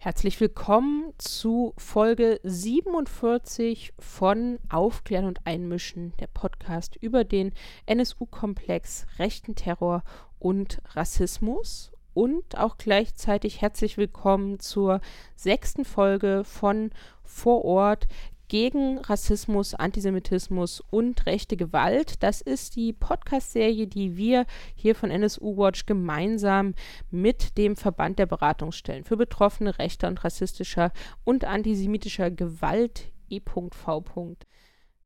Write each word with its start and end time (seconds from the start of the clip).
Herzlich 0.00 0.40
willkommen 0.40 1.12
zu 1.18 1.74
Folge 1.76 2.38
47 2.44 3.94
von 3.98 4.60
Aufklären 4.68 5.24
und 5.24 5.44
Einmischen, 5.44 6.12
der 6.20 6.28
Podcast 6.28 6.94
über 6.94 7.24
den 7.24 7.52
NSU-Komplex, 7.86 9.08
rechten 9.18 9.56
Terror 9.56 10.04
und 10.38 10.80
Rassismus. 10.94 11.90
Und 12.14 12.56
auch 12.56 12.78
gleichzeitig 12.78 13.60
herzlich 13.60 13.96
willkommen 13.96 14.60
zur 14.60 15.00
sechsten 15.34 15.84
Folge 15.84 16.44
von 16.44 16.92
Vor 17.24 17.64
Ort, 17.64 18.06
gegen 18.48 18.98
Rassismus, 18.98 19.74
Antisemitismus 19.74 20.82
und 20.90 21.26
rechte 21.26 21.56
Gewalt. 21.56 22.22
Das 22.22 22.40
ist 22.40 22.76
die 22.76 22.92
Podcast-Serie, 22.92 23.86
die 23.86 24.16
wir 24.16 24.46
hier 24.74 24.94
von 24.94 25.10
NSU 25.10 25.56
Watch 25.56 25.86
gemeinsam 25.86 26.74
mit 27.10 27.56
dem 27.58 27.76
Verband 27.76 28.18
der 28.18 28.26
Beratungsstellen 28.26 29.04
für 29.04 29.16
Betroffene 29.16 29.78
rechter 29.78 30.08
und 30.08 30.24
rassistischer 30.24 30.92
und 31.24 31.44
antisemitischer 31.44 32.30
Gewalt 32.30 33.12
e.v. 33.30 34.36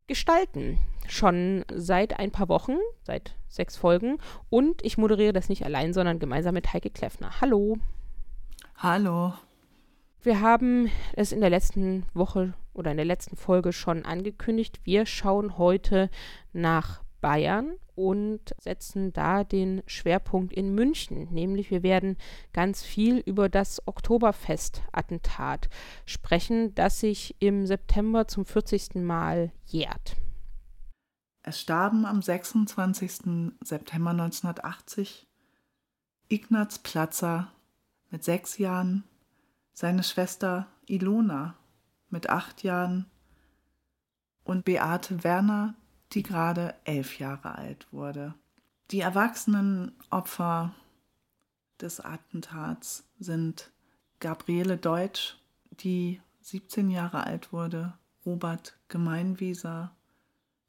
gestalten. 0.06 0.78
Schon 1.08 1.64
seit 1.74 2.18
ein 2.18 2.30
paar 2.30 2.48
Wochen, 2.48 2.76
seit 3.02 3.34
sechs 3.48 3.76
Folgen. 3.76 4.18
Und 4.50 4.84
ich 4.84 4.98
moderiere 4.98 5.32
das 5.32 5.48
nicht 5.48 5.64
allein, 5.64 5.92
sondern 5.92 6.18
gemeinsam 6.18 6.54
mit 6.54 6.72
Heike 6.72 6.90
Kleffner. 6.90 7.40
Hallo. 7.40 7.78
Hallo. 8.76 9.34
Wir 10.24 10.40
haben 10.40 10.88
es 11.14 11.32
in 11.32 11.40
der 11.40 11.50
letzten 11.50 12.06
Woche 12.14 12.54
oder 12.74 12.92
in 12.92 12.96
der 12.96 13.06
letzten 13.06 13.34
Folge 13.36 13.72
schon 13.72 14.04
angekündigt. 14.04 14.80
Wir 14.84 15.04
schauen 15.04 15.58
heute 15.58 16.10
nach 16.52 17.02
Bayern 17.20 17.72
und 17.96 18.40
setzen 18.60 19.12
da 19.12 19.42
den 19.42 19.82
Schwerpunkt 19.86 20.52
in 20.52 20.76
München. 20.76 21.26
Nämlich 21.32 21.72
wir 21.72 21.82
werden 21.82 22.16
ganz 22.52 22.84
viel 22.84 23.18
über 23.18 23.48
das 23.48 23.84
Oktoberfest-Attentat 23.88 25.68
sprechen, 26.06 26.72
das 26.76 27.00
sich 27.00 27.34
im 27.40 27.66
September 27.66 28.28
zum 28.28 28.44
40. 28.44 28.94
Mal 28.96 29.50
jährt. 29.66 30.14
Es 31.42 31.60
starben 31.60 32.06
am 32.06 32.22
26. 32.22 33.56
September 33.64 34.10
1980 34.10 35.26
Ignaz 36.28 36.78
Platzer 36.78 37.50
mit 38.10 38.22
sechs 38.22 38.58
Jahren, 38.58 39.02
seine 39.72 40.02
Schwester 40.02 40.66
Ilona 40.86 41.56
mit 42.08 42.28
acht 42.28 42.62
Jahren 42.62 43.06
und 44.44 44.64
Beate 44.64 45.24
Werner, 45.24 45.74
die 46.12 46.22
gerade 46.22 46.74
elf 46.84 47.18
Jahre 47.18 47.56
alt 47.56 47.86
wurde. 47.92 48.34
Die 48.90 49.00
erwachsenen 49.00 49.92
Opfer 50.10 50.74
des 51.80 52.00
Attentats 52.00 53.04
sind 53.18 53.70
Gabriele 54.20 54.76
Deutsch, 54.76 55.38
die 55.70 56.20
17 56.42 56.90
Jahre 56.90 57.24
alt 57.24 57.52
wurde, 57.52 57.94
Robert 58.26 58.78
Gemeinwieser, 58.88 59.96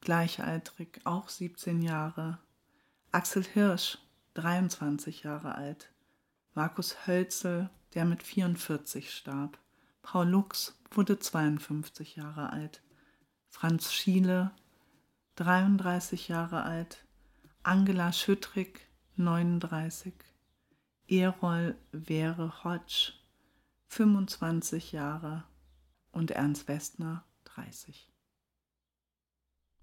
gleichaltrig, 0.02 1.02
auch 1.04 1.30
17 1.30 1.82
Jahre, 1.82 2.40
Axel 3.12 3.44
Hirsch, 3.44 3.98
23 4.36 5.24
Jahre 5.24 5.56
alt, 5.56 5.92
Markus 6.56 7.06
Hölzel, 7.06 7.70
der 7.96 8.06
mit 8.06 8.24
44 8.24 9.14
starb. 9.14 9.58
Paul 10.02 10.28
Lux 10.28 10.78
wurde 10.92 11.20
52 11.20 12.16
Jahre 12.16 12.52
alt. 12.52 12.82
Franz 13.50 13.94
Schiele, 13.94 14.52
33 15.36 16.28
Jahre 16.28 16.64
alt. 16.64 17.06
Angela 17.64 18.12
Schüttrick, 18.12 18.88
39. 19.16 20.14
Erol 21.08 21.76
Wehre 21.92 22.64
Hodge, 22.64 23.14
25 23.88 24.92
Jahre. 24.92 25.44
Und 26.12 26.32
Ernst 26.32 26.68
Westner, 26.68 27.24
30. 27.46 28.12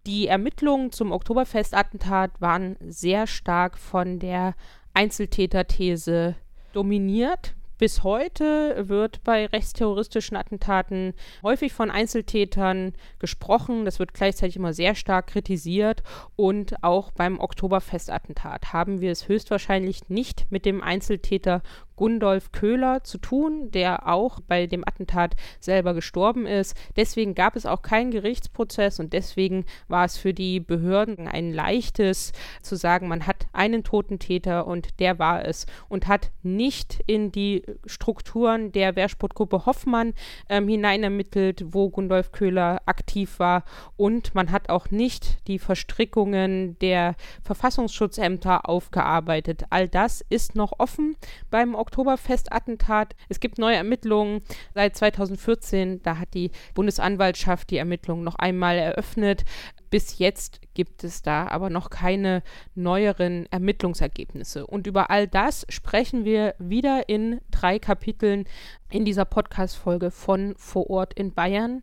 Die 0.07 0.29
Ermittlungen 0.29 0.93
zum 0.93 1.13
Oktoberfestattentat 1.13 2.41
waren 2.41 2.77
sehr 2.81 3.27
stark 3.27 3.79
von 3.79 4.19
der 4.19 4.55
Einzeltäterthese 4.95 6.37
dominiert. 6.73 7.55
Bis 7.81 8.05
heute 8.05 8.89
wird 8.91 9.25
bei 9.25 9.47
rechtsterroristischen 9.47 10.37
Attentaten 10.37 11.15
häufig 11.43 11.73
von 11.73 11.91
Einzeltätern 11.91 12.93
gesprochen. 13.19 13.87
Das 13.87 13.99
wird 13.99 14.13
gleichzeitig 14.13 14.57
immer 14.57 14.75
sehr 14.75 14.95
stark 14.95 15.29
kritisiert. 15.29 16.03
Und 16.37 16.85
auch 16.85 17.11
beim 17.11 17.41
Oktoberfestattentat 17.41 18.75
haben 18.75 19.01
wir 19.01 19.11
es 19.11 19.29
höchstwahrscheinlich 19.29 20.11
nicht 20.11 20.45
mit 20.51 20.67
dem 20.67 20.83
Einzeltäter 20.83 21.63
Gundolf 22.01 22.51
Köhler 22.51 23.05
zu 23.05 23.19
tun, 23.19 23.71
der 23.73 24.09
auch 24.09 24.41
bei 24.41 24.67
dem 24.67 24.89
Attentat 24.89 25.37
selber 25.61 25.93
gestorben 25.93 26.47
ist. 26.47 26.75
Deswegen 26.97 27.35
gab 27.35 27.57
es 27.57 27.67
auch 27.67 27.83
keinen 27.83 28.11
Gerichtsprozess 28.11 29.01
und 29.01 29.13
deswegen 29.13 29.67
war 29.87 30.07
es 30.07 30.17
für 30.17 30.33
die 30.33 30.61
Behörden 30.61 31.29
ein 31.29 31.53
leichtes 31.53 32.33
zu 32.63 32.77
sagen, 32.77 33.07
man 33.07 33.27
hat 33.27 33.49
einen 33.53 33.85
toten 33.85 34.19
Täter 34.19 34.67
und 34.67 34.99
der 34.99 35.19
war 35.19 35.45
es 35.45 35.67
und 35.91 36.07
hat 36.07 36.31
nicht 36.43 37.01
in 37.07 37.33
die 37.33 37.65
Strukturen 37.85 38.73
der 38.73 38.97
Wehrsportgruppe 38.97 39.67
Hoffmann 39.67 40.15
ähm, 40.49 40.69
hineinermittelt, 40.69 41.67
wo 41.67 41.91
Gundolf 41.91 42.33
Köhler 42.33 42.81
aktiv 42.87 43.39
war 43.39 43.63
und 43.99 44.35
man 44.35 44.53
hat 44.53 44.71
auch 44.71 44.91
nicht 44.91 45.47
die 45.49 45.59
Verstrickungen 45.59 46.79
der 46.79 47.15
Verfassungsschutzämter 47.43 48.67
aufgearbeitet. 48.67 49.65
All 49.69 49.87
das 49.87 50.25
ist 50.31 50.57
noch 50.57 50.73
offen 50.79 51.15
beim 51.51 51.75
Oktober 51.75 51.90
Oktoberfestattentat. 51.91 53.17
Es 53.29 53.41
gibt 53.41 53.59
neue 53.59 53.75
Ermittlungen 53.75 54.43
seit 54.75 54.97
2014. 54.97 56.03
Da 56.03 56.19
hat 56.19 56.35
die 56.35 56.53
Bundesanwaltschaft 56.75 57.71
die 57.71 57.79
Ermittlungen 57.79 58.23
noch 58.23 58.37
einmal 58.37 58.79
eröffnet. 58.79 59.45
Bis 59.91 60.19
jetzt 60.19 60.61
gibt 60.75 61.03
es 61.03 61.23
da 61.23 61.49
aber 61.49 61.69
noch 61.69 61.91
keine 61.91 62.45
neueren 62.77 63.47
Ermittlungsergebnisse. 63.51 64.65
Und 64.65 64.87
über 64.87 65.11
all 65.11 65.27
das 65.27 65.67
sprechen 65.69 66.25
wir 66.25 66.55
wieder 66.61 67.09
in 67.09 67.41
drei 67.51 67.81
Kapiteln 67.81 68.45
in 68.89 69.05
dieser 69.05 69.25
Podcast-Folge 69.25 70.13
von 70.13 70.55
Vor 70.57 70.89
Ort 70.91 71.15
in 71.15 71.35
Bayern. 71.35 71.83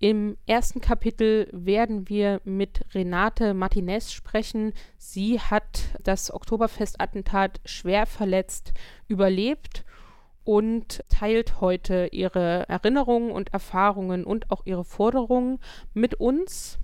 Im 0.00 0.36
ersten 0.46 0.80
Kapitel 0.80 1.48
werden 1.52 2.08
wir 2.08 2.40
mit 2.44 2.84
Renate 2.94 3.54
Martinez 3.54 4.12
sprechen. 4.12 4.72
Sie 4.98 5.40
hat 5.40 5.82
das 6.02 6.32
Oktoberfestattentat 6.32 7.60
schwer 7.64 8.06
verletzt 8.06 8.74
überlebt 9.08 9.84
und 10.44 11.02
teilt 11.08 11.60
heute 11.60 12.08
ihre 12.12 12.68
Erinnerungen 12.68 13.30
und 13.30 13.52
Erfahrungen 13.52 14.24
und 14.24 14.50
auch 14.50 14.66
ihre 14.66 14.84
Forderungen 14.84 15.58
mit 15.94 16.14
uns. 16.14 16.78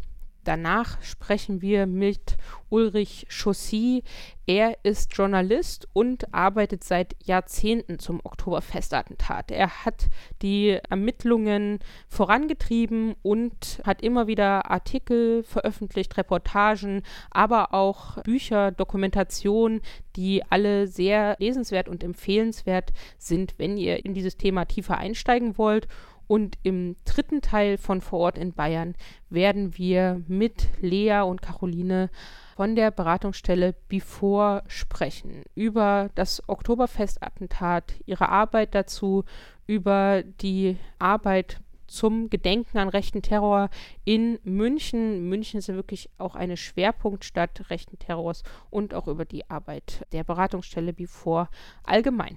Danach 0.45 1.03
sprechen 1.03 1.61
wir 1.61 1.87
mit 1.87 2.37
Ulrich 2.71 3.27
Chaussy. 3.29 4.03
Er 4.47 4.77
ist 4.83 5.15
Journalist 5.17 5.87
und 5.93 6.33
arbeitet 6.33 6.83
seit 6.83 7.15
Jahrzehnten 7.23 7.99
zum 7.99 8.21
Oktoberfestattentat. 8.25 9.51
Er 9.51 9.85
hat 9.85 10.09
die 10.41 10.79
Ermittlungen 10.89 11.81
vorangetrieben 12.09 13.17
und 13.23 13.81
hat 13.85 14.03
immer 14.03 14.27
wieder 14.27 14.71
Artikel 14.71 15.43
veröffentlicht, 15.43 16.17
Reportagen, 16.17 17.03
aber 17.31 17.75
auch 17.75 18.23
Bücher, 18.23 18.71
Dokumentationen, 18.71 19.83
die 20.17 20.43
alle 20.49 20.87
sehr 20.87 21.37
lesenswert 21.39 21.89
und 21.89 22.03
empfehlenswert 22.03 22.93
sind, 23.19 23.55
wenn 23.59 23.77
ihr 23.77 24.05
in 24.05 24.15
dieses 24.15 24.37
Thema 24.37 24.65
tiefer 24.65 24.97
einsteigen 24.97 25.59
wollt. 25.59 25.87
Und 26.31 26.59
im 26.63 26.95
dritten 27.05 27.43
Teil 27.43 27.77
von 27.77 28.01
Vor 28.01 28.21
Ort 28.21 28.39
in 28.39 28.53
Bayern 28.53 28.95
werden 29.31 29.77
wir 29.77 30.23
mit 30.29 30.69
Lea 30.81 31.23
und 31.23 31.43
Caroline 31.43 32.09
von 32.55 32.77
der 32.77 32.93
Beratungsstelle 32.93 33.75
Before 33.89 34.63
sprechen. 34.69 35.43
Über 35.57 36.09
das 36.15 36.49
Oktoberfestattentat, 36.49 37.95
ihre 38.07 38.29
Arbeit 38.29 38.77
dazu, 38.77 39.25
über 39.67 40.23
die 40.23 40.77
Arbeit 41.01 41.59
zum 41.89 42.31
Gedenken 42.31 42.79
an 42.79 42.91
rechten 42.91 43.23
Terror 43.23 43.69
in 44.05 44.39
München. 44.45 45.29
München 45.29 45.59
ist 45.59 45.67
ja 45.67 45.75
wirklich 45.75 46.11
auch 46.17 46.37
eine 46.37 46.57
Schwerpunktstadt 46.57 47.71
rechten 47.71 47.99
Terrors 47.99 48.45
und 48.71 48.95
auch 48.95 49.09
über 49.09 49.25
die 49.25 49.51
Arbeit 49.51 50.07
der 50.13 50.23
Beratungsstelle 50.23 50.93
Before 50.93 51.49
allgemein. 51.83 52.37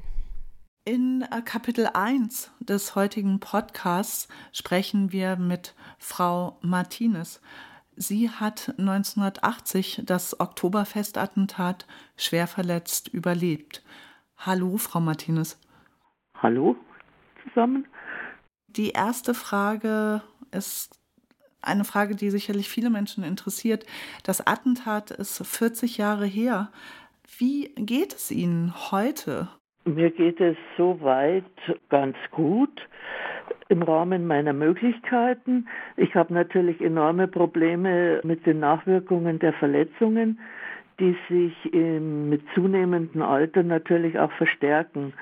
In 0.85 1.21
äh, 1.31 1.41
Kapitel 1.41 1.87
1 1.93 2.51
des 2.59 2.95
heutigen 2.95 3.39
Podcasts 3.39 4.27
sprechen 4.51 5.13
wir 5.13 5.37
mit 5.37 5.75
Frau 5.97 6.57
Martinez. 6.61 7.39
Sie 7.95 8.29
hat 8.29 8.73
1980 8.77 10.01
das 10.05 10.41
Oktoberfestattentat 10.41 11.87
schwer 12.17 12.47
verletzt 12.47 13.07
überlebt. 13.07 13.81
Hallo, 14.35 14.75
Frau 14.75 14.99
Martinez. 14.99 15.57
Hallo 16.41 16.75
zusammen. 17.43 17.87
Die 18.67 18.89
erste 18.89 19.33
Frage 19.33 20.21
ist 20.51 20.99
eine 21.61 21.85
Frage, 21.85 22.17
die 22.17 22.29
sicherlich 22.29 22.67
viele 22.67 22.89
Menschen 22.89 23.23
interessiert. 23.23 23.85
Das 24.23 24.45
Attentat 24.45 25.11
ist 25.11 25.47
40 25.47 25.95
Jahre 25.95 26.25
her. 26.25 26.73
Wie 27.37 27.73
geht 27.75 28.13
es 28.13 28.31
Ihnen 28.31 28.91
heute? 28.91 29.47
Mir 29.85 30.11
geht 30.11 30.39
es 30.39 30.55
soweit 30.77 31.43
ganz 31.89 32.15
gut 32.31 32.87
im 33.67 33.81
Rahmen 33.81 34.25
meiner 34.27 34.53
Möglichkeiten. 34.53 35.67
Ich 35.97 36.15
habe 36.15 36.33
natürlich 36.33 36.79
enorme 36.79 37.27
Probleme 37.27 38.21
mit 38.23 38.45
den 38.45 38.59
Nachwirkungen 38.59 39.39
der 39.39 39.51
Verletzungen, 39.53 40.39
die 40.99 41.17
sich 41.27 41.73
im, 41.73 42.29
mit 42.29 42.41
zunehmendem 42.55 43.21
Alter 43.21 43.63
natürlich 43.63 44.17
auch 44.17 44.31
verstärken. 44.33 45.13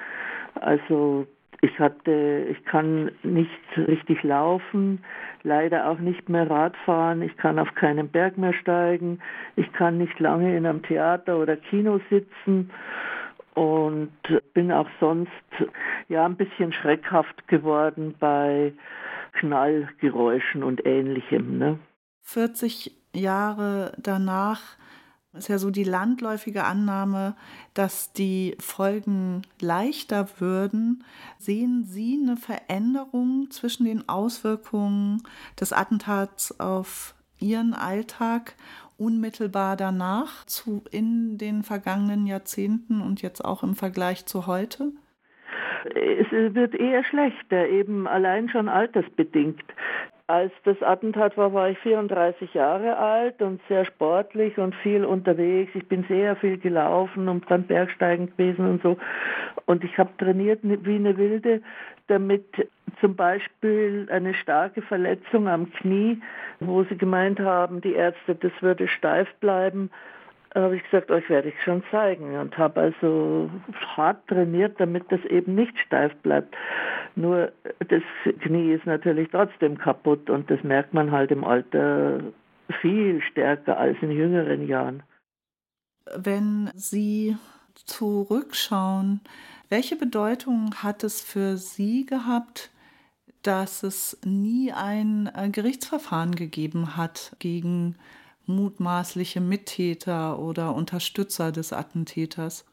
Also 0.55 1.25
ich 1.61 1.79
hatte, 1.79 2.45
ich 2.51 2.63
kann 2.65 3.11
nicht 3.23 3.49
richtig 3.77 4.21
laufen, 4.21 5.03
leider 5.41 5.89
auch 5.89 5.99
nicht 5.99 6.29
mehr 6.29 6.49
Radfahren, 6.49 7.23
ich 7.23 7.35
kann 7.37 7.57
auf 7.57 7.73
keinen 7.73 8.09
Berg 8.09 8.37
mehr 8.37 8.53
steigen, 8.53 9.19
ich 9.55 9.71
kann 9.73 9.97
nicht 9.97 10.19
lange 10.19 10.55
in 10.55 10.67
einem 10.67 10.83
Theater 10.83 11.39
oder 11.39 11.55
Kino 11.55 11.99
sitzen 12.11 12.69
und 13.53 14.11
bin 14.53 14.71
auch 14.71 14.87
sonst 14.99 15.31
ja 16.09 16.25
ein 16.25 16.35
bisschen 16.35 16.73
schreckhaft 16.73 17.47
geworden 17.47 18.15
bei 18.19 18.73
Knallgeräuschen 19.33 20.63
und 20.63 20.85
ähnlichem. 20.85 21.57
Ne? 21.57 21.79
40 22.23 22.91
Jahre 23.13 23.93
danach 23.97 24.77
ist 25.33 25.47
ja 25.47 25.57
so 25.57 25.69
die 25.69 25.85
landläufige 25.85 26.65
Annahme, 26.65 27.35
dass 27.73 28.11
die 28.11 28.57
Folgen 28.59 29.43
leichter 29.61 30.27
würden. 30.39 31.05
Sehen 31.37 31.85
Sie 31.85 32.19
eine 32.21 32.35
Veränderung 32.35 33.49
zwischen 33.49 33.85
den 33.85 34.09
Auswirkungen 34.09 35.23
des 35.59 35.71
Attentats 35.71 36.59
auf 36.59 37.15
Ihren 37.39 37.73
Alltag 37.73 38.55
unmittelbar 39.01 39.75
danach 39.75 40.45
zu 40.45 40.83
in 40.91 41.37
den 41.37 41.63
vergangenen 41.63 42.27
Jahrzehnten 42.27 43.01
und 43.01 43.21
jetzt 43.21 43.43
auch 43.43 43.63
im 43.63 43.75
Vergleich 43.75 44.25
zu 44.25 44.47
heute? 44.47 44.91
Es 45.83 46.31
wird 46.31 46.75
eher 46.75 47.03
schlechter, 47.03 47.67
eben 47.67 48.07
allein 48.07 48.49
schon 48.49 48.69
altersbedingt. 48.69 49.63
Als 50.27 50.53
das 50.63 50.81
Attentat 50.81 51.35
war, 51.35 51.51
war 51.51 51.71
ich 51.71 51.77
34 51.79 52.53
Jahre 52.53 52.95
alt 52.95 53.41
und 53.41 53.59
sehr 53.67 53.83
sportlich 53.83 54.57
und 54.57 54.73
viel 54.75 55.03
unterwegs. 55.03 55.71
Ich 55.73 55.87
bin 55.89 56.05
sehr 56.07 56.37
viel 56.37 56.57
gelaufen 56.57 57.27
und 57.27 57.43
dann 57.49 57.63
Bergsteigen 57.63 58.27
gewesen 58.27 58.65
und 58.65 58.81
so. 58.81 58.97
Und 59.65 59.83
ich 59.83 59.97
habe 59.97 60.11
trainiert 60.17 60.59
wie 60.63 60.95
eine 60.95 61.17
Wilde, 61.17 61.61
damit 62.11 62.69
zum 62.99 63.15
Beispiel 63.15 64.07
eine 64.11 64.33
starke 64.33 64.81
Verletzung 64.81 65.47
am 65.47 65.71
Knie, 65.71 66.21
wo 66.59 66.83
sie 66.83 66.97
gemeint 66.97 67.39
haben, 67.39 67.81
die 67.81 67.93
Ärzte, 67.93 68.35
das 68.35 68.51
würde 68.61 68.87
steif 68.87 69.27
bleiben, 69.39 69.89
habe 70.53 70.75
ich 70.75 70.83
gesagt, 70.83 71.09
euch 71.11 71.29
werde 71.29 71.49
ich 71.49 71.63
schon 71.63 71.83
zeigen 71.91 72.37
und 72.37 72.57
habe 72.57 72.81
also 72.81 73.49
hart 73.95 74.27
trainiert, 74.27 74.79
damit 74.79 75.09
das 75.09 75.23
eben 75.25 75.55
nicht 75.55 75.77
steif 75.79 76.13
bleibt. 76.17 76.55
Nur 77.15 77.51
das 77.79 78.03
Knie 78.41 78.73
ist 78.73 78.85
natürlich 78.85 79.29
trotzdem 79.31 79.77
kaputt 79.77 80.29
und 80.29 80.51
das 80.51 80.61
merkt 80.63 80.93
man 80.93 81.11
halt 81.11 81.31
im 81.31 81.43
Alter 81.43 82.19
viel 82.81 83.21
stärker 83.21 83.77
als 83.77 83.97
in 84.01 84.11
jüngeren 84.11 84.67
Jahren. 84.67 85.03
Wenn 86.17 86.69
Sie 86.75 87.37
zurückschauen, 87.75 89.21
welche 89.71 89.95
Bedeutung 89.95 90.75
hat 90.83 91.03
es 91.03 91.21
für 91.21 91.55
Sie 91.55 92.05
gehabt, 92.05 92.69
dass 93.41 93.83
es 93.83 94.19
nie 94.25 94.71
ein 94.71 95.29
äh, 95.33 95.49
Gerichtsverfahren 95.49 96.35
gegeben 96.35 96.97
hat 96.97 97.35
gegen 97.39 97.95
mutmaßliche 98.45 99.39
Mittäter 99.39 100.39
oder 100.39 100.75
Unterstützer 100.75 101.51
des 101.51 101.73
Attentäters? 101.73 102.67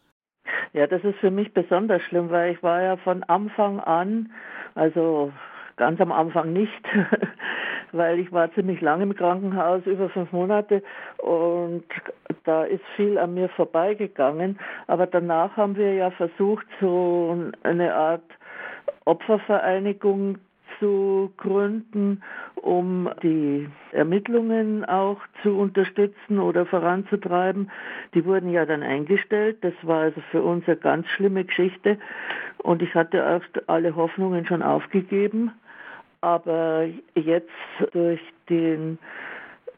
Ja, 0.73 0.87
das 0.87 1.03
ist 1.05 1.19
für 1.21 1.31
mich 1.31 1.55
besonders 1.55 2.03
schlimm, 2.03 2.31
weil 2.31 2.53
ich 2.53 2.63
war 2.63 2.83
ja 2.83 2.97
von 2.97 3.23
Anfang 3.23 3.81
an, 3.81 4.33
also 4.75 5.33
ganz 5.77 6.01
am 6.01 6.13
Anfang 6.13 6.53
nicht, 6.53 6.85
weil 7.93 8.19
ich 8.19 8.33
war 8.33 8.53
ziemlich 8.55 8.81
lange 8.81 9.05
im 9.05 9.15
Krankenhaus, 9.15 9.85
über 9.87 10.09
fünf 10.09 10.33
Monate 10.33 10.83
und 11.19 11.85
da 12.45 12.65
ist 12.65 12.85
viel 12.97 13.19
an 13.19 13.35
mir 13.35 13.49
vorbeigegangen. 13.51 14.59
Aber 14.87 15.07
danach 15.07 15.57
haben 15.57 15.77
wir 15.77 15.95
ja 15.95 16.11
versucht, 16.11 16.67
so 16.81 17.37
eine 17.63 17.95
Art 17.95 18.23
Opfervereinigung 19.05 20.39
zu 20.79 21.33
gründen, 21.37 22.23
um 22.57 23.11
die 23.23 23.69
Ermittlungen 23.93 24.85
auch 24.85 25.19
zu 25.43 25.57
unterstützen 25.57 26.39
oder 26.39 26.67
voranzutreiben. 26.67 27.71
Die 28.15 28.25
wurden 28.25 28.51
ja 28.51 28.67
dann 28.67 28.83
eingestellt. 28.83 29.59
Das 29.63 29.75
war 29.83 30.03
also 30.03 30.21
für 30.31 30.43
uns 30.43 30.67
eine 30.67 30.77
ganz 30.77 31.07
schlimme 31.09 31.45
Geschichte. 31.45 31.99
Und 32.59 32.83
ich 32.83 32.95
hatte 32.95 33.19
erst 33.19 33.69
alle 33.69 33.97
Hoffnungen 33.97 34.47
schon 34.47 34.63
aufgegeben. 34.63 35.53
Aber 36.21 36.87
jetzt 37.15 37.51
durch 37.93 38.21
den 38.49 38.99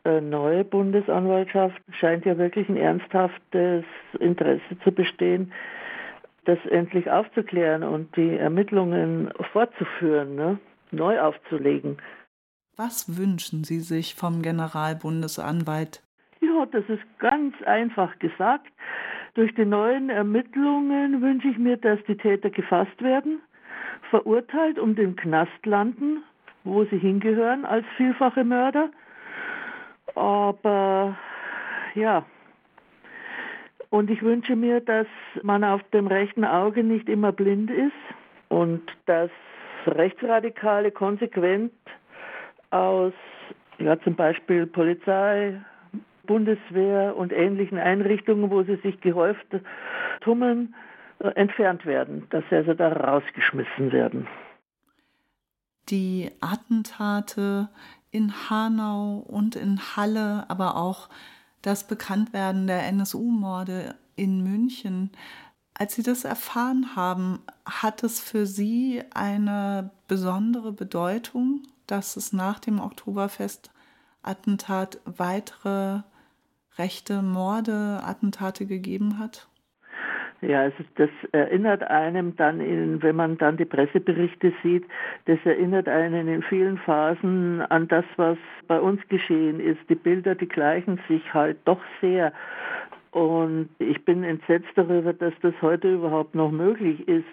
äh, 0.05 0.21
neue 0.21 0.65
Bundesanwaltschaft 0.65 1.81
scheint 1.99 2.25
ja 2.25 2.39
wirklich 2.39 2.69
ein 2.69 2.77
ernsthaftes 2.77 3.85
Interesse 4.19 4.79
zu 4.83 4.93
bestehen, 4.93 5.53
das 6.47 6.59
endlich 6.71 7.11
aufzuklären 7.11 7.83
und 7.83 8.17
die 8.17 8.37
Ermittlungen 8.37 9.31
fortzuführen. 9.53 10.35
Ne? 10.35 10.59
neu 10.93 11.21
aufzulegen. 11.21 11.99
Was 12.77 13.19
wünschen 13.19 13.65
Sie 13.65 13.81
sich 13.81 14.15
vom 14.15 14.43
Generalbundesanwalt? 14.43 16.03
Ja, 16.41 16.67
das 16.67 16.85
ist 16.89 17.03
ganz 17.19 17.55
einfach 17.63 18.19
gesagt. 18.19 18.73
Durch 19.35 19.55
die 19.55 19.65
neuen 19.65 20.11
Ermittlungen 20.11 21.21
wünsche 21.21 21.49
ich 21.49 21.59
mir, 21.59 21.77
dass 21.77 21.99
die 22.09 22.17
Täter 22.17 22.51
gefasst 22.51 23.01
werden, 23.03 23.41
verurteilt 24.09 24.79
und 24.79 24.99
im 24.99 25.15
Knast 25.17 25.65
landen, 25.65 26.23
wo 26.65 26.85
sie 26.85 26.99
hingehören 26.99 27.65
als 27.65 27.87
vielfache 27.97 28.45
Mörder. 28.45 28.91
Aber 30.15 31.17
ja, 31.95 32.25
und 33.91 34.09
ich 34.09 34.23
wünsche 34.23 34.55
mir, 34.55 34.81
dass 34.81 35.07
man 35.43 35.65
auf 35.65 35.83
dem 35.93 36.07
rechten 36.07 36.45
Auge 36.45 36.85
nicht 36.85 37.09
immer 37.09 37.33
blind 37.33 37.71
ist 37.71 37.93
und 38.49 38.83
dass 39.07 39.31
Rechtsradikale 39.87 40.91
konsequent 40.91 41.73
aus 42.71 43.13
ja, 43.79 43.99
zum 44.01 44.15
Beispiel 44.15 44.67
Polizei, 44.67 45.61
Bundeswehr 46.25 47.17
und 47.17 47.33
ähnlichen 47.33 47.79
Einrichtungen, 47.79 48.51
wo 48.51 48.63
sie 48.63 48.77
sich 48.77 49.01
gehäuft 49.01 49.47
tummeln, 50.21 50.75
äh, 51.21 51.29
entfernt 51.31 51.87
werden, 51.87 52.27
dass 52.31 52.45
sie 52.51 52.57
also 52.57 52.75
da 52.75 52.93
rausgeschmissen 52.93 53.91
werden. 53.91 54.29
Die 55.89 56.31
Attentate 56.41 57.69
in 58.11 58.51
Hanau 58.51 59.19
und 59.19 59.57
in 59.57 59.81
Halle, 59.97 60.49
aber 60.49 60.77
auch 60.77 61.09
das 61.63 61.87
Bekanntwerden 61.87 62.67
der 62.67 62.87
NSU-Morde 62.87 63.97
in 64.17 64.43
München 64.43 65.11
als 65.81 65.95
Sie 65.95 66.03
das 66.03 66.25
erfahren 66.25 66.95
haben, 66.95 67.41
hat 67.65 68.03
es 68.03 68.21
für 68.21 68.45
Sie 68.45 69.03
eine 69.15 69.91
besondere 70.09 70.73
Bedeutung, 70.73 71.63
dass 71.87 72.17
es 72.17 72.35
nach 72.35 72.59
dem 72.59 72.81
Oktoberfest-Attentat 72.81 74.99
weitere 75.07 76.03
rechte 76.77 77.23
Morde, 77.23 78.03
Attentate 78.05 78.67
gegeben 78.67 79.19
hat? 79.19 79.49
Ja, 80.43 80.63
also 80.63 80.83
das 80.95 81.11
erinnert 81.33 81.83
einem 81.83 82.35
dann, 82.37 82.61
in, 82.61 83.03
wenn 83.03 83.17
man 83.17 83.37
dann 83.37 83.59
die 83.59 83.67
Presseberichte 83.67 84.53
sieht, 84.63 84.85
das 85.27 85.39
erinnert 85.45 85.87
einen 85.87 86.29
in 86.29 86.43
vielen 86.43 86.79
Phasen 86.79 87.61
an 87.61 87.89
das, 87.89 88.07
was 88.17 88.39
bei 88.67 88.81
uns 88.81 89.01
geschehen 89.09 89.61
ist. 89.61 89.81
Die 89.91 89.95
Bilder, 89.95 90.35
die 90.35 90.49
gleichen 90.49 90.99
sich 91.09 91.35
halt 91.35 91.59
doch 91.67 91.81
sehr. 92.01 92.33
Und 93.11 93.69
ich 93.79 94.03
bin 94.05 94.25
entsetzt 94.25 94.71
darüber, 94.77 95.13
dass 95.13 95.35
das 95.43 95.55
heute 95.61 95.93
überhaupt 95.93 96.35
noch 96.35 96.51
möglich 96.51 97.07
ist, 97.07 97.29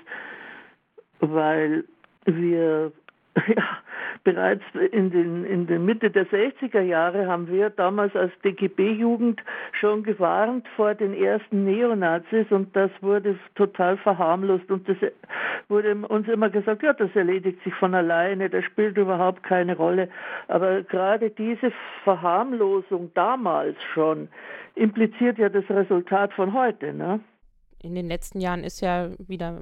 weil 1.19 1.85
wir 2.25 2.91
ja, 3.55 3.77
bereits 4.23 4.63
in 4.91 5.11
den, 5.11 5.45
in 5.45 5.67
der 5.67 5.79
Mitte 5.79 6.09
der 6.09 6.27
60er 6.27 6.81
Jahre 6.81 7.27
haben 7.27 7.47
wir 7.47 7.69
damals 7.69 8.15
als 8.15 8.31
DGB-Jugend 8.43 9.41
schon 9.79 10.03
gewarnt 10.03 10.67
vor 10.75 10.95
den 10.95 11.13
ersten 11.13 11.63
Neonazis 11.63 12.47
und 12.49 12.75
das 12.75 12.91
wurde 13.01 13.37
total 13.55 13.97
verharmlost 13.97 14.69
und 14.71 14.87
das 14.89 14.97
wurde 15.69 15.95
uns 15.95 16.27
immer 16.27 16.49
gesagt, 16.49 16.83
ja, 16.83 16.93
das 16.93 17.15
erledigt 17.15 17.63
sich 17.63 17.73
von 17.75 17.93
alleine, 17.93 18.49
das 18.49 18.63
spielt 18.65 18.97
überhaupt 18.97 19.43
keine 19.43 19.75
Rolle. 19.75 20.09
Aber 20.47 20.81
gerade 20.83 21.29
diese 21.29 21.71
Verharmlosung 22.03 23.11
damals 23.13 23.77
schon 23.93 24.29
impliziert 24.75 25.37
ja 25.37 25.49
das 25.49 25.69
Resultat 25.69 26.33
von 26.33 26.53
heute. 26.53 26.93
Ne? 26.93 27.19
In 27.81 27.95
den 27.95 28.07
letzten 28.07 28.39
Jahren 28.39 28.63
ist 28.63 28.81
ja 28.81 29.09
wieder 29.19 29.61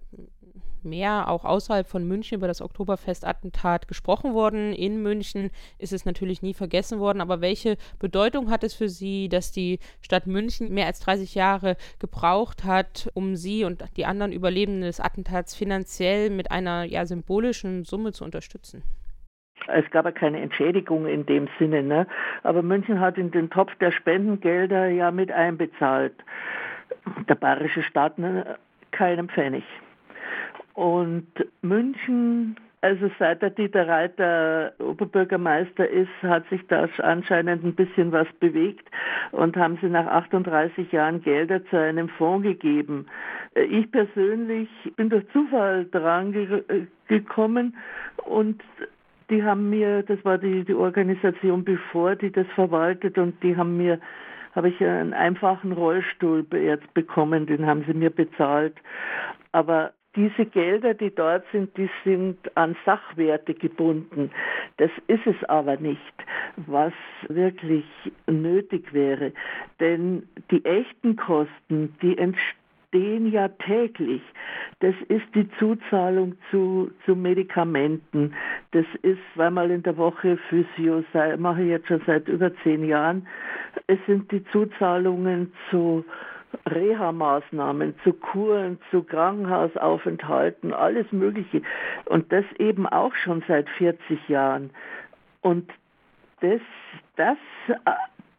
mehr 0.85 1.29
auch 1.29 1.43
außerhalb 1.43 1.87
von 1.87 2.07
München 2.07 2.37
über 2.37 2.47
das 2.47 2.61
Oktoberfestattentat 2.61 3.87
gesprochen 3.87 4.33
worden. 4.33 4.73
In 4.73 5.01
München 5.01 5.51
ist 5.79 5.93
es 5.93 6.05
natürlich 6.05 6.41
nie 6.41 6.53
vergessen 6.53 6.99
worden. 6.99 7.21
Aber 7.21 7.41
welche 7.41 7.77
Bedeutung 7.99 8.49
hat 8.49 8.63
es 8.63 8.73
für 8.73 8.89
Sie, 8.89 9.27
dass 9.27 9.51
die 9.51 9.79
Stadt 10.01 10.27
München 10.27 10.73
mehr 10.73 10.85
als 10.85 10.99
30 11.01 11.35
Jahre 11.35 11.75
gebraucht 11.99 12.63
hat, 12.63 13.09
um 13.13 13.35
Sie 13.35 13.65
und 13.65 13.83
die 13.97 14.05
anderen 14.05 14.31
Überlebenden 14.31 14.83
des 14.83 14.99
Attentats 14.99 15.55
finanziell 15.55 16.29
mit 16.29 16.51
einer 16.51 16.83
ja, 16.83 17.05
symbolischen 17.05 17.83
Summe 17.83 18.13
zu 18.13 18.23
unterstützen? 18.23 18.83
Es 19.67 19.89
gab 19.91 20.05
ja 20.05 20.11
keine 20.11 20.41
Entschädigung 20.41 21.07
in 21.07 21.25
dem 21.25 21.47
Sinne, 21.57 21.81
ne? 21.81 22.07
aber 22.43 22.61
München 22.61 22.99
hat 22.99 23.17
in 23.17 23.31
den 23.31 23.49
Topf 23.49 23.73
der 23.75 23.91
Spendengelder 23.91 24.87
ja 24.87 25.11
mit 25.11 25.31
einbezahlt. 25.31 26.13
Der 27.27 27.35
bayerische 27.35 27.81
Staat 27.81 28.19
ne, 28.19 28.57
keinen 28.91 29.29
Pfennig. 29.29 29.63
Und 30.75 31.27
München, 31.61 32.57
also 32.81 33.09
seit 33.17 33.41
der 33.41 33.49
Dieter 33.49 33.87
Reiter 33.87 34.73
Oberbürgermeister 34.79 35.89
ist, 35.89 36.11
hat 36.21 36.47
sich 36.49 36.61
da 36.67 36.87
anscheinend 36.99 37.63
ein 37.63 37.73
bisschen 37.73 38.11
was 38.11 38.27
bewegt 38.41 38.87
und 39.31 39.55
haben 39.55 39.79
sie 39.81 39.87
nach 39.87 40.05
38 40.05 40.91
Jahren 40.91 41.21
Gelder 41.21 41.65
zu 41.67 41.79
einem 41.79 42.09
Fonds 42.09 42.43
gegeben. 42.43 43.07
Ich 43.55 43.89
persönlich 43.89 44.69
bin 44.97 45.09
durch 45.09 45.25
Zufall 45.29 45.85
dran 45.85 46.33
ge 46.33 46.63
gekommen 47.07 47.77
und 48.25 48.61
die 49.29 49.43
haben 49.43 49.69
mir, 49.69 50.03
das 50.03 50.23
war 50.25 50.37
die, 50.37 50.65
die 50.65 50.73
Organisation 50.73 51.63
bevor, 51.63 52.15
die 52.15 52.31
das 52.31 52.47
verwaltet 52.53 53.17
und 53.17 53.41
die 53.41 53.55
haben 53.55 53.77
mir, 53.77 53.99
habe 54.53 54.69
ich 54.69 54.81
einen 54.83 55.13
einfachen 55.13 55.71
Rollstuhl 55.71 56.45
jetzt 56.51 56.93
bekommen, 56.93 57.45
den 57.45 57.65
haben 57.65 57.83
sie 57.87 57.93
mir 57.93 58.09
bezahlt. 58.09 58.75
Aber 59.51 59.93
diese 60.15 60.45
Gelder, 60.45 60.93
die 60.93 61.13
dort 61.13 61.43
sind, 61.51 61.75
die 61.77 61.89
sind 62.03 62.37
an 62.55 62.75
Sachwerte 62.85 63.53
gebunden. 63.53 64.31
Das 64.77 64.91
ist 65.07 65.25
es 65.25 65.43
aber 65.49 65.77
nicht, 65.77 66.01
was 66.67 66.93
wirklich 67.27 67.85
nötig 68.27 68.93
wäre. 68.93 69.31
Denn 69.79 70.27
die 70.51 70.63
echten 70.65 71.15
Kosten, 71.15 71.95
die 72.01 72.17
entstehen, 72.17 72.65
entstehen 72.95 73.31
ja 73.31 73.47
täglich. 73.47 74.21
Das 74.79 74.95
ist 75.07 75.25
die 75.33 75.49
Zuzahlung 75.59 76.35
zu, 76.51 76.91
zu 77.05 77.15
Medikamenten. 77.15 78.33
Das 78.71 78.85
ist 79.01 79.19
zweimal 79.33 79.71
in 79.71 79.83
der 79.83 79.97
Woche 79.97 80.37
Physio, 80.49 81.03
mache 81.37 81.63
ich 81.63 81.69
jetzt 81.69 81.87
schon 81.87 82.01
seit 82.05 82.27
über 82.27 82.51
zehn 82.63 82.85
Jahren. 82.85 83.27
Es 83.87 83.99
sind 84.05 84.31
die 84.31 84.43
Zuzahlungen 84.45 85.51
zu 85.69 86.05
Reha-Maßnahmen, 86.69 87.95
zu 88.03 88.13
Kuren, 88.13 88.79
zu 88.91 89.03
Krankenhausaufenthalten, 89.03 90.73
alles 90.73 91.11
Mögliche. 91.11 91.61
Und 92.05 92.31
das 92.31 92.45
eben 92.57 92.87
auch 92.87 93.13
schon 93.15 93.43
seit 93.47 93.69
40 93.69 94.29
Jahren. 94.29 94.71
Und 95.41 95.69
das, 96.41 96.61
das 97.15 97.37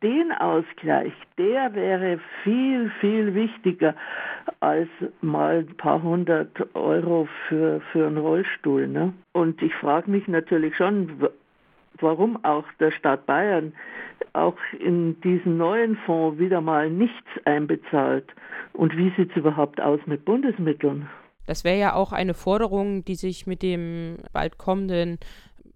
den 0.02 0.32
Ausgleich, 0.32 1.12
der 1.38 1.74
wäre 1.74 2.20
viel, 2.42 2.90
viel 3.00 3.34
wichtiger 3.34 3.94
als 4.60 4.88
mal 5.20 5.64
ein 5.68 5.76
paar 5.76 6.02
hundert 6.02 6.74
Euro 6.74 7.28
für, 7.48 7.80
für 7.92 8.06
einen 8.06 8.18
Rollstuhl. 8.18 8.86
Ne? 8.86 9.12
Und 9.32 9.62
ich 9.62 9.74
frage 9.74 10.10
mich 10.10 10.28
natürlich 10.28 10.76
schon, 10.76 11.28
warum 12.02 12.42
auch 12.44 12.64
der 12.80 12.90
Staat 12.90 13.26
Bayern 13.26 13.72
auch 14.32 14.56
in 14.78 15.20
diesen 15.20 15.56
neuen 15.56 15.96
Fonds 16.06 16.38
wieder 16.38 16.60
mal 16.60 16.90
nichts 16.90 17.28
einbezahlt. 17.44 18.26
Und 18.72 18.96
wie 18.96 19.12
sieht 19.16 19.30
es 19.30 19.36
überhaupt 19.36 19.80
aus 19.80 20.00
mit 20.06 20.24
Bundesmitteln? 20.24 21.08
Das 21.46 21.64
wäre 21.64 21.78
ja 21.78 21.94
auch 21.94 22.12
eine 22.12 22.34
Forderung, 22.34 23.04
die 23.04 23.14
sich 23.14 23.46
mit 23.46 23.62
dem 23.62 24.18
bald 24.32 24.58
kommenden 24.58 25.18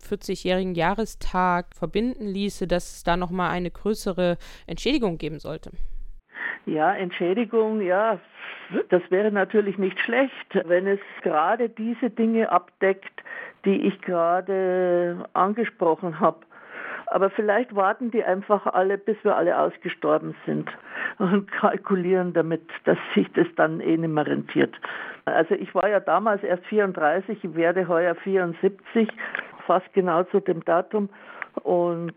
40-jährigen 0.02 0.74
Jahrestag 0.74 1.74
verbinden 1.74 2.26
ließe, 2.26 2.66
dass 2.66 2.94
es 2.94 3.04
da 3.04 3.16
nochmal 3.16 3.50
eine 3.50 3.70
größere 3.70 4.36
Entschädigung 4.66 5.18
geben 5.18 5.38
sollte. 5.38 5.70
Ja, 6.66 6.94
Entschädigung, 6.94 7.80
ja, 7.80 8.18
das 8.88 9.02
wäre 9.10 9.30
natürlich 9.30 9.78
nicht 9.78 9.98
schlecht, 10.00 10.32
wenn 10.64 10.86
es 10.86 11.00
gerade 11.22 11.68
diese 11.68 12.10
Dinge 12.10 12.50
abdeckt, 12.50 13.22
die 13.64 13.86
ich 13.86 14.00
gerade 14.02 15.28
angesprochen 15.32 16.20
habe. 16.20 16.38
Aber 17.06 17.28
vielleicht 17.30 17.74
warten 17.74 18.12
die 18.12 18.22
einfach 18.22 18.66
alle, 18.66 18.96
bis 18.96 19.16
wir 19.24 19.36
alle 19.36 19.58
ausgestorben 19.58 20.34
sind 20.46 20.70
und 21.18 21.50
kalkulieren 21.60 22.32
damit, 22.32 22.62
dass 22.84 22.98
sich 23.14 23.26
das 23.32 23.48
dann 23.56 23.80
eh 23.80 23.96
nicht 23.96 24.10
mehr 24.10 24.26
rentiert. 24.26 24.74
Also 25.24 25.54
ich 25.54 25.74
war 25.74 25.88
ja 25.88 26.00
damals 26.00 26.42
erst 26.44 26.64
34, 26.66 27.42
ich 27.42 27.54
werde 27.54 27.88
heuer 27.88 28.14
74 28.14 29.08
fast 29.66 29.92
genau 29.92 30.22
zu 30.24 30.40
dem 30.40 30.64
Datum. 30.64 31.08
Und 31.62 32.14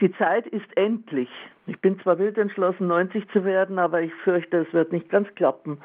die 0.00 0.12
Zeit 0.16 0.46
ist 0.46 0.76
endlich. 0.76 1.28
Ich 1.66 1.80
bin 1.80 2.00
zwar 2.00 2.18
wild 2.18 2.38
entschlossen, 2.38 2.86
90 2.86 3.28
zu 3.30 3.44
werden, 3.44 3.78
aber 3.78 4.00
ich 4.00 4.14
fürchte, 4.24 4.58
es 4.58 4.72
wird 4.72 4.92
nicht 4.92 5.08
ganz 5.08 5.28
klappen. 5.34 5.78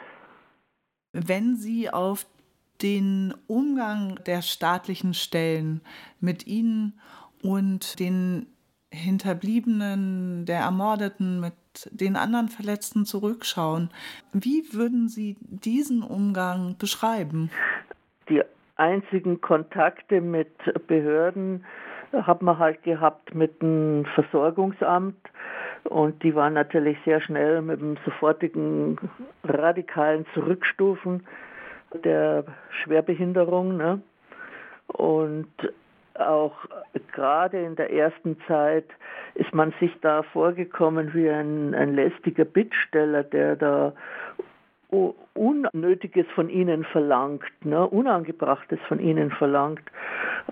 Wenn 1.13 1.55
Sie 1.55 1.89
auf 1.89 2.25
den 2.81 3.33
Umgang 3.47 4.19
der 4.25 4.41
staatlichen 4.41 5.13
Stellen 5.13 5.81
mit 6.19 6.47
Ihnen 6.47 6.99
und 7.41 7.99
den 7.99 8.47
Hinterbliebenen, 8.91 10.45
der 10.45 10.59
Ermordeten, 10.59 11.39
mit 11.39 11.53
den 11.91 12.15
anderen 12.15 12.47
Verletzten 12.47 13.05
zurückschauen, 13.05 13.89
wie 14.31 14.63
würden 14.71 15.09
Sie 15.09 15.35
diesen 15.41 16.03
Umgang 16.03 16.77
beschreiben? 16.77 17.49
Die 18.29 18.41
einzigen 18.77 19.41
Kontakte 19.41 20.21
mit 20.21 20.51
Behörden 20.87 21.65
hat 22.13 22.41
man 22.41 22.57
halt 22.57 22.83
gehabt 22.83 23.35
mit 23.35 23.61
dem 23.61 24.05
Versorgungsamt 24.15 25.17
und 25.83 26.23
die 26.23 26.33
waren 26.33 26.53
natürlich 26.53 26.97
sehr 27.03 27.21
schnell 27.21 27.61
mit 27.61 27.81
dem 27.81 27.97
sofortigen 28.05 28.97
radikalen 29.43 30.25
Zurückstufen 30.33 31.25
der 31.95 32.43
Schwerbehinderung. 32.83 33.77
Ne? 33.77 34.01
Und 34.87 35.47
auch 36.15 36.55
gerade 37.13 37.61
in 37.61 37.75
der 37.75 37.91
ersten 37.91 38.37
Zeit 38.47 38.85
ist 39.35 39.53
man 39.53 39.73
sich 39.79 39.91
da 40.01 40.23
vorgekommen 40.23 41.13
wie 41.13 41.29
ein, 41.29 41.75
ein 41.75 41.95
lästiger 41.95 42.45
Bittsteller, 42.45 43.23
der 43.23 43.55
da 43.55 43.93
Unnötiges 45.33 46.25
von 46.35 46.49
ihnen 46.49 46.85
verlangt, 46.85 47.43
ne, 47.63 47.85
Unangebrachtes 47.85 48.79
von 48.87 48.99
ihnen 48.99 49.29
verlangt. 49.31 49.83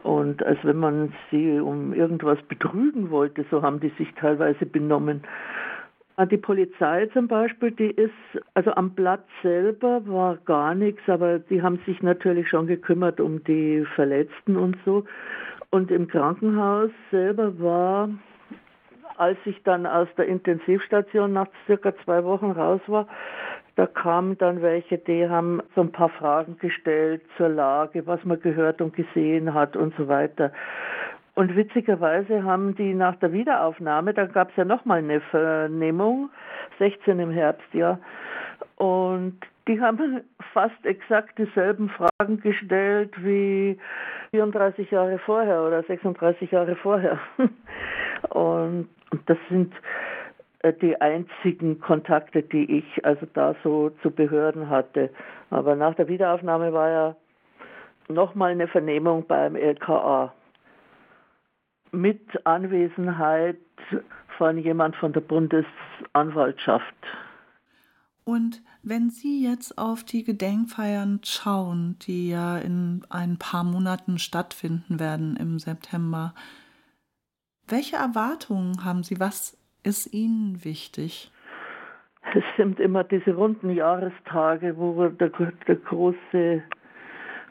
Und 0.01 0.43
als 0.43 0.59
wenn 0.63 0.77
man 0.77 1.13
sie 1.31 1.59
um 1.59 1.93
irgendwas 1.93 2.41
betrügen 2.49 3.09
wollte, 3.09 3.45
so 3.49 3.61
haben 3.61 3.79
die 3.79 3.93
sich 3.97 4.13
teilweise 4.15 4.65
benommen. 4.65 5.23
Die 6.19 6.37
Polizei 6.37 7.07
zum 7.07 7.27
Beispiel, 7.27 7.71
die 7.71 7.89
ist, 7.89 8.13
also 8.53 8.71
am 8.75 8.93
Platz 8.93 9.23
selber 9.41 10.01
war 10.05 10.37
gar 10.45 10.75
nichts, 10.75 11.01
aber 11.07 11.39
die 11.39 11.63
haben 11.63 11.79
sich 11.87 12.03
natürlich 12.03 12.49
schon 12.49 12.67
gekümmert 12.67 13.19
um 13.19 13.43
die 13.45 13.83
Verletzten 13.95 14.55
und 14.55 14.77
so. 14.85 15.05
Und 15.71 15.89
im 15.89 16.07
Krankenhaus 16.07 16.91
selber 17.09 17.59
war, 17.59 18.09
als 19.17 19.39
ich 19.45 19.63
dann 19.63 19.87
aus 19.87 20.07
der 20.15 20.27
Intensivstation 20.27 21.33
nach 21.33 21.47
circa 21.65 21.95
zwei 22.03 22.23
Wochen 22.23 22.51
raus 22.51 22.81
war, 22.85 23.07
da 23.75 23.87
kamen 23.87 24.37
dann 24.37 24.61
welche, 24.61 24.99
die 24.99 25.27
haben 25.27 25.61
so 25.73 25.81
ein 25.81 25.91
paar 25.91 26.09
Fragen 26.09 26.59
gestellt 26.59 27.23
zur 27.37 27.49
Lage, 27.49 28.05
was 28.05 28.23
man 28.23 28.39
gehört 28.39 28.81
und 28.81 28.95
gesehen 28.95 29.55
hat 29.55 29.75
und 29.75 29.95
so 29.97 30.07
weiter. 30.07 30.51
Und 31.35 31.55
witzigerweise 31.55 32.43
haben 32.43 32.75
die 32.75 32.93
nach 32.93 33.15
der 33.15 33.33
Wiederaufnahme, 33.33 34.13
da 34.13 34.25
gab 34.25 34.51
es 34.51 34.55
ja 34.55 34.65
nochmal 34.65 34.99
eine 34.99 35.19
Vernehmung, 35.19 36.29
16 36.77 37.19
im 37.19 37.31
Herbst, 37.31 37.67
ja, 37.73 37.99
und 38.75 39.39
die 39.67 39.79
haben 39.79 40.21
fast 40.51 40.85
exakt 40.85 41.37
dieselben 41.37 41.89
Fragen 41.89 42.41
gestellt 42.41 43.13
wie 43.23 43.77
34 44.31 44.91
Jahre 44.91 45.19
vorher 45.19 45.63
oder 45.63 45.83
36 45.83 46.51
Jahre 46.51 46.75
vorher. 46.75 47.19
Und 48.29 48.89
das 49.25 49.37
sind 49.49 49.73
äh, 50.63 50.73
die 50.73 50.99
einzigen 50.99 51.79
Kontakte, 51.79 52.41
die 52.43 52.79
ich 52.79 53.05
also 53.05 53.25
da 53.33 53.55
so 53.63 53.91
zu 54.01 54.11
Behörden 54.11 54.69
hatte. 54.69 55.09
Aber 55.49 55.75
nach 55.75 55.95
der 55.95 56.07
Wiederaufnahme 56.07 56.73
war 56.73 56.89
ja 56.89 57.15
nochmal 58.09 58.51
eine 58.51 58.67
Vernehmung 58.67 59.25
beim 59.27 59.55
LKA 59.55 60.33
mit 61.93 62.45
Anwesenheit 62.45 63.57
von 64.37 64.57
jemand 64.57 64.95
von 64.95 65.13
der 65.13 65.21
Bundesanwaltschaft. 65.21 66.95
Und 68.25 68.61
wenn 68.81 69.09
Sie 69.09 69.43
jetzt 69.43 69.77
auf 69.77 70.03
die 70.03 70.23
Gedenkfeiern 70.23 71.21
schauen, 71.23 71.97
die 72.01 72.29
ja 72.29 72.57
in 72.57 73.05
ein 73.09 73.37
paar 73.37 73.63
Monaten 73.63 74.17
stattfinden 74.17 74.99
werden 74.99 75.35
im 75.35 75.59
September, 75.59 76.33
welche 77.67 77.97
Erwartungen 77.97 78.83
haben 78.83 79.03
Sie? 79.03 79.19
Was 79.19 79.57
ist 79.83 80.13
Ihnen 80.13 80.63
wichtig? 80.63 81.31
Es 82.33 82.43
sind 82.57 82.79
immer 82.79 83.03
diese 83.03 83.35
runden 83.35 83.69
Jahrestage, 83.69 84.77
wo 84.77 85.07
der, 85.09 85.29
der 85.29 85.75
große 85.75 86.63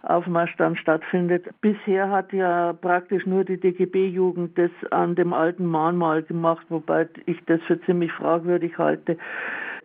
Aufmarsch 0.03 0.55
dann 0.57 0.77
stattfindet. 0.77 1.47
Bisher 1.61 2.11
hat 2.11 2.33
ja 2.33 2.73
praktisch 2.73 3.25
nur 3.27 3.45
die 3.45 3.59
DGB-Jugend 3.59 4.59
das 4.59 4.71
an 4.91 5.15
dem 5.15 5.33
alten 5.33 5.67
Mahnmal 5.67 6.23
gemacht, 6.23 6.67
wobei 6.69 7.09
ich 7.27 7.39
das 7.47 7.61
für 7.63 7.81
ziemlich 7.83 8.13
fragwürdig 8.13 8.79
halte. 8.79 9.17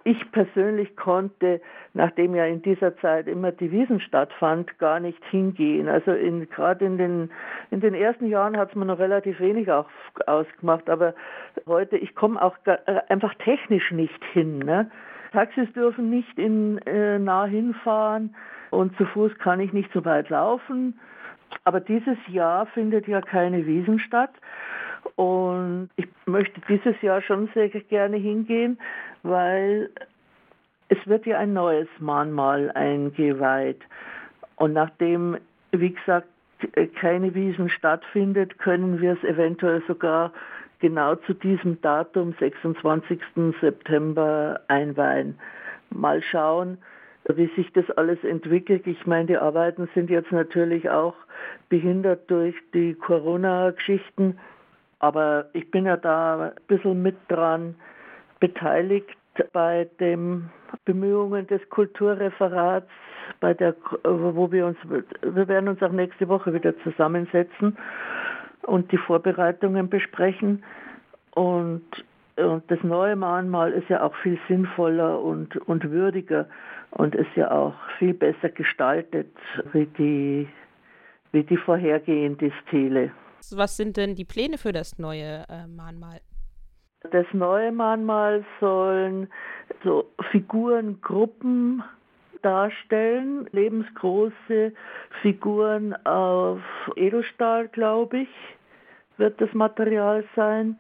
Ich 0.04 0.32
persönlich 0.32 0.96
konnte, 0.96 1.60
nachdem 1.94 2.34
ja 2.34 2.46
in 2.46 2.62
dieser 2.62 2.96
Zeit 3.00 3.28
immer 3.28 3.52
die 3.52 3.72
Wiesen 3.72 4.00
stattfand, 4.00 4.80
gar 4.80 5.02
nicht 5.02 5.24
hingehen. 5.26 5.90
Also 5.90 6.14
in, 6.14 6.50
gerade 6.50 6.86
in 6.86 6.98
den, 6.98 7.30
in 7.72 7.82
den 7.82 7.94
ersten 7.94 8.28
Jahren 8.28 8.58
hat 8.58 8.70
es 8.70 8.76
mir 8.76 8.86
noch 8.86 9.00
relativ 9.00 9.40
wenig 9.40 9.70
auch 9.70 9.90
ausgemacht, 10.26 10.90
aber 10.90 11.14
heute, 11.66 11.98
ich 11.98 12.16
komme 12.16 12.42
auch 12.42 12.56
gar, 12.64 12.80
äh, 12.88 13.02
einfach 13.10 13.34
technisch 13.36 13.92
nicht 13.92 14.24
hin. 14.32 14.60
Ne? 14.60 14.90
Taxis 15.34 15.72
dürfen 15.74 16.10
nicht 16.10 16.40
in, 16.40 16.78
äh, 16.88 17.20
nah 17.20 17.46
hinfahren 17.46 18.34
und 18.70 18.96
zu 18.98 19.06
Fuß 19.06 19.38
kann 19.40 19.60
ich 19.60 19.74
nicht 19.74 19.92
so 19.94 20.04
weit 20.06 20.30
laufen. 20.30 21.00
Aber 21.64 21.80
dieses 21.80 22.18
Jahr 22.28 22.66
findet 22.68 23.08
ja 23.08 23.22
keine 23.22 23.66
Wiesen 23.66 24.00
statt. 24.00 24.32
Und 25.16 25.90
ich 25.96 26.08
möchte 26.26 26.62
dieses 26.68 27.02
Jahr 27.02 27.22
schon 27.22 27.50
sehr 27.54 27.70
gerne 27.70 28.18
hingehen, 28.18 28.78
weil 29.24 29.90
es 30.90 30.98
wird 31.06 31.26
ja 31.26 31.38
ein 31.40 31.54
neues 31.54 31.88
Mahnmal 32.00 32.72
eingeweiht. 32.72 33.82
Und 34.58 34.74
nachdem, 34.74 35.38
wie 35.72 35.94
gesagt, 35.94 36.28
keine 37.00 37.34
Wiesen 37.34 37.70
stattfindet, 37.70 38.58
können 38.58 39.00
wir 39.00 39.14
es 39.14 39.24
eventuell 39.24 39.84
sogar 39.88 40.32
genau 40.80 41.16
zu 41.16 41.34
diesem 41.34 41.80
Datum, 41.82 42.34
26. 42.40 43.20
September, 43.62 44.60
einweihen. 44.68 45.38
Mal 45.90 46.22
schauen, 46.22 46.78
wie 47.36 47.50
sich 47.56 47.72
das 47.74 47.90
alles 47.92 48.24
entwickelt. 48.24 48.88
Ich 48.88 49.06
meine, 49.06 49.26
die 49.26 49.38
Arbeiten 49.38 49.90
sind 49.94 50.10
jetzt 50.10 50.32
natürlich 50.32 50.90
auch 50.90 51.16
behindert 51.70 52.30
durch 52.30 52.56
die 52.74 52.94
Corona-Geschichten, 52.94 54.38
aber 55.00 55.50
ich 55.54 55.70
bin 55.70 55.86
ja 55.86 55.98
da 55.98 56.48
ein 56.48 56.52
bisschen 56.68 57.02
mit 57.02 57.18
dran 57.28 57.76
beteiligt 58.40 59.18
bei 59.52 59.88
den 60.00 60.50
Bemühungen 60.86 61.46
des 61.48 61.68
Kulturreferats, 61.70 62.90
bei 63.40 63.54
der, 63.54 63.76
wo 64.04 64.52
wir 64.52 64.66
uns, 64.66 64.78
wir 65.22 65.48
werden 65.48 65.70
uns 65.70 65.82
auch 65.84 65.92
nächste 65.92 66.28
Woche 66.28 66.54
wieder 66.54 66.74
zusammensetzen 66.80 67.78
und 68.64 68.92
die 68.92 68.98
Vorbereitungen 68.98 69.90
besprechen. 69.90 70.64
Und, 71.32 71.84
und 72.38 72.64
das 72.72 72.82
neue 72.84 73.16
Mahnmal 73.16 73.74
ist 73.74 73.90
ja 73.90 74.02
auch 74.02 74.16
viel 74.18 74.40
sinnvoller 74.48 75.20
und, 75.22 75.58
und 75.68 75.92
würdiger 75.92 76.48
und 76.98 77.14
ist 77.14 77.36
ja 77.36 77.52
auch 77.52 77.76
viel 78.00 78.14
besser 78.14 78.50
gestaltet 78.50 79.32
wie 79.72 79.86
die, 79.86 80.48
wie 81.32 81.44
die 81.44 81.58
vorhergehende 81.58 82.52
Stele. 82.64 83.12
Was 83.56 83.78
sind 83.78 83.98
denn 83.98 84.16
die 84.16 84.26
Pläne 84.26 84.58
für 84.58 84.72
das 84.72 84.98
neue 84.98 85.46
äh, 85.48 85.68
Mahnmal? 85.68 86.20
Das 87.12 87.28
neue 87.34 87.72
Mahnmal 87.72 88.44
sollen 88.60 89.30
so 89.84 90.12
Figurengruppen 90.32 91.84
darstellen, 92.42 93.48
lebensgroße 93.52 94.74
Figuren 95.22 95.96
auf 96.06 96.60
Edelstahl, 96.96 97.68
glaube 97.68 98.20
ich, 98.20 98.30
wird 99.18 99.40
das 99.40 99.54
Material 99.54 100.24
sein. 100.36 100.80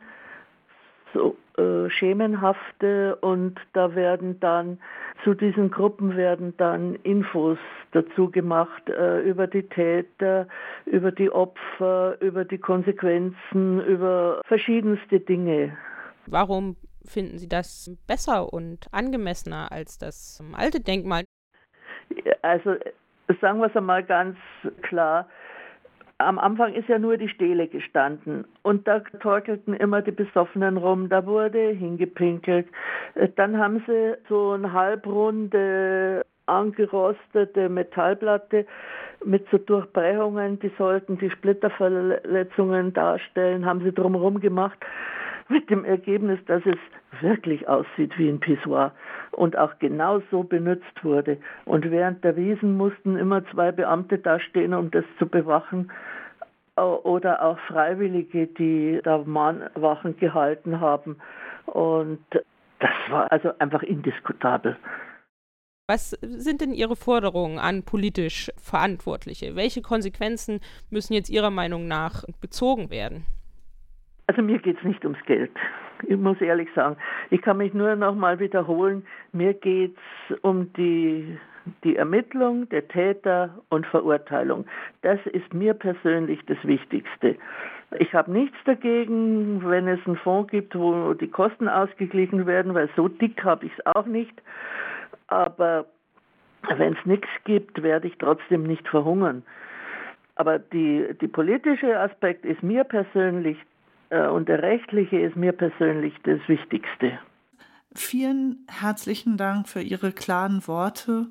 So 1.13 1.37
äh, 1.57 1.89
schemenhafte 1.89 3.15
und 3.17 3.59
da 3.73 3.95
werden 3.95 4.39
dann 4.39 4.79
zu 5.23 5.33
diesen 5.33 5.71
Gruppen 5.71 6.15
werden 6.15 6.55
dann 6.57 6.95
Infos 7.03 7.57
dazu 7.91 8.29
gemacht 8.29 8.89
äh, 8.89 9.21
über 9.21 9.47
die 9.47 9.63
Täter, 9.63 10.47
über 10.85 11.11
die 11.11 11.31
Opfer, 11.31 12.19
über 12.21 12.45
die 12.45 12.57
Konsequenzen, 12.57 13.81
über 13.85 14.41
verschiedenste 14.45 15.19
Dinge. 15.19 15.77
Warum 16.27 16.75
finden 17.05 17.37
Sie 17.37 17.47
das 17.47 17.95
besser 18.07 18.51
und 18.51 18.87
angemessener 18.91 19.71
als 19.71 19.97
das 19.97 20.43
alte 20.55 20.81
Denkmal? 20.81 21.23
Also 22.41 22.75
sagen 23.41 23.59
wir 23.59 23.67
es 23.67 23.75
einmal 23.75 24.03
ganz 24.03 24.37
klar, 24.81 25.27
am 26.19 26.39
Anfang 26.39 26.73
ist 26.73 26.89
ja 26.89 26.97
nur 26.97 27.17
die 27.17 27.29
Stele 27.29 27.67
gestanden. 27.67 28.45
Und 28.63 28.87
da 28.87 28.99
torkelten 28.99 29.73
immer 29.73 30.01
die 30.01 30.11
Besoffenen 30.11 30.77
rum, 30.77 31.09
da 31.09 31.25
wurde 31.25 31.69
hingepinkelt. 31.69 32.67
Dann 33.35 33.57
haben 33.57 33.83
sie 33.85 34.15
so 34.27 34.51
eine 34.51 34.73
halbrunde 34.73 36.25
angerostete 36.47 37.69
Metallplatte 37.69 38.65
mit 39.25 39.47
so 39.51 39.57
Durchbrechungen, 39.57 40.59
die 40.59 40.71
sollten 40.77 41.17
die 41.17 41.29
Splitterverletzungen 41.29 42.93
darstellen, 42.93 43.65
haben 43.65 43.83
sie 43.83 43.91
drumherum 43.91 44.39
gemacht. 44.39 44.77
Mit 45.49 45.69
dem 45.69 45.85
Ergebnis, 45.85 46.39
dass 46.45 46.61
es 46.65 46.77
wirklich 47.21 47.67
aussieht 47.67 48.17
wie 48.17 48.29
ein 48.29 48.39
Pissoir 48.39 48.91
und 49.31 49.57
auch 49.57 49.77
genau 49.79 50.21
so 50.31 50.43
benutzt 50.43 51.03
wurde. 51.03 51.37
Und 51.65 51.89
während 51.91 52.23
der 52.23 52.35
Wiesen 52.35 52.77
mussten 52.77 53.17
immer 53.17 53.45
zwei 53.51 53.71
Beamte 53.71 54.17
dastehen, 54.17 54.73
um 54.73 54.91
das 54.91 55.05
zu 55.19 55.27
bewachen 55.27 55.91
oder 56.75 57.43
auch 57.43 57.57
Freiwillige, 57.67 58.47
die 58.47 58.99
da 59.03 59.17
Mahnwachen 59.19 60.17
gehalten 60.17 60.79
haben. 60.79 61.17
Und 61.65 62.23
das 62.79 62.91
war 63.09 63.31
also 63.31 63.51
einfach 63.59 63.83
indiskutabel. 63.83 64.77
Was 65.89 66.11
sind 66.21 66.61
denn 66.61 66.73
Ihre 66.73 66.97
Forderungen 66.97 67.59
an 67.59 67.83
politisch 67.83 68.51
Verantwortliche? 68.57 69.55
Welche 69.55 69.81
Konsequenzen 69.81 70.59
müssen 70.89 71.13
jetzt 71.13 71.29
Ihrer 71.29 71.49
Meinung 71.49 71.87
nach 71.87 72.25
gezogen 72.41 72.91
werden? 72.91 73.25
Also 74.27 74.41
mir 74.41 74.59
geht 74.59 74.77
es 74.77 74.83
nicht 74.83 75.05
ums 75.05 75.23
Geld. 75.25 75.51
Ich 76.07 76.17
muss 76.17 76.39
ehrlich 76.41 76.69
sagen, 76.75 76.97
ich 77.29 77.41
kann 77.41 77.57
mich 77.57 77.73
nur 77.73 77.95
noch 77.95 78.15
mal 78.15 78.39
wiederholen, 78.39 79.05
mir 79.31 79.53
geht 79.53 79.95
es 80.29 80.37
um 80.41 80.71
die, 80.73 81.37
die 81.83 81.95
Ermittlung 81.95 82.69
der 82.69 82.87
Täter 82.87 83.57
und 83.69 83.85
Verurteilung. 83.87 84.65
Das 85.01 85.19
ist 85.27 85.53
mir 85.53 85.73
persönlich 85.73 86.39
das 86.47 86.57
Wichtigste. 86.63 87.35
Ich 87.99 88.13
habe 88.13 88.31
nichts 88.31 88.57
dagegen, 88.65 89.61
wenn 89.65 89.87
es 89.87 89.99
einen 90.05 90.17
Fonds 90.17 90.51
gibt, 90.51 90.77
wo 90.77 91.13
die 91.13 91.29
Kosten 91.29 91.69
ausgeglichen 91.69 92.45
werden, 92.45 92.73
weil 92.73 92.89
so 92.95 93.07
dick 93.07 93.43
habe 93.43 93.65
ich 93.65 93.71
es 93.77 93.85
auch 93.85 94.05
nicht. 94.05 94.41
Aber 95.27 95.85
wenn 96.75 96.93
es 96.93 97.05
nichts 97.05 97.29
gibt, 97.45 97.81
werde 97.81 98.07
ich 98.07 98.17
trotzdem 98.17 98.63
nicht 98.63 98.87
verhungern. 98.89 99.43
Aber 100.35 100.59
die, 100.59 101.15
die 101.19 101.27
politische 101.27 101.97
Aspekt 101.99 102.45
ist 102.45 102.61
mir 102.61 102.83
persönlich 102.83 103.57
und 104.09 104.47
der 104.47 104.63
rechtliche 104.63 105.19
ist 105.19 105.35
mir 105.35 105.51
persönlich 105.51 106.13
das 106.23 106.39
Wichtigste. 106.47 107.19
Vielen 107.93 108.65
herzlichen 108.69 109.37
Dank 109.37 109.67
für 109.67 109.81
Ihre 109.81 110.11
klaren 110.11 110.67
Worte 110.67 111.27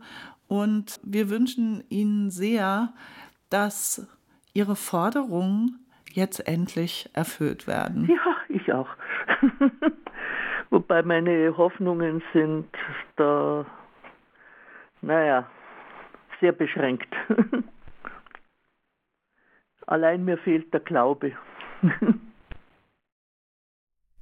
und 0.48 1.00
wir 1.02 1.30
wünschen 1.30 1.84
Ihnen 1.88 2.30
sehr, 2.30 2.92
dass 3.50 4.06
Ihre 4.52 4.74
Forderungen 4.74 5.86
jetzt 6.12 6.40
endlich 6.48 7.08
erfüllt 7.12 7.66
werden. 7.66 8.08
Ja, 8.08 8.36
ich 8.48 8.72
auch. 8.72 8.88
Wobei 10.70 11.02
meine 11.02 11.56
Hoffnungen 11.56 12.22
sind 12.32 12.66
da, 13.16 13.64
naja, 15.02 15.48
sehr 16.40 16.52
beschränkt. 16.52 17.14
Allein 19.86 20.24
mir 20.24 20.38
fehlt 20.38 20.72
der 20.74 20.80
Glaube. 20.80 21.32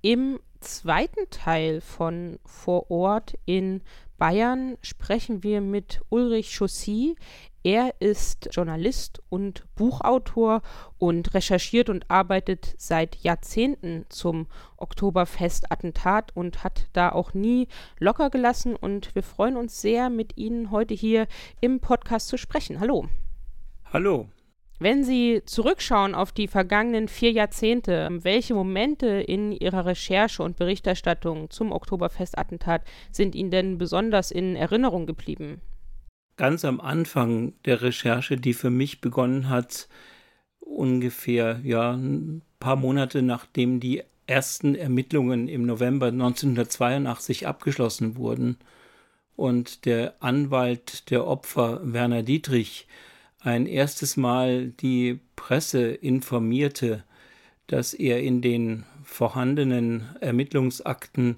Im 0.04 0.38
zweiten 0.60 1.30
Teil 1.30 1.80
von 1.80 2.38
Vor 2.44 2.90
Ort 2.90 3.38
in 3.46 3.80
Bayern 4.18 4.76
sprechen 4.82 5.42
wir 5.42 5.62
mit 5.62 6.02
Ulrich 6.10 6.54
Chaussy. 6.58 7.16
Er 7.62 7.94
ist 8.00 8.50
Journalist 8.52 9.22
und 9.30 9.64
Buchautor 9.76 10.60
und 10.98 11.32
recherchiert 11.32 11.88
und 11.88 12.10
arbeitet 12.10 12.74
seit 12.76 13.16
Jahrzehnten 13.16 14.04
zum 14.10 14.46
Oktoberfest-Attentat 14.76 16.36
und 16.36 16.64
hat 16.64 16.86
da 16.92 17.10
auch 17.10 17.32
nie 17.32 17.66
locker 17.98 18.28
gelassen. 18.28 18.76
Und 18.76 19.14
wir 19.14 19.22
freuen 19.22 19.56
uns 19.56 19.80
sehr, 19.80 20.10
mit 20.10 20.36
Ihnen 20.36 20.70
heute 20.70 20.92
hier 20.92 21.26
im 21.62 21.80
Podcast 21.80 22.28
zu 22.28 22.36
sprechen. 22.36 22.78
Hallo. 22.78 23.08
Hallo. 23.90 24.28
Wenn 24.80 25.04
Sie 25.04 25.42
zurückschauen 25.44 26.14
auf 26.14 26.32
die 26.32 26.48
vergangenen 26.48 27.06
vier 27.06 27.30
Jahrzehnte, 27.30 28.08
welche 28.10 28.54
Momente 28.54 29.06
in 29.06 29.52
Ihrer 29.52 29.86
Recherche 29.86 30.42
und 30.42 30.56
Berichterstattung 30.56 31.48
zum 31.50 31.70
Oktoberfestattentat 31.70 32.82
sind 33.12 33.36
Ihnen 33.36 33.52
denn 33.52 33.78
besonders 33.78 34.32
in 34.32 34.56
Erinnerung 34.56 35.06
geblieben? 35.06 35.60
Ganz 36.36 36.64
am 36.64 36.80
Anfang 36.80 37.52
der 37.64 37.82
Recherche, 37.82 38.36
die 38.36 38.54
für 38.54 38.70
mich 38.70 39.00
begonnen 39.00 39.48
hat, 39.48 39.88
ungefähr 40.58 41.60
ja 41.62 41.92
ein 41.92 42.42
paar 42.58 42.76
Monate 42.76 43.22
nachdem 43.22 43.78
die 43.78 44.02
ersten 44.26 44.74
Ermittlungen 44.74 45.48
im 45.48 45.66
November 45.66 46.06
1982 46.06 47.46
abgeschlossen 47.46 48.16
wurden 48.16 48.56
und 49.36 49.84
der 49.84 50.14
Anwalt 50.20 51.10
der 51.10 51.26
Opfer 51.26 51.80
Werner 51.84 52.22
Dietrich 52.22 52.88
ein 53.44 53.66
erstes 53.66 54.16
Mal 54.16 54.68
die 54.68 55.20
Presse 55.36 55.88
informierte, 55.88 57.04
dass 57.66 57.92
er 57.92 58.22
in 58.22 58.40
den 58.40 58.84
vorhandenen 59.04 60.16
Ermittlungsakten 60.20 61.36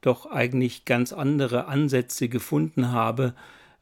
doch 0.00 0.26
eigentlich 0.26 0.84
ganz 0.84 1.12
andere 1.12 1.66
Ansätze 1.66 2.28
gefunden 2.28 2.92
habe 2.92 3.34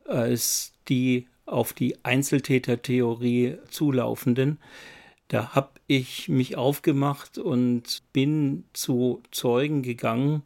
als 0.06 0.72
die 0.88 1.28
auf 1.44 1.72
die 1.72 2.02
Einzeltätertheorie 2.04 3.58
zulaufenden. 3.68 4.58
Da 5.28 5.54
habe 5.54 5.70
ich 5.86 6.28
mich 6.28 6.56
aufgemacht 6.56 7.38
und 7.38 8.02
bin 8.12 8.64
zu 8.72 9.22
Zeugen 9.30 9.82
gegangen, 9.82 10.42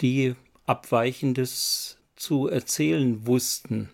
die 0.00 0.34
Abweichendes 0.66 1.98
zu 2.14 2.46
erzählen 2.48 3.26
wussten. 3.26 3.90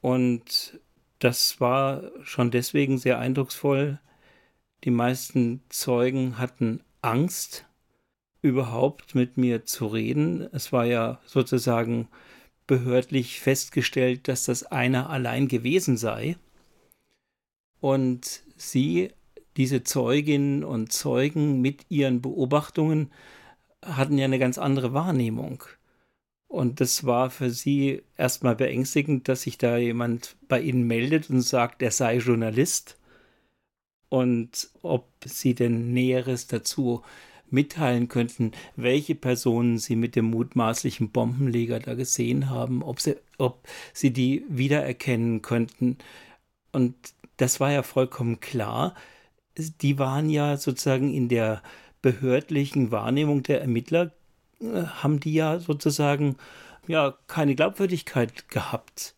Und 0.00 0.78
das 1.18 1.60
war 1.60 2.10
schon 2.22 2.50
deswegen 2.50 2.98
sehr 2.98 3.18
eindrucksvoll. 3.18 4.00
Die 4.84 4.90
meisten 4.90 5.62
Zeugen 5.68 6.38
hatten 6.38 6.82
Angst, 7.02 7.66
überhaupt 8.42 9.14
mit 9.14 9.36
mir 9.36 9.64
zu 9.64 9.86
reden. 9.86 10.48
Es 10.52 10.72
war 10.72 10.84
ja 10.84 11.20
sozusagen 11.26 12.08
behördlich 12.66 13.40
festgestellt, 13.40 14.28
dass 14.28 14.44
das 14.44 14.62
einer 14.64 15.10
allein 15.10 15.48
gewesen 15.48 15.96
sei. 15.96 16.36
Und 17.80 18.42
sie, 18.56 19.12
diese 19.56 19.82
Zeuginnen 19.82 20.64
und 20.64 20.92
Zeugen 20.92 21.60
mit 21.60 21.86
ihren 21.88 22.22
Beobachtungen, 22.22 23.10
hatten 23.84 24.18
ja 24.18 24.24
eine 24.24 24.38
ganz 24.38 24.58
andere 24.58 24.92
Wahrnehmung. 24.92 25.64
Und 26.48 26.80
das 26.80 27.04
war 27.04 27.30
für 27.30 27.50
sie 27.50 28.02
erstmal 28.16 28.56
beängstigend, 28.56 29.28
dass 29.28 29.42
sich 29.42 29.58
da 29.58 29.76
jemand 29.76 30.36
bei 30.48 30.60
ihnen 30.60 30.86
meldet 30.86 31.28
und 31.30 31.42
sagt, 31.42 31.82
er 31.82 31.90
sei 31.90 32.16
Journalist. 32.18 32.98
Und 34.08 34.70
ob 34.82 35.06
sie 35.24 35.54
denn 35.54 35.92
Näheres 35.92 36.46
dazu 36.46 37.02
mitteilen 37.50 38.08
könnten, 38.08 38.52
welche 38.76 39.14
Personen 39.14 39.78
sie 39.78 39.96
mit 39.96 40.16
dem 40.16 40.26
mutmaßlichen 40.26 41.10
Bombenleger 41.10 41.80
da 41.80 41.94
gesehen 41.94 42.50
haben, 42.50 42.82
ob 42.82 43.00
sie, 43.00 43.16
ob 43.38 43.66
sie 43.92 44.12
die 44.12 44.44
wiedererkennen 44.48 45.42
könnten. 45.42 45.98
Und 46.72 46.94
das 47.36 47.60
war 47.60 47.72
ja 47.72 47.82
vollkommen 47.82 48.40
klar. 48.40 48.94
Die 49.56 49.98
waren 49.98 50.30
ja 50.30 50.56
sozusagen 50.56 51.12
in 51.12 51.28
der 51.28 51.62
behördlichen 52.02 52.90
Wahrnehmung 52.90 53.42
der 53.42 53.60
Ermittler, 53.60 54.12
haben 54.60 55.20
die 55.20 55.34
ja 55.34 55.60
sozusagen 55.60 56.36
ja 56.86 57.16
keine 57.26 57.54
Glaubwürdigkeit 57.54 58.48
gehabt. 58.48 59.14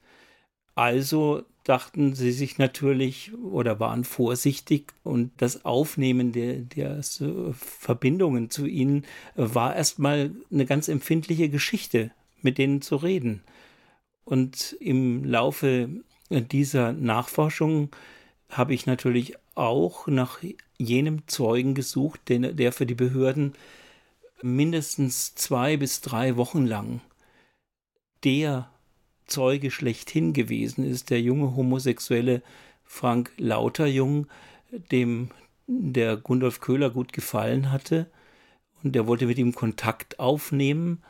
Also 0.75 1.45
dachten 1.65 2.15
sie 2.15 2.33
sich 2.33 2.59
natürlich 2.59 3.33
oder 3.35 3.79
waren 3.81 4.05
vorsichtig 4.05 4.93
und 5.03 5.31
das 5.37 5.65
Aufnehmen 5.65 6.33
der, 6.33 6.55
der 6.57 7.01
Verbindungen 7.53 8.51
zu 8.51 8.67
ihnen 8.67 9.05
war 9.37 9.77
erstmal 9.77 10.33
eine 10.51 10.67
ganz 10.67 10.89
empfindliche 10.89 11.49
Geschichte, 11.49 12.11
mit 12.41 12.59
denen 12.59 12.83
zu 12.83 12.97
reden. 12.97 13.43
Und 14.25 14.77
im 14.81 15.25
Laufe 15.25 15.89
dieser 16.31 16.93
Nachforschung 16.93 17.91
habe 18.49 18.75
ich 18.75 18.87
natürlich 18.87 19.35
auch 19.55 20.07
nach 20.07 20.39
jenem 20.79 21.27
Zeugen 21.27 21.75
gesucht, 21.75 22.29
den, 22.29 22.57
der 22.57 22.73
für 22.73 22.87
die 22.87 22.95
Behörden 22.95 23.53
mindestens 24.43 25.35
zwei 25.35 25.77
bis 25.77 26.01
drei 26.01 26.37
Wochen 26.37 26.67
lang 26.67 27.01
der 28.25 28.71
Zeuge 29.27 29.71
schlechthin 29.71 30.33
gewesen 30.33 30.85
ist, 30.85 31.11
der 31.11 31.21
junge 31.21 31.57
homosexuelle 31.57 32.43
Frank 32.85 33.33
Lauterjung, 33.39 34.27
dem 34.91 35.31
der 35.67 36.17
Gundolf 36.17 36.61
Köhler 36.61 36.91
gut 36.91 37.13
gefallen 37.13 37.71
hatte. 37.71 38.11
Und 38.83 38.95
der 38.95 39.07
wollte 39.07 39.27
mit 39.27 39.39
ihm 39.39 39.55
Kontakt 39.55 40.19
aufnehmen, 40.19 41.03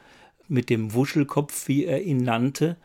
mit 0.49 0.69
dem 0.71 0.93
Wuschelkopf, 0.93 1.69
wie 1.69 1.85
er 1.85 2.03
ihn 2.03 2.19
nannte. 2.19 2.77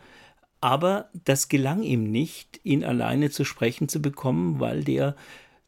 Aber 0.62 1.10
das 1.26 1.50
gelang 1.50 1.84
ihm 1.84 2.10
nicht, 2.12 2.62
ihn 2.64 2.84
alleine 2.84 3.30
zu 3.30 3.44
sprechen 3.44 3.90
zu 3.90 4.02
bekommen, 4.02 4.60
weil 4.60 4.84
der 4.84 5.16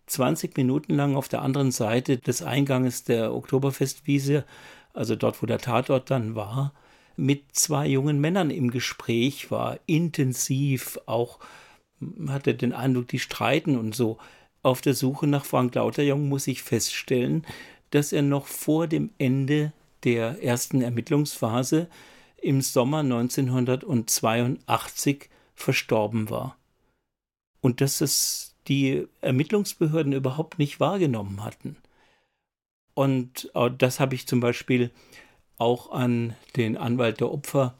20 0.07 0.57
Minuten 0.57 0.95
lang 0.95 1.15
auf 1.15 1.27
der 1.27 1.41
anderen 1.41 1.71
Seite 1.71 2.17
des 2.17 2.41
Einganges 2.41 3.03
der 3.03 3.33
Oktoberfestwiese, 3.33 4.45
also 4.93 5.15
dort, 5.15 5.41
wo 5.41 5.45
der 5.45 5.59
Tatort 5.59 6.09
dann 6.09 6.35
war, 6.35 6.73
mit 7.15 7.43
zwei 7.53 7.87
jungen 7.87 8.19
Männern 8.19 8.49
im 8.49 8.71
Gespräch 8.71 9.51
war, 9.51 9.79
intensiv, 9.85 10.99
auch 11.05 11.39
hatte 12.27 12.55
den 12.55 12.73
Eindruck, 12.73 13.07
die 13.07 13.19
streiten 13.19 13.77
und 13.77 13.95
so. 13.95 14.17
Auf 14.61 14.81
der 14.81 14.93
Suche 14.93 15.25
nach 15.27 15.45
Frank 15.45 15.73
Lauterjung 15.75 16.27
muss 16.29 16.47
ich 16.47 16.63
feststellen, 16.63 17.45
dass 17.91 18.13
er 18.13 18.21
noch 18.21 18.47
vor 18.47 18.87
dem 18.87 19.11
Ende 19.17 19.71
der 20.03 20.43
ersten 20.43 20.81
Ermittlungsphase 20.81 21.87
im 22.41 22.61
Sommer 22.61 22.99
1982 22.99 25.29
verstorben 25.55 26.29
war. 26.29 26.57
Und 27.61 27.81
dass 27.81 28.01
es 28.01 28.53
die 28.67 29.07
Ermittlungsbehörden 29.21 30.13
überhaupt 30.13 30.59
nicht 30.59 30.79
wahrgenommen 30.79 31.43
hatten. 31.43 31.77
Und 32.93 33.51
das 33.77 33.99
habe 33.99 34.15
ich 34.15 34.27
zum 34.27 34.39
Beispiel 34.39 34.91
auch 35.57 35.91
an 35.91 36.35
den 36.55 36.77
Anwalt 36.77 37.19
der 37.19 37.31
Opfer 37.31 37.75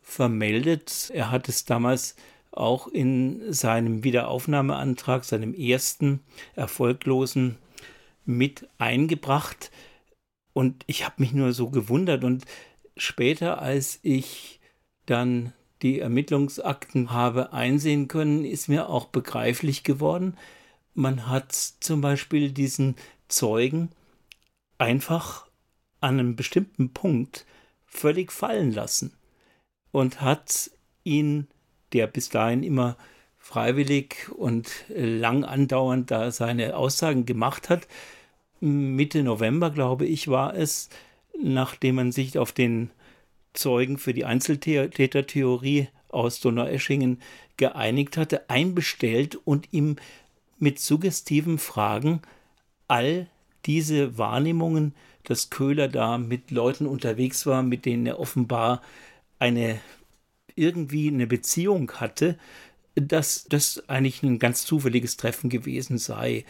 vermeldet. 0.00 1.10
Er 1.14 1.30
hat 1.30 1.48
es 1.48 1.64
damals 1.64 2.16
auch 2.50 2.88
in 2.88 3.52
seinem 3.52 4.04
Wiederaufnahmeantrag, 4.04 5.24
seinem 5.24 5.54
ersten 5.54 6.20
erfolglosen, 6.54 7.58
mit 8.24 8.68
eingebracht. 8.78 9.70
Und 10.52 10.84
ich 10.86 11.04
habe 11.04 11.16
mich 11.18 11.32
nur 11.32 11.52
so 11.52 11.70
gewundert. 11.70 12.24
Und 12.24 12.44
später, 12.96 13.60
als 13.60 13.98
ich 14.02 14.60
dann 15.06 15.52
die 15.82 16.00
Ermittlungsakten 16.00 17.10
habe 17.10 17.52
einsehen 17.52 18.08
können, 18.08 18.44
ist 18.44 18.68
mir 18.68 18.88
auch 18.88 19.06
begreiflich 19.06 19.82
geworden, 19.82 20.36
man 20.94 21.28
hat 21.28 21.52
zum 21.52 22.00
Beispiel 22.00 22.52
diesen 22.52 22.96
Zeugen 23.28 23.90
einfach 24.78 25.46
an 26.00 26.18
einem 26.18 26.36
bestimmten 26.36 26.92
Punkt 26.92 27.46
völlig 27.86 28.32
fallen 28.32 28.72
lassen 28.72 29.12
und 29.90 30.20
hat 30.20 30.70
ihn, 31.04 31.48
der 31.92 32.06
bis 32.06 32.28
dahin 32.28 32.62
immer 32.62 32.96
freiwillig 33.38 34.30
und 34.36 34.70
lang 34.88 35.44
andauernd 35.44 36.10
da 36.10 36.30
seine 36.30 36.76
Aussagen 36.76 37.26
gemacht 37.26 37.68
hat, 37.68 37.88
Mitte 38.60 39.24
November, 39.24 39.70
glaube 39.70 40.06
ich, 40.06 40.28
war 40.28 40.54
es, 40.54 40.88
nachdem 41.42 41.96
man 41.96 42.12
sich 42.12 42.38
auf 42.38 42.52
den 42.52 42.90
Zeugen 43.54 43.98
für 43.98 44.14
die 44.14 44.24
Einzeltätertheorie 44.24 45.88
aus 46.08 46.40
Donaueschingen 46.40 47.20
geeinigt 47.56 48.16
hatte, 48.16 48.48
einbestellt 48.50 49.36
und 49.44 49.68
ihm 49.72 49.96
mit 50.58 50.78
suggestiven 50.78 51.58
Fragen 51.58 52.22
all 52.88 53.28
diese 53.64 54.18
Wahrnehmungen 54.18 54.94
dass 55.24 55.50
Köhler 55.50 55.88
da 55.88 56.18
mit 56.18 56.50
Leuten 56.50 56.86
unterwegs 56.86 57.46
war, 57.46 57.62
mit 57.62 57.84
denen 57.84 58.06
er 58.06 58.18
offenbar 58.18 58.82
eine 59.38 59.80
irgendwie 60.54 61.08
eine 61.08 61.26
Beziehung 61.26 61.90
hatte, 61.92 62.38
dass 62.94 63.46
das 63.48 63.88
eigentlich 63.88 64.22
ein 64.22 64.38
ganz 64.38 64.66
zufälliges 64.66 65.16
Treffen 65.16 65.48
gewesen 65.48 65.96
sei. 65.96 66.44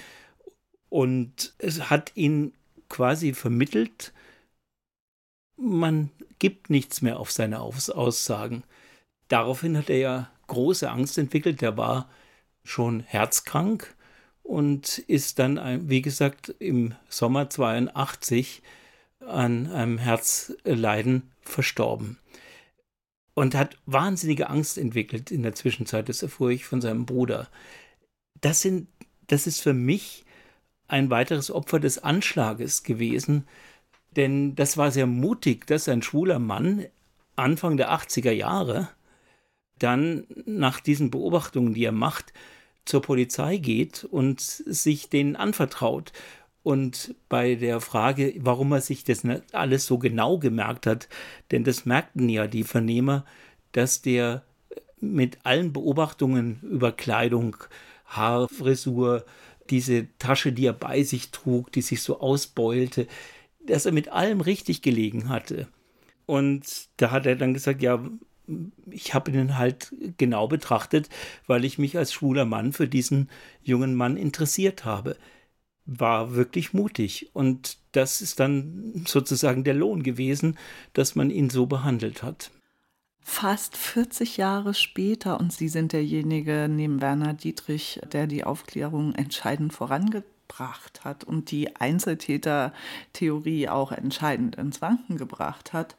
Und 0.89 1.55
es 1.59 1.89
hat 1.89 2.13
ihn 2.17 2.53
quasi 2.89 3.33
vermittelt, 3.33 4.13
man 5.63 6.11
gibt 6.39 6.71
nichts 6.71 7.03
mehr 7.03 7.19
auf 7.19 7.31
seine 7.31 7.61
Aussagen. 7.61 8.65
Daraufhin 9.29 9.79
hat 9.79 9.89
er 9.89 9.99
ja 9.99 10.31
große 10.49 10.91
Angst 10.91 11.17
entwickelt, 11.19 11.61
der 11.61 11.77
war 11.77 12.11
schon 12.65 13.01
herzkrank 13.01 13.95
und 14.43 14.99
ist 14.99 15.39
dann, 15.39 15.89
wie 15.89 16.03
gesagt, 16.03 16.55
im 16.59 16.95
Sommer 17.09 17.49
82 17.49 18.63
an 19.21 19.71
einem 19.71 19.99
Herzleiden 19.99 21.31
verstorben. 21.43 22.19
Und 23.35 23.55
hat 23.55 23.79
wahnsinnige 23.87 24.51
Angst 24.51 24.77
entwickelt 24.77 25.31
in 25.31 25.43
der 25.43 25.55
Zwischenzeit, 25.55 26.09
das 26.09 26.23
erfuhr 26.23 26.51
ich 26.51 26.67
von 26.67 26.83
seinem 26.83 27.07
Bruder. 27.07 27.49
Das, 28.41 28.61
sind, 28.61 28.89
das 29.29 29.47
ist 29.47 29.61
für 29.61 29.73
mich 29.73 30.25
ein 30.87 31.09
weiteres 31.09 31.51
Opfer 31.51 31.81
des 31.81 31.99
Anschlages 31.99 32.83
gewesen, 32.83 33.47
denn 34.17 34.55
das 34.55 34.77
war 34.77 34.91
sehr 34.91 35.07
mutig, 35.07 35.67
dass 35.67 35.89
ein 35.89 36.03
schwuler 36.03 36.39
Mann 36.39 36.87
Anfang 37.37 37.77
der 37.77 37.93
80er 37.93 38.31
Jahre 38.31 38.89
dann 39.79 40.27
nach 40.47 40.81
diesen 40.81 41.11
Beobachtungen, 41.11 41.75
die 41.75 41.85
er 41.85 41.93
macht, 41.93 42.33
zur 42.85 43.03
Polizei 43.03 43.57
geht 43.57 44.05
und 44.05 44.41
sich 44.41 45.09
denen 45.09 45.37
anvertraut. 45.37 46.13
Und 46.63 47.15
bei 47.29 47.57
der 47.57 47.81
Frage, 47.81 48.35
warum 48.39 48.73
er 48.73 48.81
sich 48.81 49.03
das 49.03 49.23
alles 49.53 49.87
so 49.87 49.99
genau 49.99 50.39
gemerkt 50.39 50.87
hat, 50.87 51.09
denn 51.51 51.65
das 51.65 51.87
merkten 51.87 52.29
ja 52.29 52.47
die 52.47 52.65
Vernehmer, 52.65 53.25
dass 53.73 54.03
der 54.03 54.45
mit 55.01 55.39
allen 55.45 55.73
Beobachtungen 55.73 56.61
über 56.63 56.93
Kleidung, 56.93 57.57
Haarfrisur, 58.07 59.25
diese 59.71 60.07
Tasche, 60.19 60.53
die 60.53 60.67
er 60.67 60.73
bei 60.73 61.03
sich 61.03 61.31
trug, 61.31 61.73
die 61.73 61.83
sich 61.83 62.03
so 62.03 62.21
ausbeulte, 62.21 63.09
dass 63.67 63.87
er 63.87 63.93
mit 63.93 64.09
allem 64.09 64.41
richtig 64.41 64.83
gelegen 64.83 65.29
hatte. 65.29 65.69
Und 66.27 66.89
da 66.97 67.11
hat 67.11 67.27
er 67.27 67.37
dann 67.37 67.55
gesagt, 67.55 67.83
ja, 67.83 68.03
ich 68.91 69.15
habe 69.15 69.31
ihn 69.31 69.57
halt 69.57 69.95
genau 70.19 70.49
betrachtet, 70.49 71.09
weil 71.47 71.65
ich 71.65 71.79
mich 71.79 71.97
als 71.97 72.13
schwuler 72.13 72.45
Mann 72.45 72.73
für 72.73 72.89
diesen 72.89 73.31
jungen 73.63 73.95
Mann 73.95 74.17
interessiert 74.17 74.85
habe. 74.85 75.17
War 75.85 76.35
wirklich 76.35 76.73
mutig. 76.73 77.31
Und 77.33 77.79
das 77.93 78.21
ist 78.21 78.41
dann 78.41 79.05
sozusagen 79.07 79.65
der 79.65 79.75
Lohn 79.75 80.03
gewesen, 80.03 80.59
dass 80.93 81.15
man 81.15 81.31
ihn 81.31 81.51
so 81.51 81.67
behandelt 81.67 82.23
hat. 82.23 82.51
Fast 83.25 83.77
40 83.77 84.37
Jahre 84.37 84.75
später, 84.75 85.39
und 85.39 85.53
Sie 85.53 85.69
sind 85.69 85.93
derjenige 85.93 86.67
neben 86.69 87.01
Werner 87.01 87.35
Dietrich, 87.35 88.01
der 88.13 88.27
die 88.27 88.43
Aufklärung 88.43 89.15
entscheidend 89.15 89.73
vorangebracht 90.53 91.05
hat 91.05 91.25
und 91.25 91.51
die 91.51 91.77
Einzeltäter-Theorie 91.77 93.69
auch 93.69 93.93
entscheidend 93.93 94.57
ins 94.57 94.81
Wanken 94.83 95.17
gebracht 95.17 95.73
hat, 95.73 95.97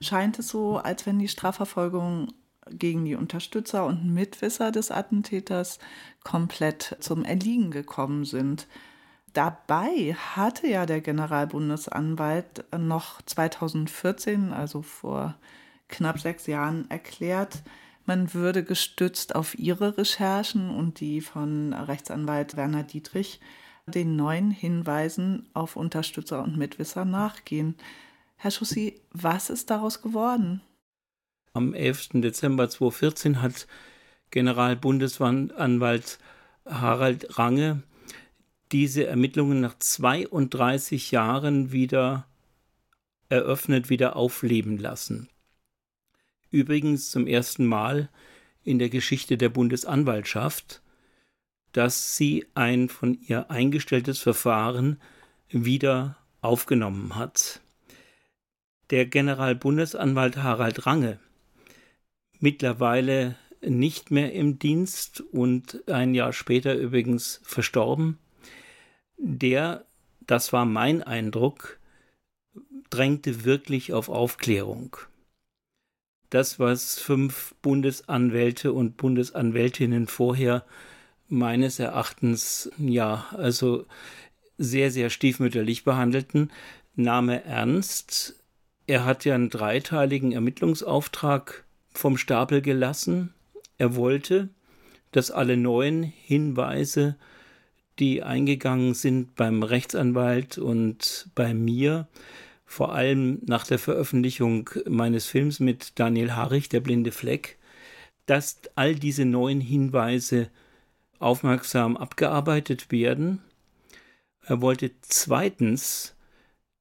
scheint 0.00 0.38
es 0.38 0.48
so, 0.48 0.78
als 0.78 1.06
wenn 1.06 1.18
die 1.18 1.28
Strafverfolgung 1.28 2.32
gegen 2.70 3.04
die 3.04 3.14
Unterstützer 3.14 3.86
und 3.86 4.12
Mitwisser 4.12 4.72
des 4.72 4.90
Attentäters 4.90 5.78
komplett 6.24 6.96
zum 7.00 7.24
Erliegen 7.24 7.70
gekommen 7.70 8.24
sind. 8.24 8.66
Dabei 9.32 10.16
hatte 10.34 10.66
ja 10.66 10.86
der 10.86 11.00
Generalbundesanwalt 11.00 12.64
noch 12.76 13.22
2014, 13.22 14.52
also 14.52 14.82
vor 14.82 15.36
knapp 15.88 16.18
sechs 16.18 16.46
Jahren, 16.46 16.90
erklärt, 16.90 17.62
man 18.04 18.34
würde 18.34 18.62
gestützt 18.64 19.34
auf 19.34 19.58
ihre 19.58 19.98
Recherchen 19.98 20.70
und 20.70 21.00
die 21.00 21.20
von 21.20 21.72
Rechtsanwalt 21.72 22.56
Werner 22.56 22.84
Dietrich 22.84 23.40
den 23.86 24.16
neuen 24.16 24.50
Hinweisen 24.50 25.48
auf 25.54 25.76
Unterstützer 25.76 26.42
und 26.42 26.56
Mitwisser 26.56 27.04
nachgehen. 27.04 27.76
Herr 28.36 28.50
Schussi, 28.50 29.00
was 29.12 29.48
ist 29.48 29.70
daraus 29.70 30.02
geworden? 30.02 30.60
Am 31.52 31.72
11. 31.72 32.08
Dezember 32.14 32.68
2014 32.68 33.42
hat 33.42 33.68
Generalbundesanwalt 34.30 36.18
Harald 36.66 37.38
Range 37.38 37.82
diese 38.72 39.06
Ermittlungen 39.06 39.60
nach 39.60 39.78
32 39.78 41.12
Jahren 41.12 41.70
wieder 41.70 42.26
eröffnet, 43.28 43.88
wieder 43.88 44.16
aufleben 44.16 44.78
lassen. 44.78 45.28
Übrigens 46.50 47.12
zum 47.12 47.28
ersten 47.28 47.64
Mal 47.64 48.08
in 48.64 48.80
der 48.80 48.88
Geschichte 48.88 49.36
der 49.36 49.48
Bundesanwaltschaft, 49.48 50.82
dass 51.76 52.16
sie 52.16 52.46
ein 52.54 52.88
von 52.88 53.18
ihr 53.26 53.50
eingestelltes 53.50 54.20
Verfahren 54.20 55.00
wieder 55.48 56.16
aufgenommen 56.40 57.16
hat 57.16 57.60
der 58.90 59.06
Generalbundesanwalt 59.06 60.38
Harald 60.38 60.86
Range, 60.86 61.18
mittlerweile 62.38 63.36
nicht 63.60 64.10
mehr 64.10 64.32
im 64.32 64.58
Dienst 64.58 65.20
und 65.32 65.88
ein 65.88 66.14
Jahr 66.14 66.32
später 66.32 66.74
übrigens 66.74 67.40
verstorben, 67.42 68.18
der, 69.16 69.84
das 70.20 70.52
war 70.52 70.64
mein 70.64 71.02
Eindruck, 71.02 71.78
drängte 72.90 73.44
wirklich 73.44 73.92
auf 73.92 74.08
Aufklärung. 74.08 74.96
Das, 76.30 76.58
was 76.60 76.98
fünf 76.98 77.54
Bundesanwälte 77.62 78.72
und 78.72 78.96
Bundesanwältinnen 78.96 80.06
vorher 80.06 80.64
meines 81.28 81.78
Erachtens 81.78 82.70
ja, 82.78 83.26
also 83.32 83.86
sehr, 84.58 84.90
sehr 84.90 85.10
stiefmütterlich 85.10 85.84
behandelten, 85.84 86.50
nahm 86.94 87.28
er 87.28 87.44
ernst, 87.44 88.34
er 88.86 89.04
hat 89.04 89.24
ja 89.24 89.34
einen 89.34 89.50
dreiteiligen 89.50 90.32
Ermittlungsauftrag 90.32 91.64
vom 91.92 92.16
Stapel 92.16 92.62
gelassen. 92.62 93.34
Er 93.78 93.96
wollte, 93.96 94.48
dass 95.10 95.30
alle 95.30 95.56
neuen 95.56 96.02
Hinweise, 96.02 97.16
die 97.98 98.22
eingegangen 98.22 98.94
sind 98.94 99.34
beim 99.34 99.62
Rechtsanwalt 99.62 100.58
und 100.58 101.28
bei 101.34 101.52
mir, 101.52 102.06
vor 102.64 102.94
allem 102.94 103.40
nach 103.46 103.66
der 103.66 103.78
Veröffentlichung 103.78 104.70
meines 104.88 105.26
Films 105.26 105.60
mit 105.60 105.98
Daniel 105.98 106.32
Harrich, 106.32 106.68
Der 106.68 106.80
blinde 106.80 107.12
Fleck, 107.12 107.58
dass 108.26 108.60
all 108.74 108.94
diese 108.94 109.24
neuen 109.24 109.60
Hinweise 109.60 110.50
aufmerksam 111.18 111.96
abgearbeitet 111.96 112.90
werden. 112.90 113.42
Er 114.42 114.60
wollte 114.60 114.92
zweitens, 115.02 116.14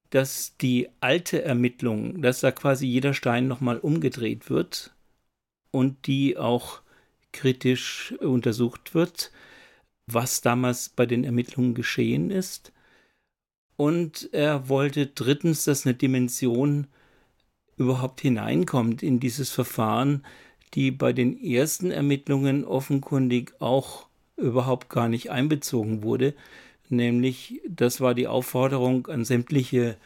dass 0.10 0.56
die 0.58 0.88
alte 1.02 1.44
Ermittlung, 1.44 2.22
dass 2.22 2.40
da 2.40 2.52
quasi 2.52 2.86
jeder 2.86 3.14
Stein 3.14 3.48
nochmal 3.48 3.78
umgedreht 3.80 4.50
wird 4.50 4.96
und 5.72 6.08
die 6.08 6.38
auch 6.38 6.82
kritisch 7.32 8.14
untersucht 8.20 8.94
wird, 8.94 9.32
was 10.08 10.42
damals 10.42 10.90
bei 10.90 11.06
den 11.06 11.24
Ermittlungen 11.24 11.74
geschehen 11.74 12.30
ist. 12.30 12.72
Und 13.76 14.30
er 14.32 14.70
wollte 14.70 15.08
drittens, 15.08 15.66
dass 15.66 15.86
eine 15.86 15.96
Dimension 15.96 16.88
überhaupt 17.76 18.22
hineinkommt 18.22 19.04
in 19.04 19.20
dieses 19.20 19.50
Verfahren, 19.50 20.26
die 20.74 20.92
bei 20.92 21.12
den 21.12 21.38
ersten 21.44 21.92
Ermittlungen 21.92 22.64
offenkundig 22.64 23.54
auch 23.60 24.08
überhaupt 24.38 24.90
gar 24.90 25.08
nicht 25.08 25.32
einbezogen 25.32 26.04
wurde, 26.04 26.34
nämlich 26.90 27.62
das 27.68 28.02
war 28.02 28.14
die 28.14 28.28
Aufforderung 28.28 29.08
an 29.08 29.26
sämtliche 29.26 29.98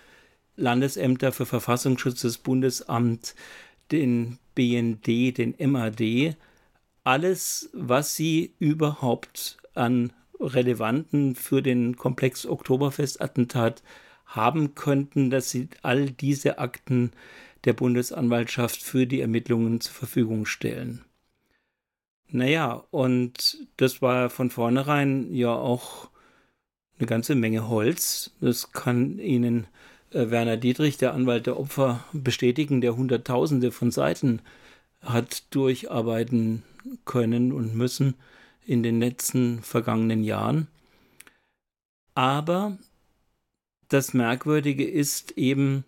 Landesämter 0.56 1.32
für 1.32 1.46
Verfassungsschutz 1.46 2.22
des 2.22 2.38
Bundesamt, 2.38 3.36
den 3.92 4.38
BND, 4.56 5.38
den 5.38 5.56
MAD, 5.72 6.36
alles, 7.04 7.70
was 7.74 8.15
sie 8.15 8.54
überhaupt 8.60 9.58
an 9.74 10.13
relevanten 10.39 11.36
für 11.36 11.62
den 11.62 11.96
Komplex 11.96 12.46
Oktoberfest-Attentat 12.46 13.82
haben 14.26 14.76
könnten, 14.76 15.30
dass 15.30 15.50
sie 15.50 15.70
all 15.82 16.12
diese 16.12 16.60
Akten 16.60 17.12
der 17.65 17.74
Bundesanwaltschaft 17.74 18.82
für 18.82 19.08
die 19.08 19.22
Ermittlungen 19.22 19.82
zur 19.82 19.94
Verfügung 19.94 20.46
stellen. 20.46 21.04
Naja, 22.32 22.84
und 22.92 23.58
das 23.78 24.02
war 24.02 24.30
von 24.30 24.50
vornherein 24.52 25.34
ja 25.34 25.54
auch 25.54 26.10
eine 27.00 27.08
ganze 27.08 27.36
Menge 27.36 27.68
Holz. 27.68 28.32
Das 28.39 28.72
kann 28.72 29.20
Ihnen 29.20 29.68
äh, 30.12 30.30
Werner 30.30 30.58
Dietrich, 30.58 30.98
der 30.98 31.13
Anwalt 31.13 31.48
der 31.48 31.60
Opfer, 31.60 32.04
bestätigen, 32.13 32.82
der 32.82 32.96
Hunderttausende 32.96 33.72
von 33.72 33.92
Seiten 33.92 34.42
hat 35.02 35.44
durcharbeiten 35.52 36.63
können 37.06 37.52
und 37.52 37.76
müssen 37.76 38.15
in 38.65 38.84
den 38.84 39.00
letzten 39.00 39.62
vergangenen 39.63 40.24
Jahren. 40.24 40.68
Aber 42.15 42.78
das 43.88 44.13
Merkwürdige 44.13 44.88
ist 44.88 45.32
eben, 45.38 45.86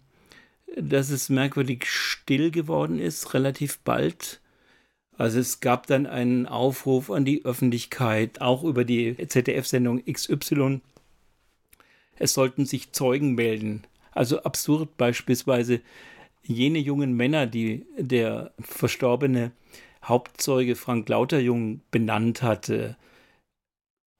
dass 0.77 1.09
es 1.09 1.29
merkwürdig 1.29 1.85
still 1.85 2.51
geworden 2.51 2.99
ist, 2.99 3.33
relativ 3.33 3.79
bald. 3.79 4.39
Also 5.21 5.39
es 5.39 5.59
gab 5.59 5.85
dann 5.85 6.07
einen 6.07 6.47
Aufruf 6.47 7.11
an 7.11 7.25
die 7.25 7.45
Öffentlichkeit, 7.45 8.41
auch 8.41 8.63
über 8.63 8.83
die 8.83 9.15
ZDF-Sendung 9.15 10.03
XY, 10.11 10.81
es 12.17 12.33
sollten 12.33 12.65
sich 12.65 12.91
Zeugen 12.91 13.35
melden. 13.35 13.83
Also 14.13 14.41
absurd 14.41 14.97
beispielsweise 14.97 15.81
jene 16.41 16.79
jungen 16.79 17.13
Männer, 17.13 17.45
die 17.45 17.85
der 17.99 18.51
verstorbene 18.59 19.51
Hauptzeuge 20.03 20.75
Frank 20.75 21.07
Lauterjung 21.07 21.81
benannt 21.91 22.41
hatte. 22.41 22.97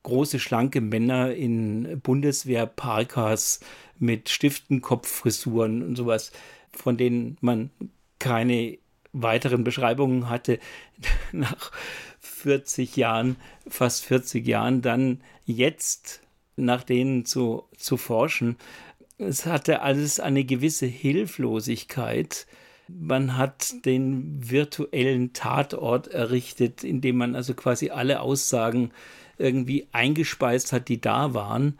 Große, 0.03 0.37
schlanke 0.37 0.81
Männer 0.81 1.33
in 1.33 1.99
Bundeswehr-Parkas 1.99 3.61
mit 3.97 4.29
Stiftenkopffrisuren 4.29 5.81
und 5.81 5.95
sowas, 5.95 6.31
von 6.71 6.95
denen 6.95 7.37
man 7.41 7.71
keine 8.19 8.77
weiteren 9.13 9.63
Beschreibungen 9.63 10.30
hatte, 10.30 10.60
nach 11.32 11.71
40 12.19 12.95
Jahren, 12.95 13.36
fast 13.67 14.06
40 14.06 14.45
Jahren, 14.47 14.82
dann 14.82 15.21
jetzt 15.45 16.21
nach 16.56 16.84
denen 16.84 17.26
zu, 17.26 17.63
zu 17.78 17.97
forschen. 17.97 18.58
Es 19.17 19.45
hatte 19.45 19.82
alles 19.82 20.19
eine 20.19 20.43
gewisse 20.43 20.86
Hilflosigkeit. 20.86 22.47
Man 22.88 23.38
hat 23.38 23.86
den 23.86 24.50
virtuellen 24.50 25.34
Tatort 25.34 26.08
errichtet, 26.08 26.84
indem 26.84 27.17
man 27.17 27.36
also 27.36 27.54
quasi 27.54 27.89
alle 27.89 28.21
Aussagen 28.21 28.91
irgendwie 29.38 29.88
eingespeist 29.91 30.74
hat, 30.74 30.88
die 30.89 31.00
da 31.00 31.34
waren. 31.34 31.80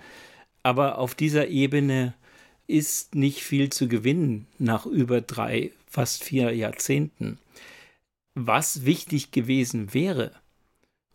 Aber 0.64 1.00
auf 1.00 1.16
dieser 1.16 1.48
Ebene 1.48 2.14
ist 2.68 3.16
nicht 3.16 3.44
viel 3.44 3.70
zu 3.72 3.88
gewinnen 3.88 4.48
nach 4.58 4.86
über 4.86 5.22
drei, 5.22 5.72
fast 5.92 6.24
vier 6.24 6.56
Jahrzehnten. 6.56 7.38
was 8.34 8.86
wichtig 8.86 9.32
gewesen 9.32 9.94
wäre, 9.94 10.32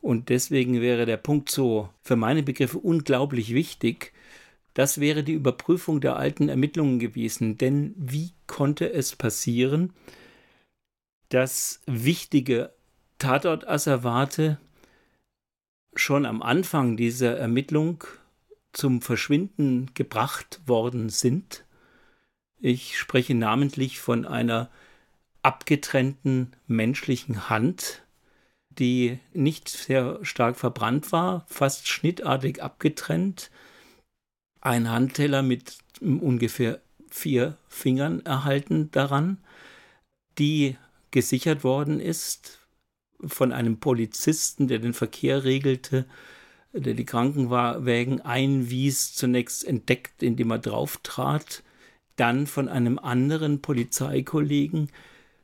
und 0.02 0.28
deswegen 0.28 0.80
wäre 0.80 1.06
der 1.06 1.16
Punkt 1.16 1.50
so 1.50 1.88
für 2.02 2.14
meine 2.14 2.44
Begriffe 2.44 2.78
unglaublich 2.78 3.54
wichtig, 3.54 4.12
das 4.74 5.00
wäre 5.00 5.24
die 5.24 5.32
Überprüfung 5.32 6.00
der 6.00 6.16
alten 6.16 6.48
Ermittlungen 6.48 7.00
gewesen. 7.00 7.58
Denn 7.58 7.94
wie 7.96 8.32
konnte 8.46 8.92
es 8.92 9.16
passieren, 9.16 9.94
dass 11.30 11.80
wichtige 11.86 12.72
Tatortasservate 13.18 14.60
schon 15.94 16.26
am 16.26 16.42
Anfang 16.42 16.96
dieser 16.96 17.36
Ermittlung 17.38 18.04
zum 18.72 19.00
Verschwinden 19.00 19.90
gebracht 19.94 20.60
worden 20.66 21.08
sind? 21.08 21.65
Ich 22.58 22.98
spreche 22.98 23.34
namentlich 23.34 24.00
von 24.00 24.24
einer 24.24 24.70
abgetrennten 25.42 26.52
menschlichen 26.66 27.48
Hand, 27.48 28.02
die 28.70 29.18
nicht 29.32 29.68
sehr 29.68 30.18
stark 30.24 30.56
verbrannt 30.56 31.12
war, 31.12 31.46
fast 31.48 31.88
schnittartig 31.88 32.62
abgetrennt, 32.62 33.50
ein 34.60 34.90
Handteller 34.90 35.42
mit 35.42 35.78
ungefähr 36.00 36.80
vier 37.10 37.56
Fingern 37.68 38.24
erhalten 38.26 38.90
daran, 38.90 39.38
die 40.38 40.76
gesichert 41.10 41.62
worden 41.62 42.00
ist 42.00 42.60
von 43.24 43.52
einem 43.52 43.78
Polizisten, 43.78 44.68
der 44.68 44.78
den 44.80 44.92
Verkehr 44.92 45.44
regelte, 45.44 46.06
der 46.72 46.94
die 46.94 47.06
Krankenwagen 47.06 48.20
einwies, 48.20 49.14
zunächst 49.14 49.64
entdeckt, 49.64 50.22
indem 50.22 50.50
er 50.50 50.58
drauf 50.58 50.98
trat, 51.02 51.62
dann 52.16 52.46
von 52.46 52.68
einem 52.68 52.98
anderen 52.98 53.62
Polizeikollegen, 53.62 54.90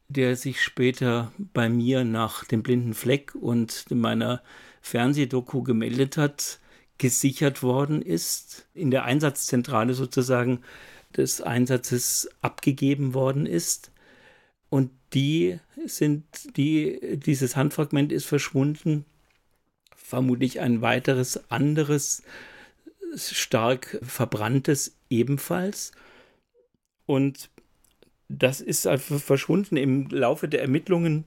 der 0.09 0.37
sich 0.37 0.63
später 0.63 1.33
bei 1.53 1.69
mir 1.69 2.05
nach 2.05 2.45
dem 2.45 2.63
blinden 2.63 2.95
Fleck 2.95 3.35
und 3.35 3.87
meiner 3.91 4.43
Fernsehdoku 4.81 5.63
gemeldet 5.63 6.17
hat, 6.17 6.61
gesichert 6.99 7.63
worden 7.63 8.03
ist, 8.03 8.67
in 8.75 8.91
der 8.91 9.05
Einsatzzentrale 9.05 9.95
sozusagen 9.95 10.61
des 11.17 11.41
Einsatzes 11.41 12.29
abgegeben 12.41 13.15
worden 13.15 13.47
ist. 13.47 13.91
Und 14.71 14.91
die 15.13 15.59
sind, 15.85 16.25
die, 16.57 17.19
dieses 17.19 17.57
Handfragment 17.57 18.13
ist 18.13 18.25
verschwunden. 18.25 19.05
Vermutlich 19.97 20.61
ein 20.61 20.81
weiteres 20.81 21.51
anderes, 21.51 22.23
stark 23.17 23.99
verbranntes 24.03 24.97
ebenfalls. 25.11 25.93
Und 27.07 27.51
das 28.29 28.61
ist 28.61 28.87
einfach 28.87 29.19
verschwunden 29.19 29.77
im 29.77 30.09
Laufe 30.09 30.49
der 30.49 30.63
Ermittlungen. 30.63 31.25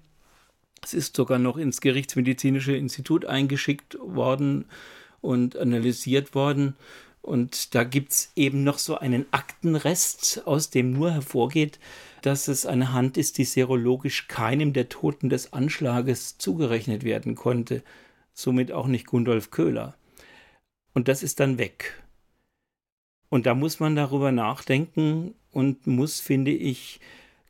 Es 0.82 0.94
ist 0.94 1.16
sogar 1.16 1.40
noch 1.40 1.58
ins 1.58 1.82
Gerichtsmedizinische 1.82 2.76
Institut 2.76 3.26
eingeschickt 3.26 3.98
worden 4.00 4.66
und 5.22 5.58
analysiert 5.58 6.36
worden. 6.36 6.76
Und 7.22 7.74
da 7.74 7.84
gibt 7.84 8.12
es 8.12 8.32
eben 8.36 8.64
noch 8.64 8.78
so 8.78 8.98
einen 9.00 9.26
Aktenrest, 9.32 10.44
aus 10.46 10.70
dem 10.70 10.94
nur 10.94 11.12
hervorgeht, 11.12 11.80
dass 12.22 12.48
es 12.48 12.68
eine 12.68 12.94
Hand 12.94 13.18
ist, 13.18 13.40
die 13.40 13.46
serologisch 13.46 14.28
keinem 14.28 14.74
der 14.74 14.90
Toten 14.90 15.30
des 15.30 15.52
Anschlages 15.52 16.38
zugerechnet 16.38 17.04
werden 17.04 17.34
konnte. 17.34 17.84
Somit 18.34 18.72
auch 18.72 18.86
nicht 18.86 19.08
Gundolf 19.08 19.50
Köhler. 19.50 19.96
Und 20.94 21.08
das 21.08 21.24
ist 21.24 21.40
dann 21.40 21.58
weg. 21.58 22.04
Und 23.30 23.48
da 23.48 23.56
muss 23.56 23.80
man 23.80 23.96
darüber 23.96 24.32
nachdenken 24.32 25.34
und 25.56 25.88
muss, 25.88 26.20
finde 26.20 26.52
ich, 26.52 27.00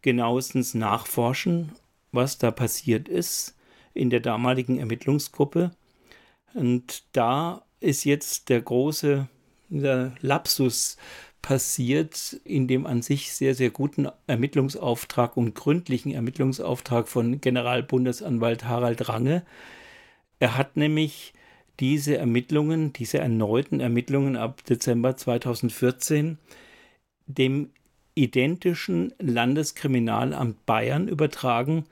genauestens 0.01 0.75
nachforschen, 0.75 1.71
was 2.11 2.37
da 2.37 2.51
passiert 2.51 3.09
ist 3.09 3.55
in 3.95 4.11
der 4.11 4.19
damaligen 4.19 4.77
Ermittlungsgruppe. 4.77 5.71
Und 6.53 7.03
da 7.13 7.65
ist 7.79 8.03
jetzt 8.03 8.49
der 8.49 8.61
große 8.61 9.27
der 9.69 10.13
Lapsus 10.21 10.97
passiert 11.41 12.39
in 12.43 12.67
dem 12.67 12.85
an 12.85 13.01
sich 13.01 13.33
sehr, 13.33 13.55
sehr 13.55 13.71
guten 13.71 14.07
Ermittlungsauftrag 14.27 15.37
und 15.37 15.55
gründlichen 15.55 16.11
Ermittlungsauftrag 16.11 17.07
von 17.07 17.41
Generalbundesanwalt 17.41 18.65
Harald 18.65 19.09
Range. 19.09 19.43
Er 20.39 20.57
hat 20.57 20.77
nämlich 20.77 21.33
diese 21.79 22.17
Ermittlungen, 22.17 22.93
diese 22.93 23.17
erneuten 23.17 23.79
Ermittlungen 23.79 24.37
ab 24.37 24.63
Dezember 24.63 25.17
2014 25.17 26.37
dem 27.27 27.71
identischen 28.15 29.13
Landeskriminalamt 29.19 30.65
Bayern 30.65 31.07
übertragen, 31.07 31.85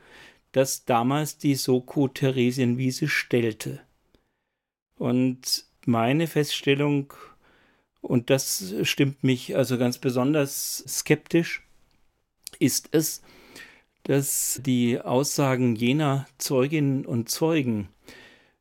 das 0.53 0.85
damals 0.85 1.37
die 1.37 1.55
Soko 1.55 2.07
Theresienwiese 2.07 3.07
stellte. 3.07 3.81
Und 4.97 5.65
meine 5.85 6.27
Feststellung, 6.27 7.13
und 8.01 8.29
das 8.29 8.73
stimmt 8.83 9.23
mich 9.23 9.55
also 9.55 9.77
ganz 9.77 9.97
besonders 9.97 10.83
skeptisch, 10.87 11.63
ist 12.59 12.89
es, 12.91 13.21
dass 14.03 14.61
die 14.63 14.99
Aussagen 15.01 15.75
jener 15.75 16.27
Zeuginnen 16.37 17.05
und 17.05 17.29
Zeugen, 17.29 17.89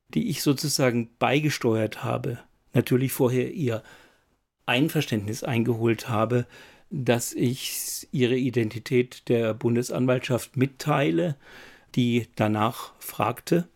die 0.08 0.28
ich 0.28 0.42
sozusagen 0.42 1.10
beigesteuert 1.18 2.02
habe, 2.04 2.38
natürlich 2.72 3.12
vorher 3.12 3.52
ihr 3.52 3.82
Einverständnis 4.66 5.42
eingeholt 5.42 6.08
habe, 6.08 6.46
dass 6.92 7.32
ich 7.32 8.06
ihre 8.12 8.36
Identität 8.36 9.28
der 9.28 9.54
Bundesanwaltschaft 9.54 10.58
mitteile, 10.58 11.36
die 11.94 12.28
danach 12.36 12.92
fragte. 12.98 13.66